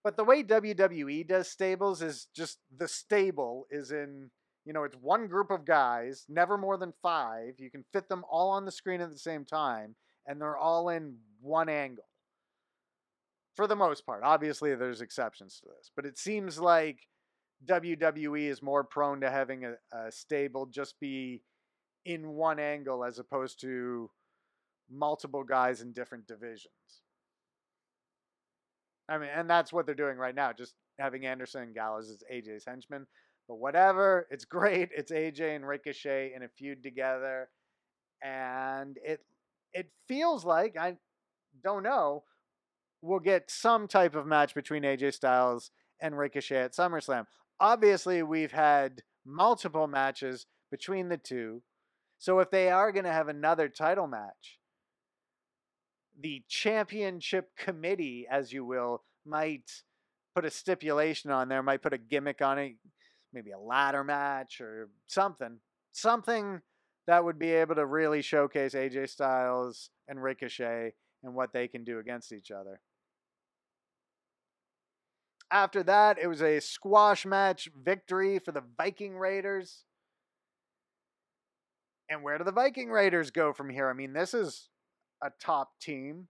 But 0.04 0.16
the 0.16 0.24
way 0.24 0.44
WWE 0.44 1.28
does 1.28 1.50
stables 1.50 2.02
is 2.02 2.28
just 2.36 2.60
the 2.76 2.88
stable 2.88 3.68
is 3.72 3.92
in, 3.92 4.30
you 4.66 4.74
know, 4.74 4.84
it's 4.84 4.96
one 4.96 5.28
group 5.28 5.50
of 5.52 5.66
guys, 5.66 6.26
never 6.30 6.58
more 6.58 6.78
than 6.78 6.94
five. 7.02 7.56
You 7.58 7.72
can 7.72 7.84
fit 7.92 8.10
them 8.10 8.24
all 8.30 8.52
on 8.52 8.66
the 8.66 8.72
screen 8.72 9.02
at 9.02 9.12
the 9.12 9.18
same 9.18 9.44
time, 9.44 9.96
and 10.28 10.40
they're 10.40 10.58
all 10.58 10.90
in 10.90 11.18
one 11.42 11.70
angle 11.70 12.09
for 13.60 13.68
the 13.68 13.76
most 13.76 14.06
part. 14.06 14.22
Obviously, 14.24 14.74
there's 14.74 15.02
exceptions 15.02 15.60
to 15.60 15.68
this, 15.68 15.92
but 15.94 16.06
it 16.06 16.18
seems 16.18 16.62
like 16.62 17.10
WWE 17.66 18.50
is 18.50 18.62
more 18.62 18.86
prone 18.86 19.20
to 19.20 19.30
having 19.30 19.66
a, 19.66 19.74
a 19.92 20.10
stable 20.14 20.66
just 20.66 20.98
be 21.02 21.42
in 22.06 22.30
one 22.30 22.58
angle 22.58 23.04
as 23.04 23.20
opposed 23.20 23.60
to 23.60 24.10
multiple 24.90 25.44
guys 25.44 25.82
in 25.82 25.92
different 25.92 26.26
divisions. 26.26 27.02
I 29.10 29.18
mean, 29.18 29.28
and 29.36 29.50
that's 29.50 29.74
what 29.74 29.86
they're 29.86 29.94
doing 29.94 30.18
right 30.18 30.34
now, 30.34 30.54
just 30.54 30.76
having 30.98 31.26
Anderson 31.26 31.64
and 31.64 31.76
Gallows 31.76 32.10
as 32.10 32.24
AJ's 32.34 32.64
henchmen. 32.64 33.08
But 33.50 33.56
whatever, 33.56 34.26
it's 34.32 34.46
great. 34.56 34.88
It's 34.96 35.12
AJ 35.12 35.58
and 35.58 35.68
Ricochet 35.68 36.32
in 36.34 36.44
a 36.44 36.48
feud 36.48 36.82
together, 36.82 37.50
and 38.24 38.98
it 39.04 39.20
it 39.74 39.90
feels 40.08 40.46
like 40.46 40.78
I 40.78 40.96
don't 41.62 41.84
know 41.84 42.24
we'll 43.02 43.20
get 43.20 43.50
some 43.50 43.88
type 43.88 44.16
of 44.16 44.26
match 44.26 44.54
between 44.54 44.84
AJ 44.84 45.14
Styles 45.14 45.72
and 46.02 46.18
Ricochet 46.18 46.64
at 46.64 46.74
SummerSlam. 46.74 47.26
Obviously, 47.60 48.24
we've 48.24 48.52
had 48.52 49.04
multiple 49.26 49.88
matches 49.88 50.46
between 50.72 51.10
the 51.10 51.18
two. 51.18 51.62
So 52.18 52.40
if 52.40 52.52
they 52.52 52.70
are 52.70 52.92
going 52.92 53.06
to 53.06 53.12
have 53.12 53.28
another 53.28 53.70
title 53.70 54.08
match, 54.08 54.60
the 56.20 56.44
championship 56.50 57.52
committee, 57.58 58.28
as 58.30 58.52
you 58.52 58.66
will, 58.66 59.04
might 59.26 59.84
put 60.36 60.46
a 60.46 60.52
stipulation 60.52 61.32
on 61.32 61.48
there, 61.48 61.64
might 61.64 61.82
put 61.82 61.94
a 61.94 61.98
gimmick 61.98 62.42
on 62.42 62.60
it, 62.60 62.76
maybe 63.34 63.52
a 63.52 63.60
ladder 63.60 64.04
match 64.04 64.60
or 64.60 64.90
something. 65.08 65.60
Something 65.92 66.62
that 67.08 67.24
would 67.24 67.40
be 67.40 67.52
able 67.52 67.76
to 67.76 67.86
really 67.86 68.22
showcase 68.22 68.74
AJ 68.74 69.10
Styles 69.10 69.90
and 70.08 70.22
Ricochet 70.22 70.94
and 71.24 71.34
what 71.34 71.54
they 71.54 71.68
can 71.68 71.84
do 71.84 72.00
against 72.00 72.32
each 72.32 72.52
other. 72.52 72.80
After 75.52 75.82
that, 75.84 76.18
it 76.20 76.28
was 76.28 76.42
a 76.42 76.60
squash 76.60 77.26
match 77.26 77.70
victory 77.84 78.40
for 78.40 78.52
the 78.52 78.64
Viking 78.78 79.18
Raiders. 79.18 79.86
And 82.10 82.24
where 82.24 82.38
do 82.38 82.44
the 82.44 82.52
Viking 82.52 82.90
Raiders 82.90 83.32
go 83.32 83.54
from 83.54 83.70
here? 83.70 83.90
I 83.90 83.94
mean, 83.94 84.14
this 84.14 84.34
is 84.34 84.70
a 85.24 85.32
top 85.42 85.72
team 85.80 86.28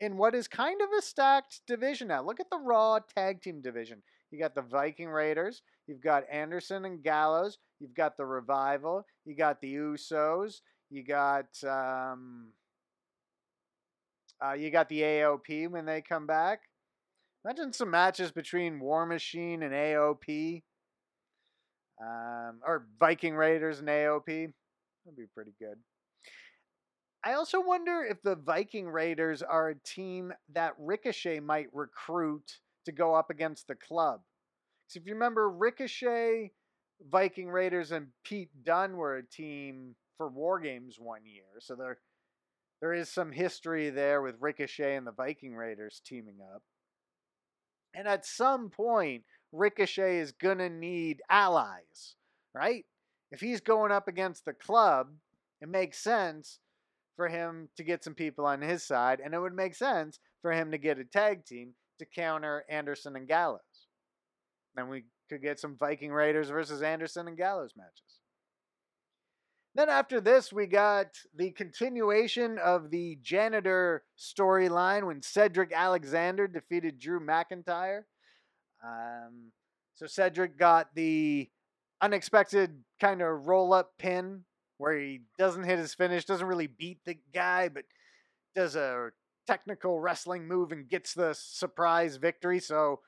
in 0.00 0.16
what 0.16 0.34
is 0.34 0.48
kind 0.48 0.80
of 0.80 0.88
a 0.98 1.02
stacked 1.02 1.60
division 1.66 2.08
now. 2.08 2.22
Look 2.22 2.40
at 2.40 2.50
the 2.50 2.58
Raw 2.58 3.00
tag 3.16 3.42
team 3.42 3.60
division. 3.60 4.02
You 4.30 4.38
got 4.38 4.54
the 4.54 4.62
Viking 4.62 5.08
Raiders, 5.08 5.62
you've 5.86 6.02
got 6.02 6.24
Anderson 6.30 6.84
and 6.84 7.02
Gallows, 7.02 7.56
you've 7.80 7.94
got 7.94 8.16
the 8.16 8.26
Revival, 8.26 9.06
you 9.24 9.34
got 9.34 9.60
the 9.60 9.74
Usos, 9.74 10.60
you 10.90 11.02
got 11.02 11.46
um, 11.64 12.48
uh, 14.44 14.52
you 14.52 14.70
got 14.70 14.88
the 14.88 15.00
AOP 15.00 15.68
when 15.70 15.86
they 15.86 16.02
come 16.02 16.26
back. 16.26 16.67
Imagine 17.44 17.72
some 17.72 17.90
matches 17.90 18.32
between 18.32 18.80
War 18.80 19.06
Machine 19.06 19.62
and 19.62 19.72
AOP. 19.72 20.62
Um, 22.00 22.60
or 22.64 22.86
Viking 23.00 23.34
Raiders 23.34 23.80
and 23.80 23.88
AOP. 23.88 24.52
That'd 25.04 25.16
be 25.16 25.26
pretty 25.34 25.54
good. 25.58 25.78
I 27.24 27.32
also 27.32 27.60
wonder 27.60 28.06
if 28.08 28.22
the 28.22 28.36
Viking 28.36 28.88
Raiders 28.88 29.42
are 29.42 29.70
a 29.70 29.74
team 29.74 30.32
that 30.52 30.74
Ricochet 30.78 31.40
might 31.40 31.66
recruit 31.72 32.60
to 32.84 32.92
go 32.92 33.14
up 33.14 33.30
against 33.30 33.66
the 33.66 33.74
club. 33.74 34.20
Because 34.86 35.02
if 35.02 35.06
you 35.06 35.14
remember, 35.14 35.50
Ricochet, 35.50 36.52
Viking 37.10 37.48
Raiders, 37.48 37.90
and 37.90 38.08
Pete 38.24 38.50
Dunne 38.64 38.96
were 38.96 39.16
a 39.16 39.26
team 39.26 39.96
for 40.16 40.28
War 40.28 40.60
Games 40.60 40.96
one 40.98 41.26
year. 41.26 41.44
So 41.58 41.74
there, 41.74 41.98
there 42.80 42.94
is 42.94 43.08
some 43.08 43.32
history 43.32 43.90
there 43.90 44.22
with 44.22 44.36
Ricochet 44.40 44.96
and 44.96 45.06
the 45.06 45.12
Viking 45.12 45.54
Raiders 45.54 46.00
teaming 46.04 46.38
up. 46.54 46.62
And 47.94 48.06
at 48.06 48.26
some 48.26 48.70
point, 48.70 49.24
Ricochet 49.52 50.18
is 50.18 50.32
going 50.32 50.58
to 50.58 50.68
need 50.68 51.20
allies, 51.30 52.16
right? 52.54 52.84
If 53.30 53.40
he's 53.40 53.60
going 53.60 53.92
up 53.92 54.08
against 54.08 54.44
the 54.44 54.52
club, 54.52 55.08
it 55.60 55.68
makes 55.68 55.98
sense 55.98 56.60
for 57.16 57.28
him 57.28 57.68
to 57.76 57.82
get 57.82 58.04
some 58.04 58.14
people 58.14 58.46
on 58.46 58.60
his 58.60 58.84
side, 58.84 59.20
and 59.20 59.34
it 59.34 59.40
would 59.40 59.54
make 59.54 59.74
sense 59.74 60.20
for 60.40 60.52
him 60.52 60.70
to 60.70 60.78
get 60.78 60.98
a 60.98 61.04
tag 61.04 61.44
team 61.44 61.74
to 61.98 62.06
counter 62.06 62.64
Anderson 62.68 63.16
and 63.16 63.26
Gallows. 63.26 63.60
Then 64.76 64.88
we 64.88 65.04
could 65.28 65.42
get 65.42 65.58
some 65.58 65.76
Viking 65.76 66.12
Raiders 66.12 66.48
versus 66.48 66.82
Anderson 66.82 67.26
and 67.26 67.36
Gallows 67.36 67.74
matches. 67.76 68.20
Then 69.78 69.90
after 69.90 70.20
this, 70.20 70.52
we 70.52 70.66
got 70.66 71.06
the 71.36 71.52
continuation 71.52 72.58
of 72.58 72.90
the 72.90 73.16
janitor 73.22 74.02
storyline 74.18 75.06
when 75.06 75.22
Cedric 75.22 75.72
Alexander 75.72 76.48
defeated 76.48 76.98
Drew 76.98 77.20
McIntyre. 77.20 78.00
Um, 78.84 79.52
so 79.94 80.08
Cedric 80.08 80.58
got 80.58 80.96
the 80.96 81.48
unexpected 82.00 82.82
kind 83.00 83.22
of 83.22 83.46
roll 83.46 83.72
up 83.72 83.92
pin 83.98 84.42
where 84.78 84.98
he 84.98 85.20
doesn't 85.38 85.62
hit 85.62 85.78
his 85.78 85.94
finish, 85.94 86.24
doesn't 86.24 86.48
really 86.48 86.66
beat 86.66 86.98
the 87.04 87.16
guy, 87.32 87.68
but 87.68 87.84
does 88.56 88.74
a 88.74 89.10
technical 89.46 90.00
wrestling 90.00 90.48
move 90.48 90.72
and 90.72 90.88
gets 90.88 91.14
the 91.14 91.36
surprise 91.38 92.16
victory. 92.16 92.58
So 92.58 92.98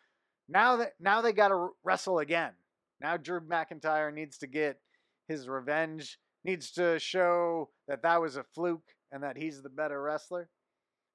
now 0.49 0.77
that 0.77 0.93
now 1.01 1.21
they 1.21 1.33
got 1.33 1.49
to 1.49 1.71
wrestle 1.83 2.21
again. 2.21 2.53
Now 3.01 3.17
Drew 3.17 3.41
McIntyre 3.41 4.15
needs 4.15 4.39
to 4.39 4.47
get 4.47 4.79
his 5.27 5.49
revenge 5.49 6.21
needs 6.45 6.71
to 6.73 6.99
show 6.99 7.71
that 7.89 8.03
that 8.03 8.21
was 8.21 8.37
a 8.37 8.45
fluke 8.55 8.83
and 9.13 9.23
that 9.23 9.37
he's 9.37 9.63
the 9.63 9.69
better 9.69 10.01
wrestler. 10.01 10.49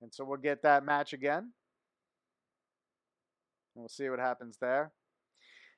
And 0.02 0.14
so 0.14 0.24
we'll 0.26 0.38
get 0.38 0.64
that 0.64 0.86
match 0.86 1.14
again. 1.14 1.54
We'll 3.74 3.90
see 3.90 4.10
what 4.10 4.20
happens 4.20 4.58
there. 4.62 4.92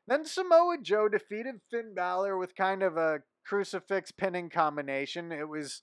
Then 0.07 0.25
Samoa 0.25 0.77
Joe 0.81 1.09
defeated 1.09 1.55
Finn 1.69 1.93
Balor 1.93 2.37
with 2.37 2.55
kind 2.55 2.81
of 2.81 2.97
a 2.97 3.19
crucifix 3.45 4.11
pinning 4.11 4.49
combination. 4.49 5.31
It 5.31 5.49
was 5.49 5.81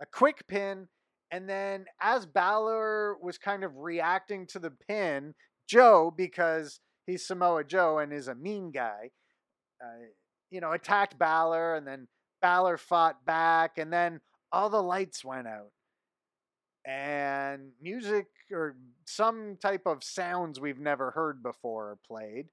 a 0.00 0.06
quick 0.06 0.46
pin, 0.48 0.88
and 1.30 1.48
then 1.48 1.86
as 2.00 2.26
Balor 2.26 3.16
was 3.20 3.38
kind 3.38 3.64
of 3.64 3.76
reacting 3.76 4.46
to 4.48 4.58
the 4.58 4.70
pin, 4.70 5.34
Joe, 5.68 6.12
because 6.16 6.80
he's 7.06 7.26
Samoa 7.26 7.64
Joe 7.64 7.98
and 7.98 8.12
is 8.12 8.28
a 8.28 8.34
mean 8.34 8.70
guy, 8.70 9.10
uh, 9.82 10.06
you 10.50 10.60
know, 10.60 10.72
attacked 10.72 11.18
Balor 11.18 11.76
and 11.76 11.86
then 11.86 12.08
Balor 12.40 12.78
fought 12.78 13.24
back, 13.24 13.78
and 13.78 13.92
then 13.92 14.20
all 14.52 14.70
the 14.70 14.82
lights 14.82 15.24
went 15.24 15.46
out. 15.46 15.70
And 16.84 17.72
music 17.82 18.26
or 18.52 18.76
some 19.04 19.56
type 19.60 19.86
of 19.86 20.04
sounds 20.04 20.60
we've 20.60 20.78
never 20.78 21.10
heard 21.10 21.42
before 21.42 21.90
are 21.90 21.98
played. 22.06 22.46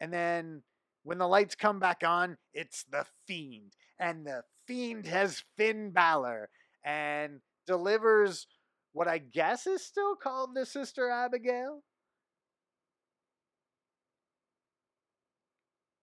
And 0.00 0.12
then 0.12 0.62
when 1.02 1.18
the 1.18 1.26
lights 1.26 1.54
come 1.56 1.80
back 1.80 2.02
on, 2.06 2.36
it's 2.54 2.84
the 2.84 3.06
Fiend. 3.26 3.72
And 3.98 4.24
the 4.24 4.44
Fiend 4.66 5.06
has 5.06 5.42
Finn 5.56 5.90
Balor 5.90 6.48
and 6.84 7.40
delivers 7.66 8.46
what 8.92 9.08
I 9.08 9.18
guess 9.18 9.66
is 9.66 9.84
still 9.84 10.14
called 10.14 10.54
the 10.54 10.66
Sister 10.66 11.10
Abigail. 11.10 11.82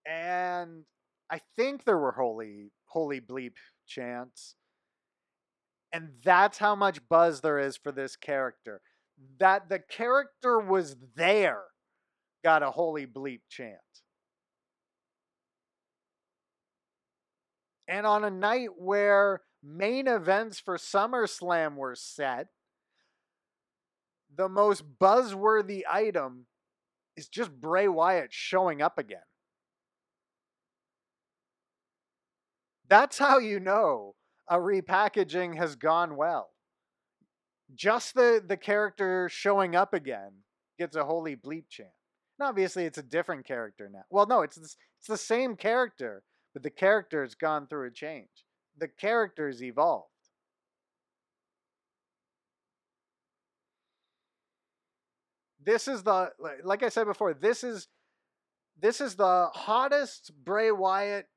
And 0.06 0.86
I 1.30 1.40
think 1.56 1.84
there 1.84 1.98
were 1.98 2.12
holy 2.12 2.72
holy 2.90 3.22
bleep 3.22 3.54
chants. 3.88 4.56
And 5.92 6.10
that's 6.24 6.60
how 6.60 6.76
much 6.76 7.08
buzz 7.10 7.42
there 7.42 7.58
is 7.58 7.76
for 7.76 7.92
this 7.92 8.16
character. 8.16 8.82
That 9.40 9.70
the 9.70 9.80
character 9.80 10.60
was 10.60 10.96
there 11.16 11.64
got 12.44 12.64
a 12.64 12.72
holy 12.72 13.06
bleep 13.06 13.42
chant. 13.50 13.78
And 17.88 18.06
on 18.06 18.24
a 18.24 18.30
night 18.30 18.70
where 18.78 19.42
main 19.64 20.08
events 20.08 20.60
for 20.60 20.78
SummerSlam 20.78 21.76
were 21.76 21.96
set, 21.96 22.48
the 24.34 24.48
most 24.48 24.84
buzzworthy 25.00 25.82
item 25.90 26.46
is 27.18 27.28
just 27.28 27.52
Bray 27.52 27.88
Wyatt 27.88 28.32
showing 28.32 28.82
up 28.82 29.00
again. 29.00 29.20
That's 32.90 33.20
how 33.20 33.38
you 33.38 33.60
know 33.60 34.16
a 34.50 34.58
repackaging 34.58 35.56
has 35.58 35.76
gone 35.76 36.16
well. 36.16 36.50
Just 37.76 38.16
the, 38.16 38.44
the 38.46 38.58
character 38.58 39.30
showing 39.32 39.76
up 39.76 39.94
again 39.94 40.32
gets 40.80 40.96
a 40.96 41.06
holy 41.06 41.36
bleep 41.36 41.66
chant. 41.70 41.90
And 42.40 42.48
obviously, 42.48 42.86
it's 42.86 42.98
a 42.98 43.04
different 43.04 43.46
character 43.46 43.90
now. 43.94 44.04
Well, 44.10 44.26
no, 44.26 44.42
it's 44.42 44.58
it's 44.58 44.76
the 45.08 45.18
same 45.18 45.56
character, 45.56 46.24
but 46.54 46.64
the 46.64 46.70
character 46.72 47.22
has 47.22 47.36
gone 47.36 47.68
through 47.68 47.88
a 47.88 47.92
change. 47.92 48.30
The 48.78 48.88
character's 48.88 49.62
evolved. 49.62 50.08
This 55.64 55.88
is 55.88 56.02
the 56.02 56.32
like 56.64 56.82
I 56.82 56.90
said 56.90 57.06
before. 57.06 57.34
This 57.34 57.64
is 57.64 57.88
this 58.82 59.00
is 59.02 59.16
the 59.16 59.50
hottest 59.54 60.32
Bray 60.44 60.72
Wyatt 60.72 61.28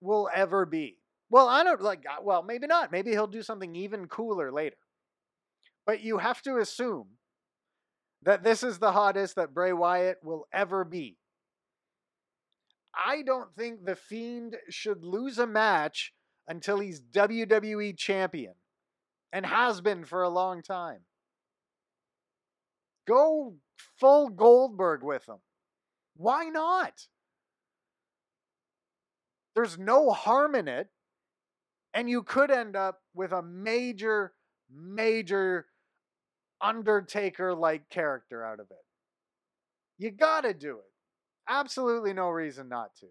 will 0.00 0.30
ever 0.32 0.64
be. 0.64 1.01
Well, 1.32 1.48
I 1.48 1.64
don't 1.64 1.80
like, 1.80 2.04
well, 2.22 2.42
maybe 2.42 2.66
not. 2.66 2.92
Maybe 2.92 3.12
he'll 3.12 3.26
do 3.26 3.42
something 3.42 3.74
even 3.74 4.06
cooler 4.06 4.52
later. 4.52 4.76
But 5.86 6.02
you 6.02 6.18
have 6.18 6.42
to 6.42 6.58
assume 6.58 7.06
that 8.22 8.44
this 8.44 8.62
is 8.62 8.78
the 8.78 8.92
hottest 8.92 9.36
that 9.36 9.54
Bray 9.54 9.72
Wyatt 9.72 10.18
will 10.22 10.46
ever 10.52 10.84
be. 10.84 11.16
I 12.94 13.22
don't 13.22 13.48
think 13.56 13.86
The 13.86 13.96
Fiend 13.96 14.58
should 14.68 15.02
lose 15.04 15.38
a 15.38 15.46
match 15.46 16.12
until 16.46 16.78
he's 16.80 17.00
WWE 17.00 17.96
champion. 17.96 18.52
and 19.32 19.46
has 19.46 19.80
been 19.80 20.04
for 20.04 20.22
a 20.22 20.28
long 20.28 20.62
time. 20.62 21.00
Go 23.08 23.54
full 23.98 24.28
Goldberg 24.28 25.02
with 25.02 25.26
him. 25.26 25.38
Why 26.14 26.50
not? 26.50 27.06
There's 29.54 29.78
no 29.78 30.10
harm 30.10 30.54
in 30.54 30.68
it. 30.68 30.88
And 31.94 32.08
you 32.08 32.22
could 32.22 32.50
end 32.50 32.76
up 32.76 33.02
with 33.14 33.32
a 33.32 33.42
major, 33.42 34.34
major 34.70 35.68
Undertaker 36.62 37.54
like 37.54 37.88
character 37.90 38.44
out 38.44 38.60
of 38.60 38.70
it. 38.70 38.84
You 39.96 40.10
gotta 40.10 40.52
do 40.52 40.80
it. 40.80 40.92
Absolutely 41.48 42.12
no 42.12 42.30
reason 42.30 42.68
not 42.68 42.94
to. 42.96 43.08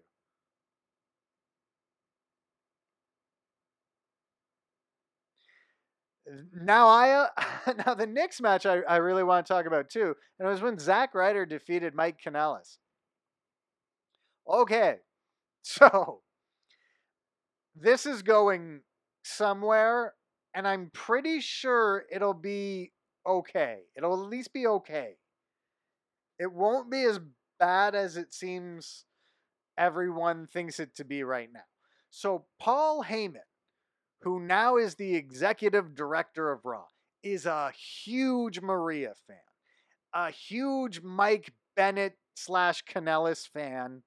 Now 6.54 6.88
I 6.88 7.10
uh, 7.10 7.72
now 7.86 7.94
the 7.94 8.06
next 8.06 8.40
match 8.40 8.64
I, 8.66 8.80
I 8.82 8.96
really 8.96 9.24
want 9.24 9.44
to 9.46 9.52
talk 9.52 9.66
about 9.66 9.90
too, 9.90 10.14
and 10.38 10.46
it 10.46 10.50
was 10.50 10.60
when 10.62 10.78
Zack 10.78 11.14
Ryder 11.14 11.46
defeated 11.46 11.94
Mike 11.94 12.20
Kanellis. 12.24 12.78
Okay, 14.46 14.98
so 15.62 16.21
this 17.74 18.06
is 18.06 18.22
going 18.22 18.80
somewhere, 19.22 20.14
and 20.54 20.66
I'm 20.66 20.90
pretty 20.92 21.40
sure 21.40 22.04
it'll 22.10 22.34
be 22.34 22.92
okay. 23.26 23.80
It'll 23.96 24.22
at 24.22 24.28
least 24.28 24.52
be 24.52 24.66
okay. 24.66 25.16
It 26.38 26.52
won't 26.52 26.90
be 26.90 27.02
as 27.04 27.20
bad 27.58 27.94
as 27.94 28.16
it 28.16 28.34
seems 28.34 29.04
everyone 29.78 30.46
thinks 30.46 30.80
it 30.80 30.94
to 30.96 31.04
be 31.04 31.22
right 31.22 31.48
now. 31.52 31.60
So 32.10 32.44
Paul 32.58 33.04
Heyman 33.04 33.46
who 34.22 34.40
now 34.40 34.76
is 34.76 34.94
the 34.94 35.14
executive 35.14 35.94
director 35.94 36.50
of 36.50 36.64
Raw, 36.64 36.84
is 37.22 37.46
a 37.46 37.72
huge 38.04 38.60
Maria 38.60 39.14
fan, 39.26 39.36
a 40.14 40.30
huge 40.30 41.00
Mike 41.02 41.52
Bennett 41.76 42.16
slash 42.34 42.84
Kanellis 42.84 43.48
fan, 43.48 44.02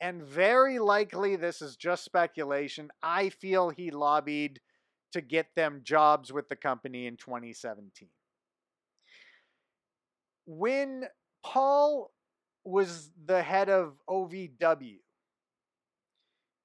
and 0.00 0.22
very 0.22 0.78
likely 0.78 1.36
this 1.36 1.62
is 1.62 1.76
just 1.76 2.04
speculation. 2.04 2.90
I 3.02 3.28
feel 3.28 3.70
he 3.70 3.90
lobbied 3.90 4.60
to 5.12 5.20
get 5.20 5.54
them 5.56 5.80
jobs 5.82 6.32
with 6.32 6.48
the 6.48 6.56
company 6.56 7.06
in 7.06 7.16
2017. 7.16 8.08
When 10.46 11.04
Paul 11.44 12.12
was 12.64 13.10
the 13.24 13.42
head 13.42 13.68
of 13.68 13.94
OVW, 14.08 14.98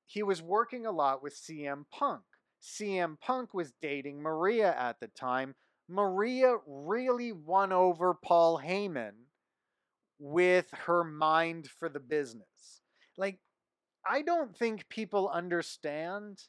he 0.08 0.24
was 0.24 0.42
working 0.42 0.86
a 0.86 0.92
lot 0.92 1.24
with 1.24 1.36
CM 1.36 1.86
Punk 1.92 2.22
CM 2.66 3.20
Punk 3.20 3.54
was 3.54 3.74
dating 3.82 4.22
Maria 4.22 4.76
at 4.76 5.00
the 5.00 5.08
time. 5.08 5.56
Maria 5.88 6.58
really 6.66 7.32
won 7.32 7.72
over 7.72 8.16
Paul 8.16 8.60
Heyman 8.60 9.14
with 10.18 10.72
her 10.72 11.04
mind 11.04 11.68
for 11.68 11.90
the 11.90 12.00
business. 12.00 12.82
Like, 13.18 13.40
I 14.08 14.22
don't 14.22 14.56
think 14.56 14.88
people 14.90 15.30
understand 15.30 16.42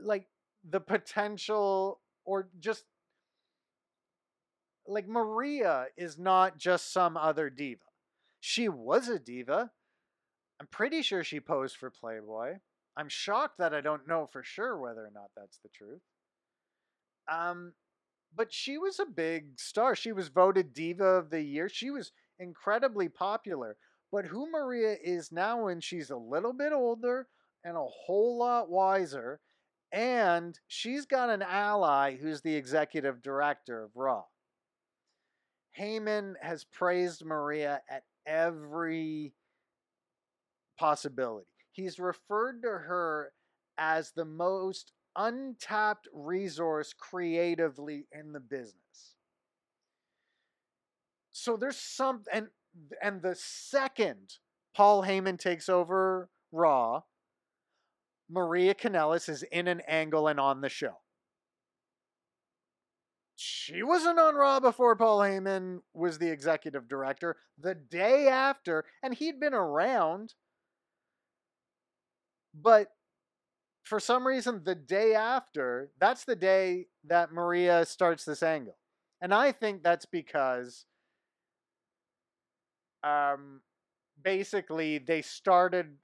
like 0.00 0.26
the 0.68 0.80
potential 0.80 2.00
or 2.24 2.48
just 2.60 2.84
like 4.86 5.08
Maria 5.08 5.86
is 5.96 6.18
not 6.18 6.58
just 6.58 6.92
some 6.92 7.16
other 7.16 7.50
diva. 7.50 7.80
She 8.40 8.68
was 8.68 9.08
a 9.08 9.18
diva. 9.18 9.70
I'm 10.60 10.66
pretty 10.68 11.02
sure 11.02 11.24
she 11.24 11.40
posed 11.40 11.76
for 11.76 11.90
Playboy. 11.90 12.54
I'm 12.96 13.08
shocked 13.08 13.58
that 13.58 13.74
I 13.74 13.80
don't 13.80 14.08
know 14.08 14.26
for 14.26 14.42
sure 14.42 14.78
whether 14.78 15.04
or 15.04 15.10
not 15.12 15.30
that's 15.36 15.58
the 15.58 15.68
truth. 15.68 16.00
Um, 17.30 17.72
but 18.34 18.52
she 18.52 18.78
was 18.78 18.98
a 18.98 19.06
big 19.06 19.58
star. 19.58 19.94
She 19.94 20.12
was 20.12 20.28
voted 20.28 20.72
Diva 20.72 21.04
of 21.04 21.30
the 21.30 21.42
Year. 21.42 21.68
She 21.68 21.90
was 21.90 22.12
incredibly 22.38 23.08
popular. 23.08 23.76
But 24.12 24.26
who 24.26 24.50
Maria 24.50 24.96
is 25.02 25.32
now 25.32 25.64
when 25.64 25.80
she's 25.80 26.10
a 26.10 26.16
little 26.16 26.52
bit 26.52 26.72
older 26.72 27.26
and 27.64 27.76
a 27.76 27.84
whole 27.84 28.38
lot 28.38 28.70
wiser, 28.70 29.40
and 29.92 30.58
she's 30.68 31.06
got 31.06 31.30
an 31.30 31.42
ally 31.42 32.16
who's 32.16 32.40
the 32.40 32.54
executive 32.54 33.22
director 33.22 33.82
of 33.82 33.90
Raw. 33.94 34.24
Heyman 35.78 36.34
has 36.40 36.64
praised 36.64 37.24
Maria 37.24 37.82
at 37.90 38.04
every 38.26 39.34
possibility. 40.78 41.46
He's 41.72 41.98
referred 41.98 42.62
to 42.62 42.68
her 42.68 43.32
as 43.78 44.12
the 44.12 44.24
most 44.24 44.92
untapped 45.16 46.08
resource 46.12 46.94
creatively 46.96 48.06
in 48.12 48.32
the 48.32 48.40
business. 48.40 49.16
So 51.32 51.56
there's 51.56 51.76
some 51.76 52.22
and 52.32 52.48
and 53.02 53.22
the 53.22 53.34
second 53.36 54.34
Paul 54.74 55.04
Heyman 55.04 55.38
takes 55.38 55.68
over 55.68 56.28
Raw, 56.52 57.02
Maria 58.28 58.74
Kanellis 58.74 59.28
is 59.28 59.42
in 59.44 59.68
an 59.68 59.82
angle 59.86 60.28
and 60.28 60.40
on 60.40 60.60
the 60.60 60.68
show. 60.68 60.98
She 63.36 63.82
wasn't 63.82 64.18
on 64.18 64.34
Raw 64.34 64.60
before 64.60 64.96
Paul 64.96 65.18
Heyman 65.20 65.80
was 65.92 66.18
the 66.18 66.30
executive 66.30 66.88
director. 66.88 67.36
The 67.58 67.74
day 67.74 68.28
after, 68.28 68.84
and 69.02 69.14
he'd 69.14 69.38
been 69.38 69.54
around 69.54 70.34
but 72.62 72.88
for 73.84 74.00
some 74.00 74.26
reason, 74.26 74.62
the 74.64 74.74
day 74.74 75.14
after, 75.14 75.90
that's 76.00 76.24
the 76.24 76.36
day 76.36 76.86
that 77.04 77.32
Maria 77.32 77.84
starts 77.84 78.24
this 78.24 78.42
angle. 78.42 78.76
And 79.20 79.32
I 79.32 79.52
think 79.52 79.82
that's 79.82 80.06
because 80.06 80.86
um, 83.02 83.60
basically 84.22 84.98
they 84.98 85.22
started 85.22 85.96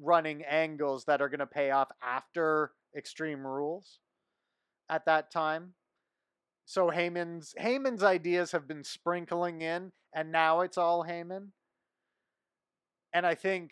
running 0.00 0.44
angles 0.44 1.04
that 1.04 1.20
are 1.20 1.28
going 1.28 1.40
to 1.40 1.46
pay 1.46 1.70
off 1.70 1.88
after 2.02 2.72
Extreme 2.96 3.46
Rules 3.46 3.98
at 4.88 5.04
that 5.06 5.30
time. 5.30 5.74
So 6.64 6.90
Heyman's 6.90 7.54
Heyman's 7.60 8.02
ideas 8.02 8.52
have 8.52 8.68
been 8.68 8.84
sprinkling 8.84 9.62
in, 9.62 9.92
and 10.14 10.30
now 10.30 10.60
it's 10.60 10.78
all 10.78 11.04
Heyman. 11.04 11.48
And 13.12 13.26
I 13.26 13.34
think 13.34 13.70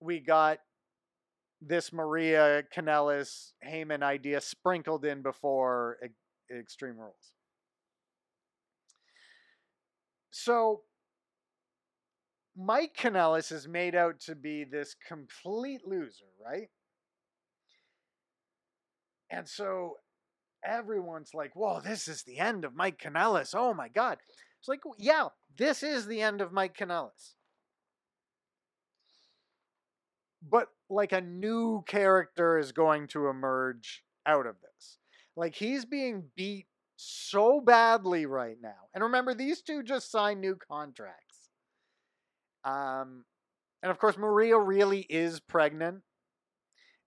we 0.00 0.18
got 0.18 0.58
this 1.60 1.92
Maria 1.92 2.64
Kanellis 2.76 3.52
Heyman 3.64 4.02
idea 4.02 4.40
sprinkled 4.40 5.04
in 5.04 5.22
before 5.22 5.98
Extreme 6.50 6.98
Rules. 6.98 7.32
So 10.32 10.82
Mike 12.56 12.94
Kanellis 12.98 13.50
is 13.50 13.66
made 13.66 13.94
out 13.94 14.20
to 14.20 14.34
be 14.34 14.64
this 14.64 14.94
complete 15.08 15.86
loser, 15.86 16.26
right? 16.44 16.68
And 19.30 19.48
so 19.48 19.96
everyone's 20.64 21.32
like, 21.34 21.56
whoa, 21.56 21.80
this 21.80 22.08
is 22.08 22.22
the 22.22 22.38
end 22.38 22.64
of 22.64 22.74
Mike 22.74 23.00
Kanellis. 23.02 23.54
Oh 23.54 23.72
my 23.72 23.88
God. 23.88 24.18
It's 24.60 24.68
like, 24.68 24.80
yeah, 24.98 25.28
this 25.56 25.82
is 25.82 26.06
the 26.06 26.20
end 26.20 26.40
of 26.40 26.52
Mike 26.52 26.76
Kanellis. 26.76 27.34
But 30.48 30.68
like 30.90 31.12
a 31.12 31.20
new 31.20 31.82
character 31.86 32.58
is 32.58 32.72
going 32.72 33.08
to 33.08 33.28
emerge 33.28 34.04
out 34.26 34.46
of 34.46 34.56
this. 34.60 34.98
Like 35.36 35.54
he's 35.54 35.84
being 35.84 36.24
beat 36.36 36.66
so 36.96 37.60
badly 37.60 38.26
right 38.26 38.56
now. 38.62 38.88
And 38.94 39.02
remember, 39.02 39.34
these 39.34 39.62
two 39.62 39.82
just 39.82 40.10
signed 40.10 40.40
new 40.40 40.56
contracts. 40.56 41.21
Um, 42.64 43.24
and 43.82 43.90
of 43.90 43.98
course, 43.98 44.16
Maria 44.16 44.58
really 44.58 45.00
is 45.00 45.40
pregnant. 45.40 46.02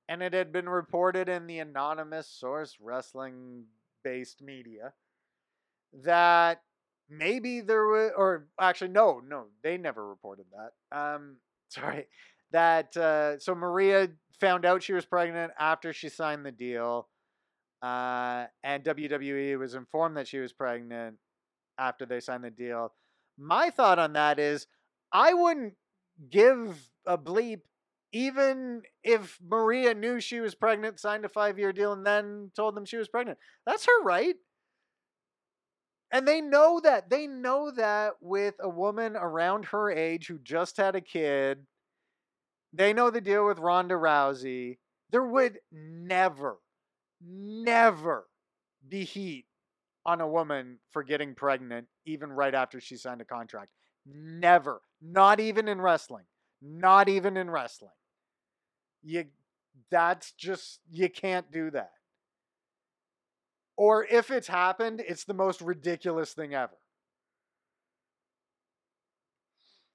And 0.08 0.22
it 0.22 0.34
had 0.34 0.52
been 0.52 0.70
reported 0.70 1.30
in 1.30 1.48
the 1.48 1.60
anonymous 1.60 2.28
source 2.28 2.78
wrestling 2.80 3.66
based 4.04 4.42
media 4.42 4.94
that 6.04 6.62
maybe 7.10 7.62
there 7.62 7.88
was, 7.88 8.12
or 8.16 8.48
actually, 8.60 8.92
no, 8.92 9.22
no, 9.28 9.46
they 9.64 9.78
never 9.78 10.08
reported 10.08 10.46
that. 10.52 10.98
Um, 10.98 11.38
sorry 11.70 12.06
that 12.52 12.96
uh, 12.96 13.38
so 13.40 13.54
Maria 13.54 14.10
found 14.40 14.66
out 14.66 14.82
she 14.82 14.94
was 14.94 15.06
pregnant 15.06 15.52
after 15.60 15.92
she 15.92 16.10
signed 16.10 16.46
the 16.46 16.52
deal, 16.52 17.10
uh, 17.82 18.46
and 18.64 18.84
WWE 18.84 19.60
was 19.60 19.76
informed 19.76 20.18
that 20.18 20.28
she 20.28 20.40
was 20.40 20.54
pregnant 20.54 21.18
after 21.78 22.06
they 22.06 22.20
signed 22.20 22.44
the 22.44 22.50
deal. 22.50 22.94
My 23.38 23.70
thought 23.70 24.00
on 24.00 24.14
that 24.14 24.40
is, 24.40 24.68
I 25.16 25.34
wouldn't 25.34 25.76
give 26.30 26.90
a 27.08 27.18
bleep 27.18 27.62
even 28.12 28.82
if 29.04 29.38
Maria 29.46 29.94
knew 29.94 30.20
she 30.20 30.40
was 30.42 30.56
pregnant, 30.56 31.00
signed 31.00 31.26
a 31.26 31.30
five 31.30 31.58
year 31.58 31.74
deal, 31.74 31.94
and 31.94 32.06
then 32.06 32.52
told 32.56 32.76
them 32.76 32.86
she 32.86 32.98
was 32.98 33.08
pregnant. 33.08 33.38
That's 33.66 33.86
her 33.86 34.04
right. 34.04 34.36
And 36.12 36.28
they 36.28 36.42
know 36.42 36.80
that. 36.82 37.10
They 37.10 37.28
know 37.28 37.72
that 37.72 38.14
with 38.22 38.56
a 38.60 38.70
woman 38.70 39.16
around 39.16 39.66
her 39.66 39.90
age 39.90 40.28
who 40.28 40.40
just 40.40 40.78
had 40.78 40.96
a 40.96 41.02
kid 41.02 41.66
they 42.74 42.92
know 42.94 43.10
the 43.10 43.22
deal 43.22 43.46
with 43.46 43.60
Ronda 43.60 43.96
Rousey. 43.96 44.78
There 45.12 45.24
would 45.24 45.60
never, 45.72 46.58
never 47.22 48.28
be 48.88 49.06
heat 49.06 49.46
on 50.06 50.20
a 50.20 50.28
woman 50.28 50.80
for 50.92 51.02
getting 51.04 51.36
pregnant, 51.36 51.88
even 52.06 52.32
right 52.32 52.54
after 52.54 52.82
she 52.82 52.98
signed 52.98 53.22
a 53.22 53.26
contract. 53.26 53.70
Never. 54.06 54.82
Not 55.12 55.40
even 55.40 55.68
in 55.68 55.82
wrestling. 55.82 56.26
Not 56.62 57.10
even 57.10 57.38
in 57.38 57.50
wrestling. 57.50 57.92
You 59.04 59.26
that's 59.92 60.32
just 60.32 60.80
you 60.90 61.10
can't 61.10 61.52
do 61.52 61.70
that. 61.72 61.92
Or 63.78 64.06
if 64.06 64.32
it's 64.32 64.48
happened, 64.48 65.04
it's 65.06 65.26
the 65.26 65.34
most 65.34 65.62
ridiculous 65.62 66.34
thing 66.34 66.54
ever. 66.54 66.78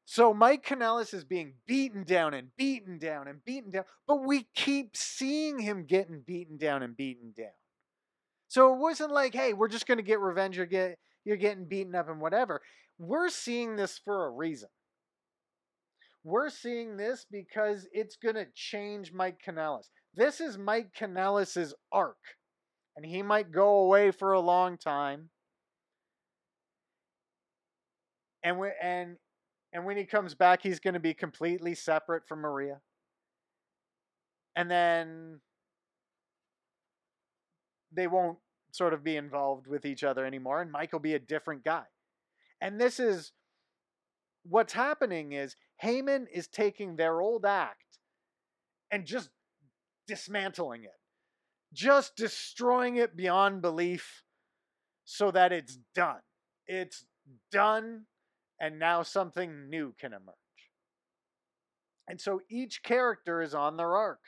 So 0.04 0.34
Mike 0.34 0.66
Kanellis 0.66 1.14
is 1.14 1.24
being 1.24 1.54
beaten 1.66 2.02
down 2.04 2.34
and 2.34 2.48
beaten 2.56 2.98
down 2.98 3.28
and 3.28 3.44
beaten 3.44 3.70
down, 3.70 3.84
but 4.06 4.24
we 4.24 4.48
keep 4.54 4.96
seeing 4.96 5.60
him 5.60 5.86
getting 5.86 6.22
beaten 6.26 6.56
down 6.56 6.82
and 6.82 6.96
beaten 6.96 7.32
down. 7.36 7.54
So 8.48 8.74
it 8.74 8.80
wasn't 8.80 9.12
like, 9.12 9.34
hey, 9.34 9.52
we're 9.52 9.68
just 9.68 9.86
going 9.86 9.98
to 9.98 10.04
get 10.04 10.18
revenge 10.18 10.58
or 10.58 10.66
get 10.66 10.98
you're 11.24 11.36
getting 11.36 11.66
beaten 11.66 11.94
up 11.94 12.08
and 12.08 12.20
whatever. 12.20 12.60
We're 12.98 13.28
seeing 13.28 13.76
this 13.76 13.98
for 13.98 14.26
a 14.26 14.30
reason. 14.30 14.68
We're 16.22 16.50
seeing 16.50 16.96
this 16.96 17.26
because 17.30 17.86
it's 17.92 18.16
going 18.16 18.34
to 18.34 18.46
change 18.54 19.12
Mike 19.12 19.40
Kanellis. 19.46 19.88
This 20.14 20.40
is 20.40 20.58
Mike 20.58 20.92
Kanellis' 20.98 21.72
arc, 21.92 22.18
and 22.96 23.06
he 23.06 23.22
might 23.22 23.50
go 23.52 23.78
away 23.78 24.10
for 24.10 24.32
a 24.32 24.40
long 24.40 24.76
time. 24.76 25.30
And 28.42 28.58
we, 28.58 28.68
and 28.82 29.16
and 29.72 29.84
when 29.84 29.96
he 29.96 30.04
comes 30.04 30.34
back, 30.34 30.62
he's 30.62 30.80
going 30.80 30.94
to 30.94 31.00
be 31.00 31.14
completely 31.14 31.74
separate 31.74 32.26
from 32.26 32.40
Maria. 32.40 32.80
And 34.56 34.70
then 34.70 35.40
they 37.92 38.06
won't 38.06 38.38
sort 38.72 38.92
of 38.92 39.04
be 39.04 39.16
involved 39.16 39.66
with 39.66 39.84
each 39.84 40.04
other 40.04 40.26
anymore, 40.26 40.60
and 40.60 40.70
Mike 40.70 40.92
will 40.92 41.00
be 41.00 41.14
a 41.14 41.18
different 41.18 41.64
guy. 41.64 41.84
And 42.60 42.80
this 42.80 43.00
is 43.00 43.32
what's 44.42 44.72
happening 44.72 45.32
is 45.32 45.56
Heyman 45.82 46.26
is 46.32 46.46
taking 46.46 46.96
their 46.96 47.20
old 47.20 47.46
act 47.46 47.98
and 48.90 49.06
just 49.06 49.30
dismantling 50.06 50.84
it, 50.84 50.98
just 51.72 52.16
destroying 52.16 52.96
it 52.96 53.16
beyond 53.16 53.62
belief 53.62 54.24
so 55.04 55.30
that 55.30 55.52
it's 55.52 55.78
done. 55.94 56.20
It's 56.66 57.04
done, 57.50 58.06
and 58.60 58.78
now 58.78 59.02
something 59.02 59.68
new 59.70 59.94
can 59.98 60.12
emerge. 60.12 60.34
And 62.06 62.20
so 62.20 62.40
each 62.50 62.82
character 62.82 63.40
is 63.40 63.54
on 63.54 63.76
their 63.76 63.96
arc. 63.96 64.20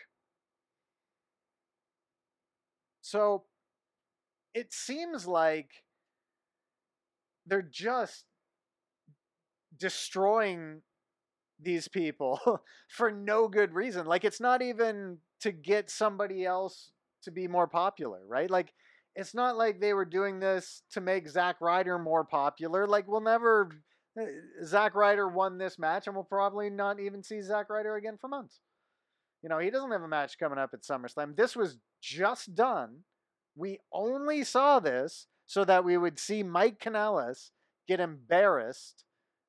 So 3.00 3.44
it 4.54 4.72
seems 4.72 5.26
like 5.26 5.70
they're 7.44 7.60
just 7.60 8.24
destroying 9.76 10.82
these 11.62 11.88
people 11.88 12.40
for 12.88 13.10
no 13.10 13.48
good 13.48 13.72
reason. 13.72 14.06
Like 14.06 14.24
it's 14.24 14.40
not 14.40 14.62
even 14.62 15.18
to 15.40 15.52
get 15.52 15.90
somebody 15.90 16.44
else 16.44 16.92
to 17.24 17.30
be 17.30 17.48
more 17.48 17.66
popular, 17.66 18.20
right? 18.26 18.50
Like 18.50 18.72
it's 19.14 19.34
not 19.34 19.56
like 19.56 19.80
they 19.80 19.92
were 19.92 20.04
doing 20.04 20.40
this 20.40 20.82
to 20.92 21.00
make 21.00 21.28
Zack 21.28 21.60
Ryder 21.60 21.98
more 21.98 22.24
popular. 22.24 22.86
Like 22.86 23.08
we'll 23.08 23.20
never 23.20 23.70
eh, 24.18 24.26
Zack 24.64 24.94
Ryder 24.94 25.28
won 25.28 25.58
this 25.58 25.78
match 25.78 26.06
and 26.06 26.16
we'll 26.16 26.24
probably 26.24 26.70
not 26.70 27.00
even 27.00 27.22
see 27.22 27.42
Zack 27.42 27.70
Ryder 27.70 27.96
again 27.96 28.18
for 28.20 28.28
months. 28.28 28.60
You 29.42 29.48
know, 29.48 29.58
he 29.58 29.70
doesn't 29.70 29.90
have 29.90 30.02
a 30.02 30.08
match 30.08 30.38
coming 30.38 30.58
up 30.58 30.70
at 30.72 30.82
SummerSlam. 30.82 31.36
This 31.36 31.56
was 31.56 31.78
just 32.00 32.54
done 32.54 33.02
we 33.54 33.80
only 33.92 34.44
saw 34.44 34.80
this 34.80 35.26
so 35.46 35.64
that 35.64 35.84
we 35.84 35.96
would 35.96 36.18
see 36.18 36.42
Mike 36.42 36.78
Kanellis 36.78 37.50
get 37.86 38.00
embarrassed 38.00 39.04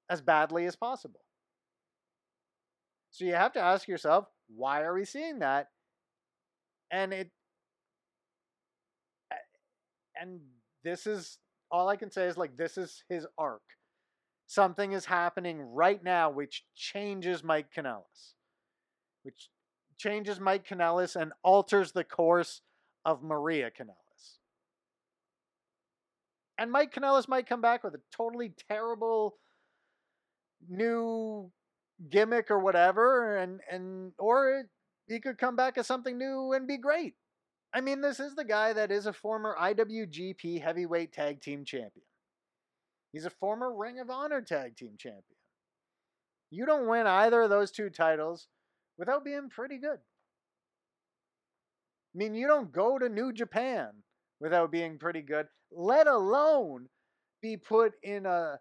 as 0.09 0.21
badly 0.21 0.65
as 0.65 0.75
possible. 0.75 1.21
So 3.13 3.25
you 3.25 3.35
have 3.35 3.53
to 3.53 3.59
ask 3.59 3.87
yourself, 3.87 4.25
why 4.47 4.81
are 4.81 4.93
we 4.95 5.05
seeing 5.05 5.39
that? 5.39 5.69
And 6.91 7.13
it 7.13 7.29
and 10.19 10.39
this 10.83 11.05
is 11.05 11.37
all 11.71 11.87
I 11.89 11.95
can 11.95 12.11
say 12.11 12.25
is 12.25 12.37
like 12.37 12.57
this 12.57 12.75
is 12.75 13.03
his 13.09 13.27
arc. 13.37 13.61
Something 14.47 14.93
is 14.93 15.05
happening 15.05 15.61
right 15.61 16.03
now 16.03 16.31
which 16.31 16.65
changes 16.75 17.43
Mike 17.43 17.67
Kanellis. 17.75 18.33
Which 19.21 19.49
changes 19.99 20.39
Mike 20.39 20.67
Kanellis 20.67 21.15
and 21.15 21.33
alters 21.43 21.91
the 21.91 22.03
course 22.03 22.61
of 23.05 23.21
Maria 23.21 23.69
Kanellis. 23.69 24.37
And 26.57 26.71
Mike 26.71 26.93
Kanellis 26.93 27.27
might 27.27 27.47
come 27.47 27.61
back 27.61 27.83
with 27.83 27.93
a 27.93 28.01
totally 28.11 28.53
terrible 28.67 29.35
new 30.67 31.51
gimmick 32.09 32.51
or 32.51 32.59
whatever, 32.59 33.37
and 33.37 33.59
and 33.69 34.13
or 34.17 34.63
he 35.07 35.19
could 35.19 35.37
come 35.37 35.55
back 35.55 35.77
as 35.77 35.87
something 35.87 36.17
new 36.17 36.53
and 36.53 36.67
be 36.67 36.77
great. 36.77 37.15
I 37.73 37.81
mean, 37.81 38.01
this 38.01 38.19
is 38.19 38.35
the 38.35 38.45
guy 38.45 38.73
that 38.73 38.91
is 38.91 39.05
a 39.05 39.13
former 39.13 39.55
IWGP 39.59 40.61
Heavyweight 40.61 41.11
Tag 41.11 41.41
Team 41.41 41.65
Champion. 41.65 42.05
He's 43.11 43.25
a 43.25 43.31
former 43.31 43.75
Ring 43.75 43.99
of 43.99 44.09
Honor 44.09 44.41
Tag 44.41 44.75
Team 44.75 44.95
Champion. 44.97 45.23
You 46.51 46.65
don't 46.65 46.87
win 46.87 47.07
either 47.07 47.41
of 47.41 47.49
those 47.49 47.71
two 47.71 47.89
titles 47.89 48.47
without 48.97 49.25
being 49.25 49.49
pretty 49.49 49.79
good. 49.79 49.97
I 52.13 52.17
mean, 52.17 52.35
you 52.35 52.45
don't 52.47 52.71
go 52.71 52.99
to 52.99 53.09
New 53.09 53.33
Japan 53.33 53.89
without 54.39 54.71
being 54.71 54.99
pretty 54.99 55.21
good, 55.21 55.47
let 55.71 56.05
alone 56.05 56.89
be 57.41 57.57
put 57.57 57.93
in 58.03 58.27
a 58.27 58.59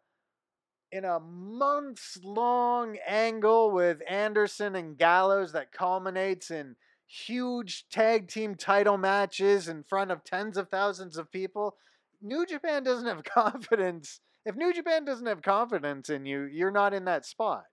in 0.92 1.06
a 1.06 1.18
months 1.18 2.18
long 2.22 2.98
angle 3.06 3.70
with 3.70 4.02
Anderson 4.06 4.76
and 4.76 4.98
Gallows 4.98 5.52
that 5.52 5.72
culminates 5.72 6.50
in 6.50 6.76
huge 7.06 7.86
tag 7.90 8.28
team 8.28 8.54
title 8.54 8.98
matches 8.98 9.68
in 9.68 9.82
front 9.82 10.10
of 10.10 10.22
tens 10.22 10.58
of 10.58 10.68
thousands 10.68 11.16
of 11.16 11.32
people. 11.32 11.76
New 12.20 12.44
Japan 12.44 12.84
doesn't 12.84 13.08
have 13.08 13.24
confidence. 13.34 14.20
If 14.44 14.54
New 14.54 14.72
Japan 14.74 15.06
doesn't 15.06 15.26
have 15.26 15.40
confidence 15.40 16.10
in 16.10 16.26
you, 16.26 16.42
you're 16.42 16.70
not 16.70 16.92
in 16.92 17.06
that 17.06 17.24
spot. 17.24 17.64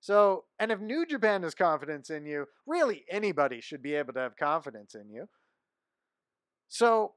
So, 0.00 0.44
and 0.58 0.70
if 0.70 0.78
New 0.78 1.06
Japan 1.06 1.42
has 1.42 1.54
confidence 1.54 2.10
in 2.10 2.26
you, 2.26 2.46
really 2.66 3.04
anybody 3.10 3.60
should 3.60 3.82
be 3.82 3.94
able 3.94 4.12
to 4.12 4.20
have 4.20 4.36
confidence 4.36 4.94
in 4.94 5.10
you. 5.10 5.28
So, 6.68 7.14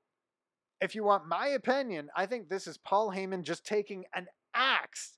if 0.79 0.95
you 0.95 1.03
want 1.03 1.27
my 1.27 1.47
opinion, 1.47 2.09
I 2.15 2.25
think 2.25 2.49
this 2.49 2.65
is 2.67 2.77
Paul 2.77 3.11
Heyman 3.11 3.43
just 3.43 3.65
taking 3.65 4.05
an 4.15 4.27
axe 4.55 5.17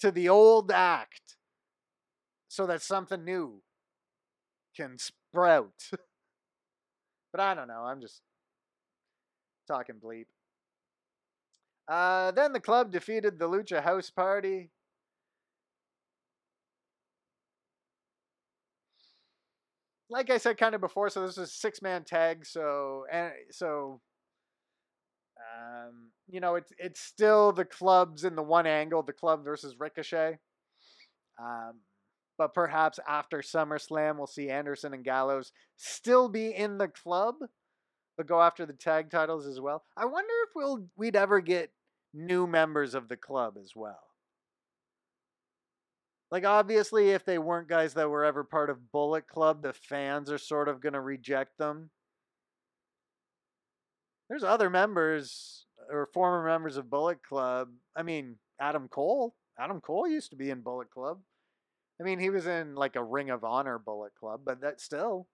to 0.00 0.10
the 0.10 0.28
old 0.28 0.70
act 0.70 1.36
so 2.48 2.66
that 2.66 2.82
something 2.82 3.24
new 3.24 3.62
can 4.76 4.98
sprout. 4.98 5.90
but 7.32 7.40
I 7.40 7.54
don't 7.54 7.68
know. 7.68 7.84
I'm 7.84 8.00
just 8.00 8.22
talking 9.66 9.96
bleep. 9.96 10.26
Uh, 11.86 12.30
then 12.32 12.52
the 12.52 12.60
club 12.60 12.92
defeated 12.92 13.38
the 13.38 13.48
Lucha 13.48 13.82
House 13.82 14.10
Party. 14.10 14.70
like 20.10 20.30
I 20.30 20.38
said 20.38 20.58
kind 20.58 20.74
of 20.74 20.80
before, 20.80 21.10
so 21.10 21.22
this 21.22 21.32
is 21.32 21.38
a 21.38 21.46
six 21.46 21.82
man 21.82 22.04
tag. 22.04 22.46
So 22.46 23.04
and 23.10 23.32
so, 23.50 24.00
um, 25.58 26.10
you 26.28 26.40
know, 26.40 26.54
it's 26.54 26.72
it's 26.78 27.00
still 27.00 27.52
the 27.52 27.64
clubs 27.64 28.24
in 28.24 28.36
the 28.36 28.42
one 28.42 28.66
angle, 28.66 29.02
the 29.02 29.12
club 29.12 29.44
versus 29.44 29.76
Ricochet. 29.78 30.38
Um, 31.40 31.80
but 32.36 32.54
perhaps 32.54 33.00
after 33.08 33.38
SummerSlam, 33.38 34.16
we'll 34.16 34.26
see 34.26 34.50
Anderson 34.50 34.94
and 34.94 35.04
Gallows 35.04 35.52
still 35.76 36.28
be 36.28 36.54
in 36.54 36.78
the 36.78 36.88
club, 36.88 37.34
but 38.16 38.28
go 38.28 38.40
after 38.40 38.64
the 38.64 38.72
tag 38.72 39.10
titles 39.10 39.46
as 39.46 39.60
well. 39.60 39.82
I 39.96 40.04
wonder 40.04 40.32
if 40.46 40.50
we'll 40.54 40.86
we'd 40.96 41.16
ever 41.16 41.40
get 41.40 41.72
new 42.14 42.46
members 42.46 42.94
of 42.94 43.08
the 43.08 43.16
club 43.16 43.56
as 43.60 43.72
well. 43.74 44.00
Like 46.30 46.44
obviously, 46.44 47.10
if 47.10 47.24
they 47.24 47.38
weren't 47.38 47.68
guys 47.68 47.94
that 47.94 48.10
were 48.10 48.24
ever 48.24 48.44
part 48.44 48.70
of 48.70 48.92
Bullet 48.92 49.26
Club, 49.26 49.62
the 49.62 49.72
fans 49.72 50.30
are 50.30 50.38
sort 50.38 50.68
of 50.68 50.80
gonna 50.80 51.00
reject 51.00 51.58
them. 51.58 51.90
There's 54.28 54.44
other 54.44 54.68
members 54.68 55.64
or 55.90 56.08
former 56.12 56.46
members 56.46 56.76
of 56.76 56.90
Bullet 56.90 57.22
Club. 57.22 57.68
I 57.96 58.02
mean, 58.02 58.36
Adam 58.60 58.88
Cole. 58.88 59.34
Adam 59.58 59.80
Cole 59.80 60.06
used 60.06 60.30
to 60.30 60.36
be 60.36 60.50
in 60.50 60.60
Bullet 60.60 60.90
Club. 60.90 61.20
I 62.00 62.04
mean, 62.04 62.18
he 62.18 62.30
was 62.30 62.46
in 62.46 62.74
like 62.74 62.94
a 62.96 63.02
Ring 63.02 63.30
of 63.30 63.42
Honor 63.42 63.78
Bullet 63.78 64.12
Club, 64.18 64.42
but 64.44 64.60
that 64.60 64.80
still. 64.80 65.26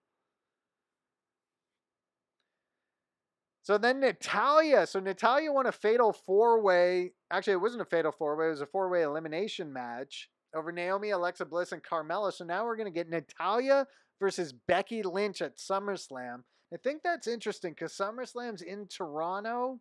So 3.61 3.77
then 3.77 3.99
Natalya. 3.99 4.87
So 4.87 4.99
Natalya 4.99 5.51
won 5.51 5.65
a 5.65 5.71
fatal 5.71 6.13
four 6.13 6.61
way. 6.61 7.11
Actually, 7.31 7.53
it 7.53 7.61
wasn't 7.61 7.81
a 7.81 7.85
fatal 7.85 8.11
four 8.11 8.35
way, 8.35 8.47
it 8.47 8.51
was 8.51 8.61
a 8.61 8.67
four 8.67 8.89
way 8.89 9.01
elimination 9.01 9.73
match 9.73 10.29
over 10.55 10.71
Naomi, 10.71 11.09
Alexa 11.09 11.45
Bliss, 11.45 11.71
and 11.71 11.83
Carmella. 11.83 12.31
So 12.31 12.45
now 12.45 12.63
we're 12.63 12.77
going 12.77 12.91
to 12.91 12.97
get 12.97 13.09
Natalya 13.09 13.87
versus 14.19 14.53
Becky 14.53 15.03
Lynch 15.03 15.41
at 15.41 15.57
SummerSlam 15.57 16.43
I 16.73 16.77
think 16.77 17.03
that's 17.03 17.27
interesting 17.27 17.71
because 17.71 17.93
SummerSlam's 17.93 18.61
in 18.61 18.87
Toronto. 18.87 19.79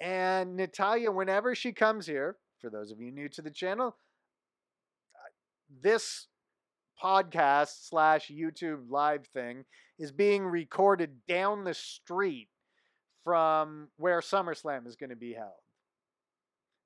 And 0.00 0.56
Natalya, 0.56 1.10
whenever 1.10 1.54
she 1.54 1.72
comes 1.72 2.06
here, 2.06 2.36
for 2.60 2.70
those 2.70 2.90
of 2.90 3.00
you 3.00 3.10
new 3.10 3.28
to 3.30 3.42
the 3.42 3.50
channel, 3.50 3.96
this 5.82 6.26
podcast 7.02 7.88
slash 7.88 8.30
YouTube 8.30 8.90
live 8.90 9.26
thing 9.26 9.64
is 9.98 10.12
being 10.12 10.44
recorded 10.44 11.26
down 11.26 11.64
the 11.64 11.74
street 11.74 12.48
from 13.24 13.88
where 13.96 14.20
SummerSlam 14.20 14.86
is 14.86 14.96
going 14.96 15.10
to 15.10 15.16
be 15.16 15.34
held. 15.34 15.50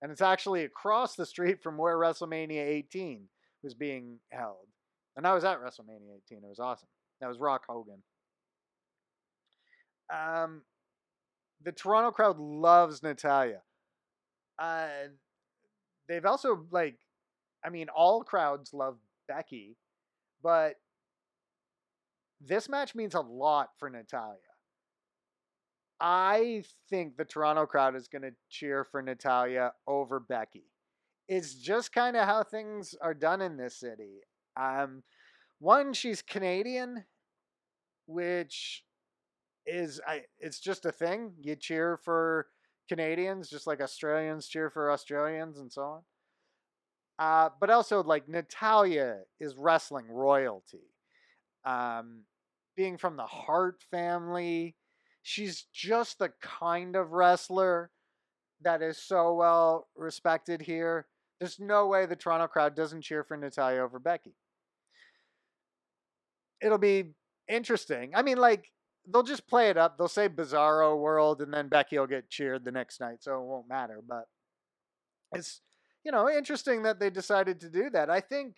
And 0.03 0.11
it's 0.11 0.23
actually 0.23 0.65
across 0.65 1.15
the 1.15 1.27
street 1.27 1.63
from 1.63 1.77
where 1.77 1.97
WrestleMania 1.97 2.67
18 2.67 3.29
was 3.63 3.75
being 3.75 4.19
held. 4.31 4.67
And 5.17 5.27
I 5.27 5.35
was 5.35 5.45
at 5.45 5.61
WrestleMania 5.61 6.17
18. 6.27 6.39
It 6.39 6.49
was 6.49 6.59
awesome. 6.59 6.89
That 7.21 7.29
was 7.29 7.39
Rock 7.39 7.65
Hogan. 7.69 8.03
Um, 10.13 10.63
the 11.63 11.73
Toronto 11.73 12.11
crowd 12.11 12.39
loves 12.39 13.03
Natalya. 13.03 13.63
Uh, 14.59 14.87
they've 16.09 16.27
also 16.27 16.67
like, 16.71 16.99
I 17.65 17.71
mean, 17.71 17.89
all 17.89 18.23
crowds 18.23 18.73
love 18.75 18.97
Becky, 19.29 19.77
but 20.43 20.77
this 22.41 22.69
match 22.69 22.95
means 22.95 23.15
a 23.15 23.21
lot 23.21 23.71
for 23.79 23.91
Natalya. 23.91 24.39
I 26.01 26.65
think 26.89 27.17
the 27.17 27.27
Toronto 27.27 27.67
crowd 27.67 27.95
is 27.95 28.09
going 28.09 28.23
to 28.23 28.33
cheer 28.49 28.85
for 28.85 29.03
Natalya 29.03 29.73
over 29.87 30.19
Becky. 30.19 30.65
It's 31.29 31.55
just 31.55 31.93
kind 31.93 32.17
of 32.17 32.25
how 32.27 32.43
things 32.43 32.95
are 33.03 33.15
done 33.15 33.43
in 33.43 33.57
this 33.59 33.77
city. 33.77 34.21
Um, 34.57 35.03
one, 35.59 35.93
she's 35.93 36.23
Canadian, 36.23 37.05
which 38.07 38.83
is 39.67 40.01
I. 40.07 40.23
It's 40.39 40.61
just 40.61 40.87
a 40.87 40.93
thing. 40.93 41.33
You 41.43 41.57
cheer 41.57 41.99
for 42.03 42.47
Canadians, 42.89 43.49
just 43.49 43.67
like 43.67 43.81
Australians 43.81 44.47
cheer 44.49 44.71
for 44.71 44.91
Australians, 44.91 45.59
and 45.59 45.73
so 45.73 45.83
on. 45.83 46.03
Uh, 47.19 47.51
but 47.61 47.71
also, 47.71 48.03
like 48.03 48.29
Natalya 48.29 49.19
is 49.39 49.55
wrestling 49.57 50.07
royalty. 50.09 50.89
Um, 51.65 52.23
being 52.77 52.97
from 52.97 53.17
the 53.17 53.27
Hart 53.27 53.83
family, 53.91 54.75
she's 55.23 55.67
just 55.73 56.19
the 56.19 56.33
kind 56.41 56.97
of 56.97 57.13
wrestler 57.13 57.91
that 58.63 58.83
is 58.83 58.99
so 58.99 59.35
well 59.35 59.89
respected 59.97 60.63
here. 60.63 61.07
There's 61.39 61.59
no 61.59 61.87
way 61.87 62.07
the 62.07 62.17
Toronto 62.17 62.47
crowd 62.47 62.75
doesn't 62.75 63.03
cheer 63.03 63.25
for 63.25 63.37
Natalya 63.37 63.83
over 63.83 63.99
Becky. 63.99 64.35
It'll 66.63 66.79
be 66.79 67.15
interesting. 67.49 68.13
I 68.15 68.23
mean, 68.23 68.37
like, 68.37 68.71
they'll 69.13 69.23
just 69.23 69.49
play 69.49 69.71
it 69.71 69.77
up. 69.77 69.99
They'll 69.99 70.09
say 70.09 70.29
Bizarro 70.29 70.99
World, 70.99 71.41
and 71.41 71.53
then 71.53 71.69
Becky 71.69 71.99
will 71.99 72.07
get 72.07 72.31
cheered 72.31 72.65
the 72.65 72.73
next 72.73 73.01
night, 73.01 73.19
so 73.21 73.35
it 73.35 73.47
won't 73.47 73.69
matter. 73.69 74.01
But 74.07 74.29
it's, 75.33 75.61
you 76.05 76.13
know, 76.13 76.29
interesting 76.29 76.83
that 76.85 77.01
they 77.01 77.11
decided 77.11 77.61
to 77.61 77.69
do 77.69 77.91
that. 77.91 78.11
I 78.11 78.21
think 78.21 78.57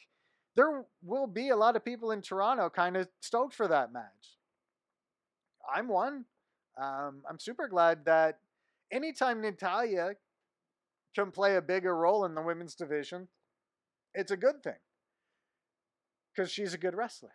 there 0.55 0.84
will 1.03 1.26
be 1.26 1.48
a 1.48 1.57
lot 1.57 1.76
of 1.76 1.84
people 1.84 2.11
in 2.11 2.22
Toronto 2.22 2.68
kind 2.70 2.96
of 2.96 3.09
stoked 3.20 3.55
for 3.55 3.68
that 3.68 3.92
match. 3.92 4.38
I'm 5.74 5.88
one. 5.88 6.24
Um, 6.80 7.22
I'm 7.28 7.38
super 7.38 7.68
glad 7.68 8.05
that 8.07 8.38
anytime 8.90 9.40
Natalya 9.40 10.12
can 11.14 11.30
play 11.30 11.57
a 11.57 11.62
bigger 11.62 11.96
role 11.96 12.24
in 12.24 12.34
the 12.34 12.42
women's 12.42 12.74
division, 12.74 13.28
it's 14.14 14.30
a 14.30 14.36
good 14.36 14.62
thing 14.62 14.80
because 16.34 16.50
she's 16.50 16.74
a 16.74 16.78
good 16.78 16.94
wrestler. 16.94 17.32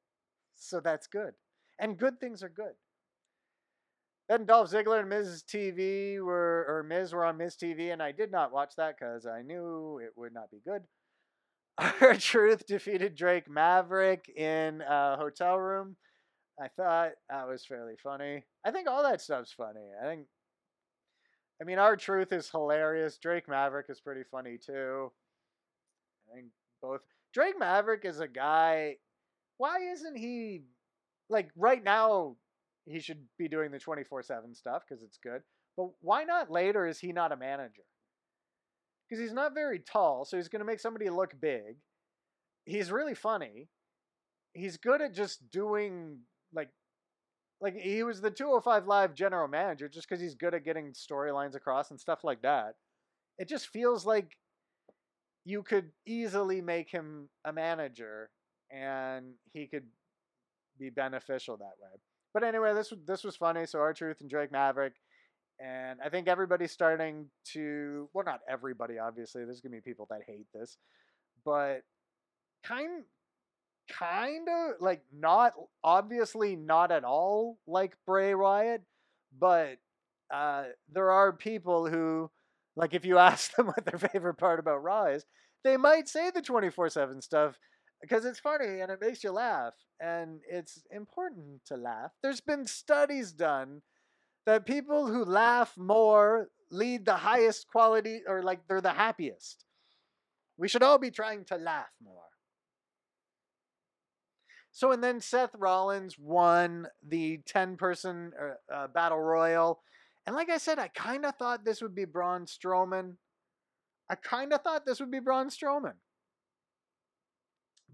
so 0.56 0.80
that's 0.80 1.06
good. 1.06 1.34
And 1.80 1.98
good 1.98 2.20
things 2.20 2.42
are 2.42 2.50
good. 2.50 2.74
Then 4.28 4.44
Dolph 4.44 4.70
Ziggler 4.70 5.00
and 5.00 5.08
Miz 5.08 5.42
TV 5.42 6.20
were, 6.20 6.64
or 6.68 6.84
Miz 6.86 7.12
were 7.12 7.24
on 7.24 7.38
Miz 7.38 7.56
TV, 7.56 7.92
and 7.92 8.00
I 8.00 8.12
did 8.12 8.30
not 8.30 8.52
watch 8.52 8.74
that 8.76 8.94
because 8.96 9.26
I 9.26 9.42
knew 9.42 9.98
it 9.98 10.12
would 10.14 10.32
not 10.32 10.50
be 10.52 10.60
good. 10.64 10.82
R-Truth 12.00 12.66
defeated 12.66 13.16
Drake 13.16 13.50
Maverick 13.50 14.28
in 14.28 14.82
a 14.82 15.16
hotel 15.16 15.58
room. 15.58 15.96
I 16.62 16.68
thought 16.68 17.12
that 17.30 17.48
was 17.48 17.64
fairly 17.64 17.94
funny. 18.00 18.44
I 18.64 18.70
think 18.70 18.86
all 18.86 19.02
that 19.02 19.22
stuff's 19.22 19.52
funny. 19.52 19.88
I 20.00 20.06
think, 20.06 20.26
I 21.60 21.64
mean, 21.64 21.78
R-Truth 21.78 22.32
is 22.32 22.50
hilarious. 22.50 23.18
Drake 23.18 23.48
Maverick 23.48 23.86
is 23.88 24.00
pretty 24.00 24.22
funny 24.30 24.58
too. 24.64 25.10
I 26.30 26.36
think 26.36 26.48
both. 26.82 27.00
Drake 27.32 27.58
Maverick 27.58 28.04
is 28.04 28.20
a 28.20 28.28
guy. 28.28 28.96
Why 29.56 29.78
isn't 29.92 30.16
he 30.16 30.62
like 31.30 31.50
right 31.56 31.82
now? 31.82 32.36
He 32.86 33.00
should 33.00 33.24
be 33.38 33.48
doing 33.48 33.70
the 33.70 33.78
twenty 33.78 34.04
four 34.04 34.22
seven 34.22 34.54
stuff 34.54 34.82
because 34.88 35.02
it's 35.02 35.18
good. 35.22 35.42
But 35.76 35.88
why 36.00 36.24
not 36.24 36.50
later? 36.50 36.86
Is 36.86 36.98
he 36.98 37.12
not 37.12 37.32
a 37.32 37.36
manager? 37.36 37.82
Because 39.08 39.22
he's 39.22 39.32
not 39.32 39.54
very 39.54 39.80
tall, 39.80 40.24
so 40.24 40.36
he's 40.36 40.48
going 40.48 40.60
to 40.60 40.66
make 40.66 40.80
somebody 40.80 41.08
look 41.08 41.34
big. 41.40 41.76
He's 42.64 42.92
really 42.92 43.14
funny. 43.14 43.68
He's 44.54 44.76
good 44.76 45.00
at 45.02 45.14
just 45.14 45.50
doing 45.50 46.18
like 46.52 46.70
like 47.60 47.74
he 47.76 48.02
was 48.02 48.20
the 48.20 48.30
205 48.30 48.86
live 48.86 49.14
general 49.14 49.48
manager 49.48 49.88
just 49.88 50.08
because 50.08 50.20
he's 50.20 50.34
good 50.34 50.54
at 50.54 50.64
getting 50.64 50.92
storylines 50.92 51.54
across 51.54 51.90
and 51.90 52.00
stuff 52.00 52.24
like 52.24 52.42
that 52.42 52.74
it 53.40 53.48
just 53.48 53.68
feels 53.68 54.04
like 54.04 54.36
you 55.44 55.62
could 55.62 55.90
easily 56.06 56.60
make 56.60 56.90
him 56.90 57.28
a 57.46 57.52
manager 57.52 58.30
and 58.70 59.32
he 59.52 59.66
could 59.66 59.86
be 60.80 60.90
beneficial 60.90 61.56
that 61.58 61.76
way. 61.80 62.00
But 62.34 62.44
anyway 62.44 62.74
this 62.74 62.92
this 63.06 63.24
was 63.24 63.36
funny. 63.36 63.66
So 63.66 63.78
R-Truth 63.80 64.20
and 64.20 64.30
drake 64.30 64.52
maverick 64.52 64.94
and 65.62 65.98
i 66.02 66.08
think 66.08 66.26
everybody's 66.26 66.72
starting 66.72 67.26
to 67.52 68.08
well 68.14 68.24
not 68.24 68.40
everybody 68.48 68.98
obviously. 68.98 69.44
There's 69.44 69.60
gonna 69.60 69.76
be 69.76 69.80
people 69.82 70.06
that 70.10 70.20
hate 70.26 70.46
this 70.54 70.78
but 71.44 71.82
kind 72.64 73.04
kind 73.90 74.48
of 74.48 74.74
like 74.80 75.02
not 75.12 75.52
obviously 75.82 76.56
not 76.56 76.92
at 76.92 77.04
all 77.04 77.58
like 77.66 77.96
Bray 78.06 78.34
Wyatt, 78.34 78.82
but 79.36 79.78
uh, 80.32 80.64
there 80.92 81.10
are 81.10 81.32
people 81.32 81.88
who 81.88 82.30
like 82.76 82.94
if 82.94 83.04
you 83.04 83.18
ask 83.30 83.54
them 83.54 83.66
what 83.66 83.84
their 83.84 83.98
favorite 83.98 84.34
part 84.34 84.60
about 84.60 84.82
Raw 84.82 85.06
is, 85.06 85.24
they 85.64 85.76
might 85.76 86.08
say 86.08 86.30
the 86.30 86.42
24/7 86.42 87.22
stuff 87.22 87.58
because 88.00 88.24
it's 88.24 88.40
funny 88.40 88.80
and 88.80 88.90
it 88.90 89.00
makes 89.00 89.22
you 89.22 89.30
laugh 89.30 89.74
and 90.00 90.40
it's 90.48 90.82
important 90.90 91.64
to 91.66 91.76
laugh. 91.76 92.12
There's 92.22 92.40
been 92.40 92.66
studies 92.66 93.32
done 93.32 93.82
that 94.46 94.66
people 94.66 95.06
who 95.06 95.24
laugh 95.24 95.76
more 95.76 96.48
lead 96.70 97.04
the 97.04 97.16
highest 97.16 97.68
quality 97.68 98.22
or 98.26 98.42
like 98.42 98.60
they're 98.68 98.80
the 98.80 98.92
happiest. 98.92 99.64
We 100.56 100.68
should 100.68 100.82
all 100.82 100.98
be 100.98 101.10
trying 101.10 101.44
to 101.46 101.56
laugh 101.56 101.90
more. 102.02 102.22
So, 104.72 104.92
and 104.92 105.02
then 105.02 105.20
Seth 105.20 105.54
Rollins 105.58 106.16
won 106.18 106.86
the 107.06 107.40
10 107.44 107.76
person 107.76 108.32
uh, 108.40 108.74
uh, 108.74 108.86
battle 108.88 109.20
royal. 109.20 109.80
And 110.26 110.36
like 110.36 110.48
I 110.48 110.58
said, 110.58 110.78
I 110.78 110.88
kind 110.88 111.26
of 111.26 111.34
thought 111.36 111.64
this 111.64 111.82
would 111.82 111.94
be 111.94 112.04
Braun 112.04 112.46
Strowman. 112.46 113.16
I 114.08 114.14
kind 114.14 114.52
of 114.52 114.62
thought 114.62 114.86
this 114.86 115.00
would 115.00 115.10
be 115.10 115.18
Braun 115.18 115.48
Strowman. 115.48 115.94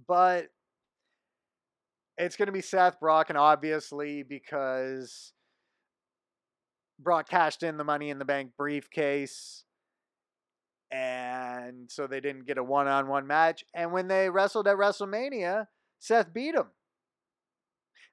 But 0.06 0.48
it's 2.18 2.36
going 2.36 2.46
to 2.46 2.52
be 2.52 2.62
Seth 2.62 3.00
Brock, 3.00 3.28
and 3.28 3.38
obviously 3.38 4.22
because 4.22 5.32
Brock 6.98 7.28
cashed 7.28 7.62
in 7.62 7.76
the 7.76 7.84
Money 7.84 8.10
in 8.10 8.18
the 8.18 8.24
Bank 8.24 8.52
briefcase. 8.56 9.64
And 10.90 11.90
so 11.90 12.06
they 12.06 12.20
didn't 12.20 12.46
get 12.46 12.58
a 12.58 12.62
one 12.62 12.86
on 12.86 13.08
one 13.08 13.26
match. 13.26 13.64
And 13.74 13.92
when 13.92 14.08
they 14.08 14.30
wrestled 14.30 14.68
at 14.68 14.76
WrestleMania, 14.76 15.66
Seth 15.98 16.32
beat 16.32 16.54
him. 16.54 16.68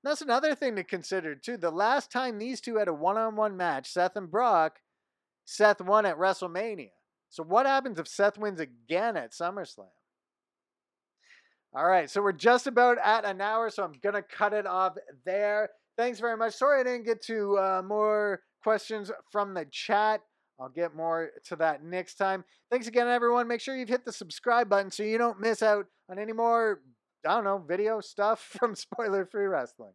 That's 0.03 0.21
another 0.21 0.53
thing 0.53 0.75
to 0.75 0.83
consider, 0.83 1.35
too. 1.35 1.55
The 1.55 1.71
last 1.71 2.11
time 2.11 2.37
these 2.37 2.59
two 2.59 2.75
had 2.75 2.89
a 2.89 2.93
one 2.93 3.17
on 3.17 3.35
one 3.35 3.55
match, 3.55 3.89
Seth 3.89 4.17
and 4.17 4.29
Brock, 4.29 4.79
Seth 5.45 5.79
won 5.79 6.05
at 6.05 6.17
WrestleMania. 6.17 6.89
So, 7.29 7.43
what 7.43 7.65
happens 7.65 7.99
if 7.99 8.07
Seth 8.07 8.37
wins 8.37 8.59
again 8.59 9.15
at 9.15 9.31
SummerSlam? 9.31 9.87
All 11.75 11.85
right, 11.85 12.09
so 12.09 12.21
we're 12.21 12.33
just 12.33 12.67
about 12.67 12.97
at 13.03 13.25
an 13.25 13.41
hour, 13.41 13.69
so 13.69 13.83
I'm 13.83 13.93
going 14.03 14.13
to 14.13 14.21
cut 14.21 14.53
it 14.53 14.67
off 14.67 14.93
there. 15.25 15.69
Thanks 15.97 16.19
very 16.19 16.37
much. 16.37 16.53
Sorry 16.53 16.81
I 16.81 16.83
didn't 16.83 17.05
get 17.05 17.23
to 17.23 17.57
uh, 17.57 17.81
more 17.83 18.41
questions 18.61 19.11
from 19.31 19.53
the 19.55 19.65
chat. 19.71 20.21
I'll 20.59 20.69
get 20.69 20.95
more 20.95 21.31
to 21.45 21.55
that 21.55 21.83
next 21.83 22.15
time. 22.15 22.43
Thanks 22.69 22.87
again, 22.87 23.07
everyone. 23.07 23.47
Make 23.47 23.59
sure 23.59 23.75
you've 23.75 23.89
hit 23.89 24.05
the 24.05 24.11
subscribe 24.11 24.69
button 24.69 24.91
so 24.91 25.01
you 25.01 25.17
don't 25.17 25.39
miss 25.39 25.63
out 25.63 25.87
on 26.09 26.19
any 26.19 26.31
more 26.31 26.81
I 27.25 27.35
don't 27.35 27.43
know, 27.43 27.63
video 27.65 28.01
stuff 28.01 28.39
from 28.59 28.75
Spoiler 28.75 29.25
Free 29.25 29.45
Wrestling. 29.45 29.93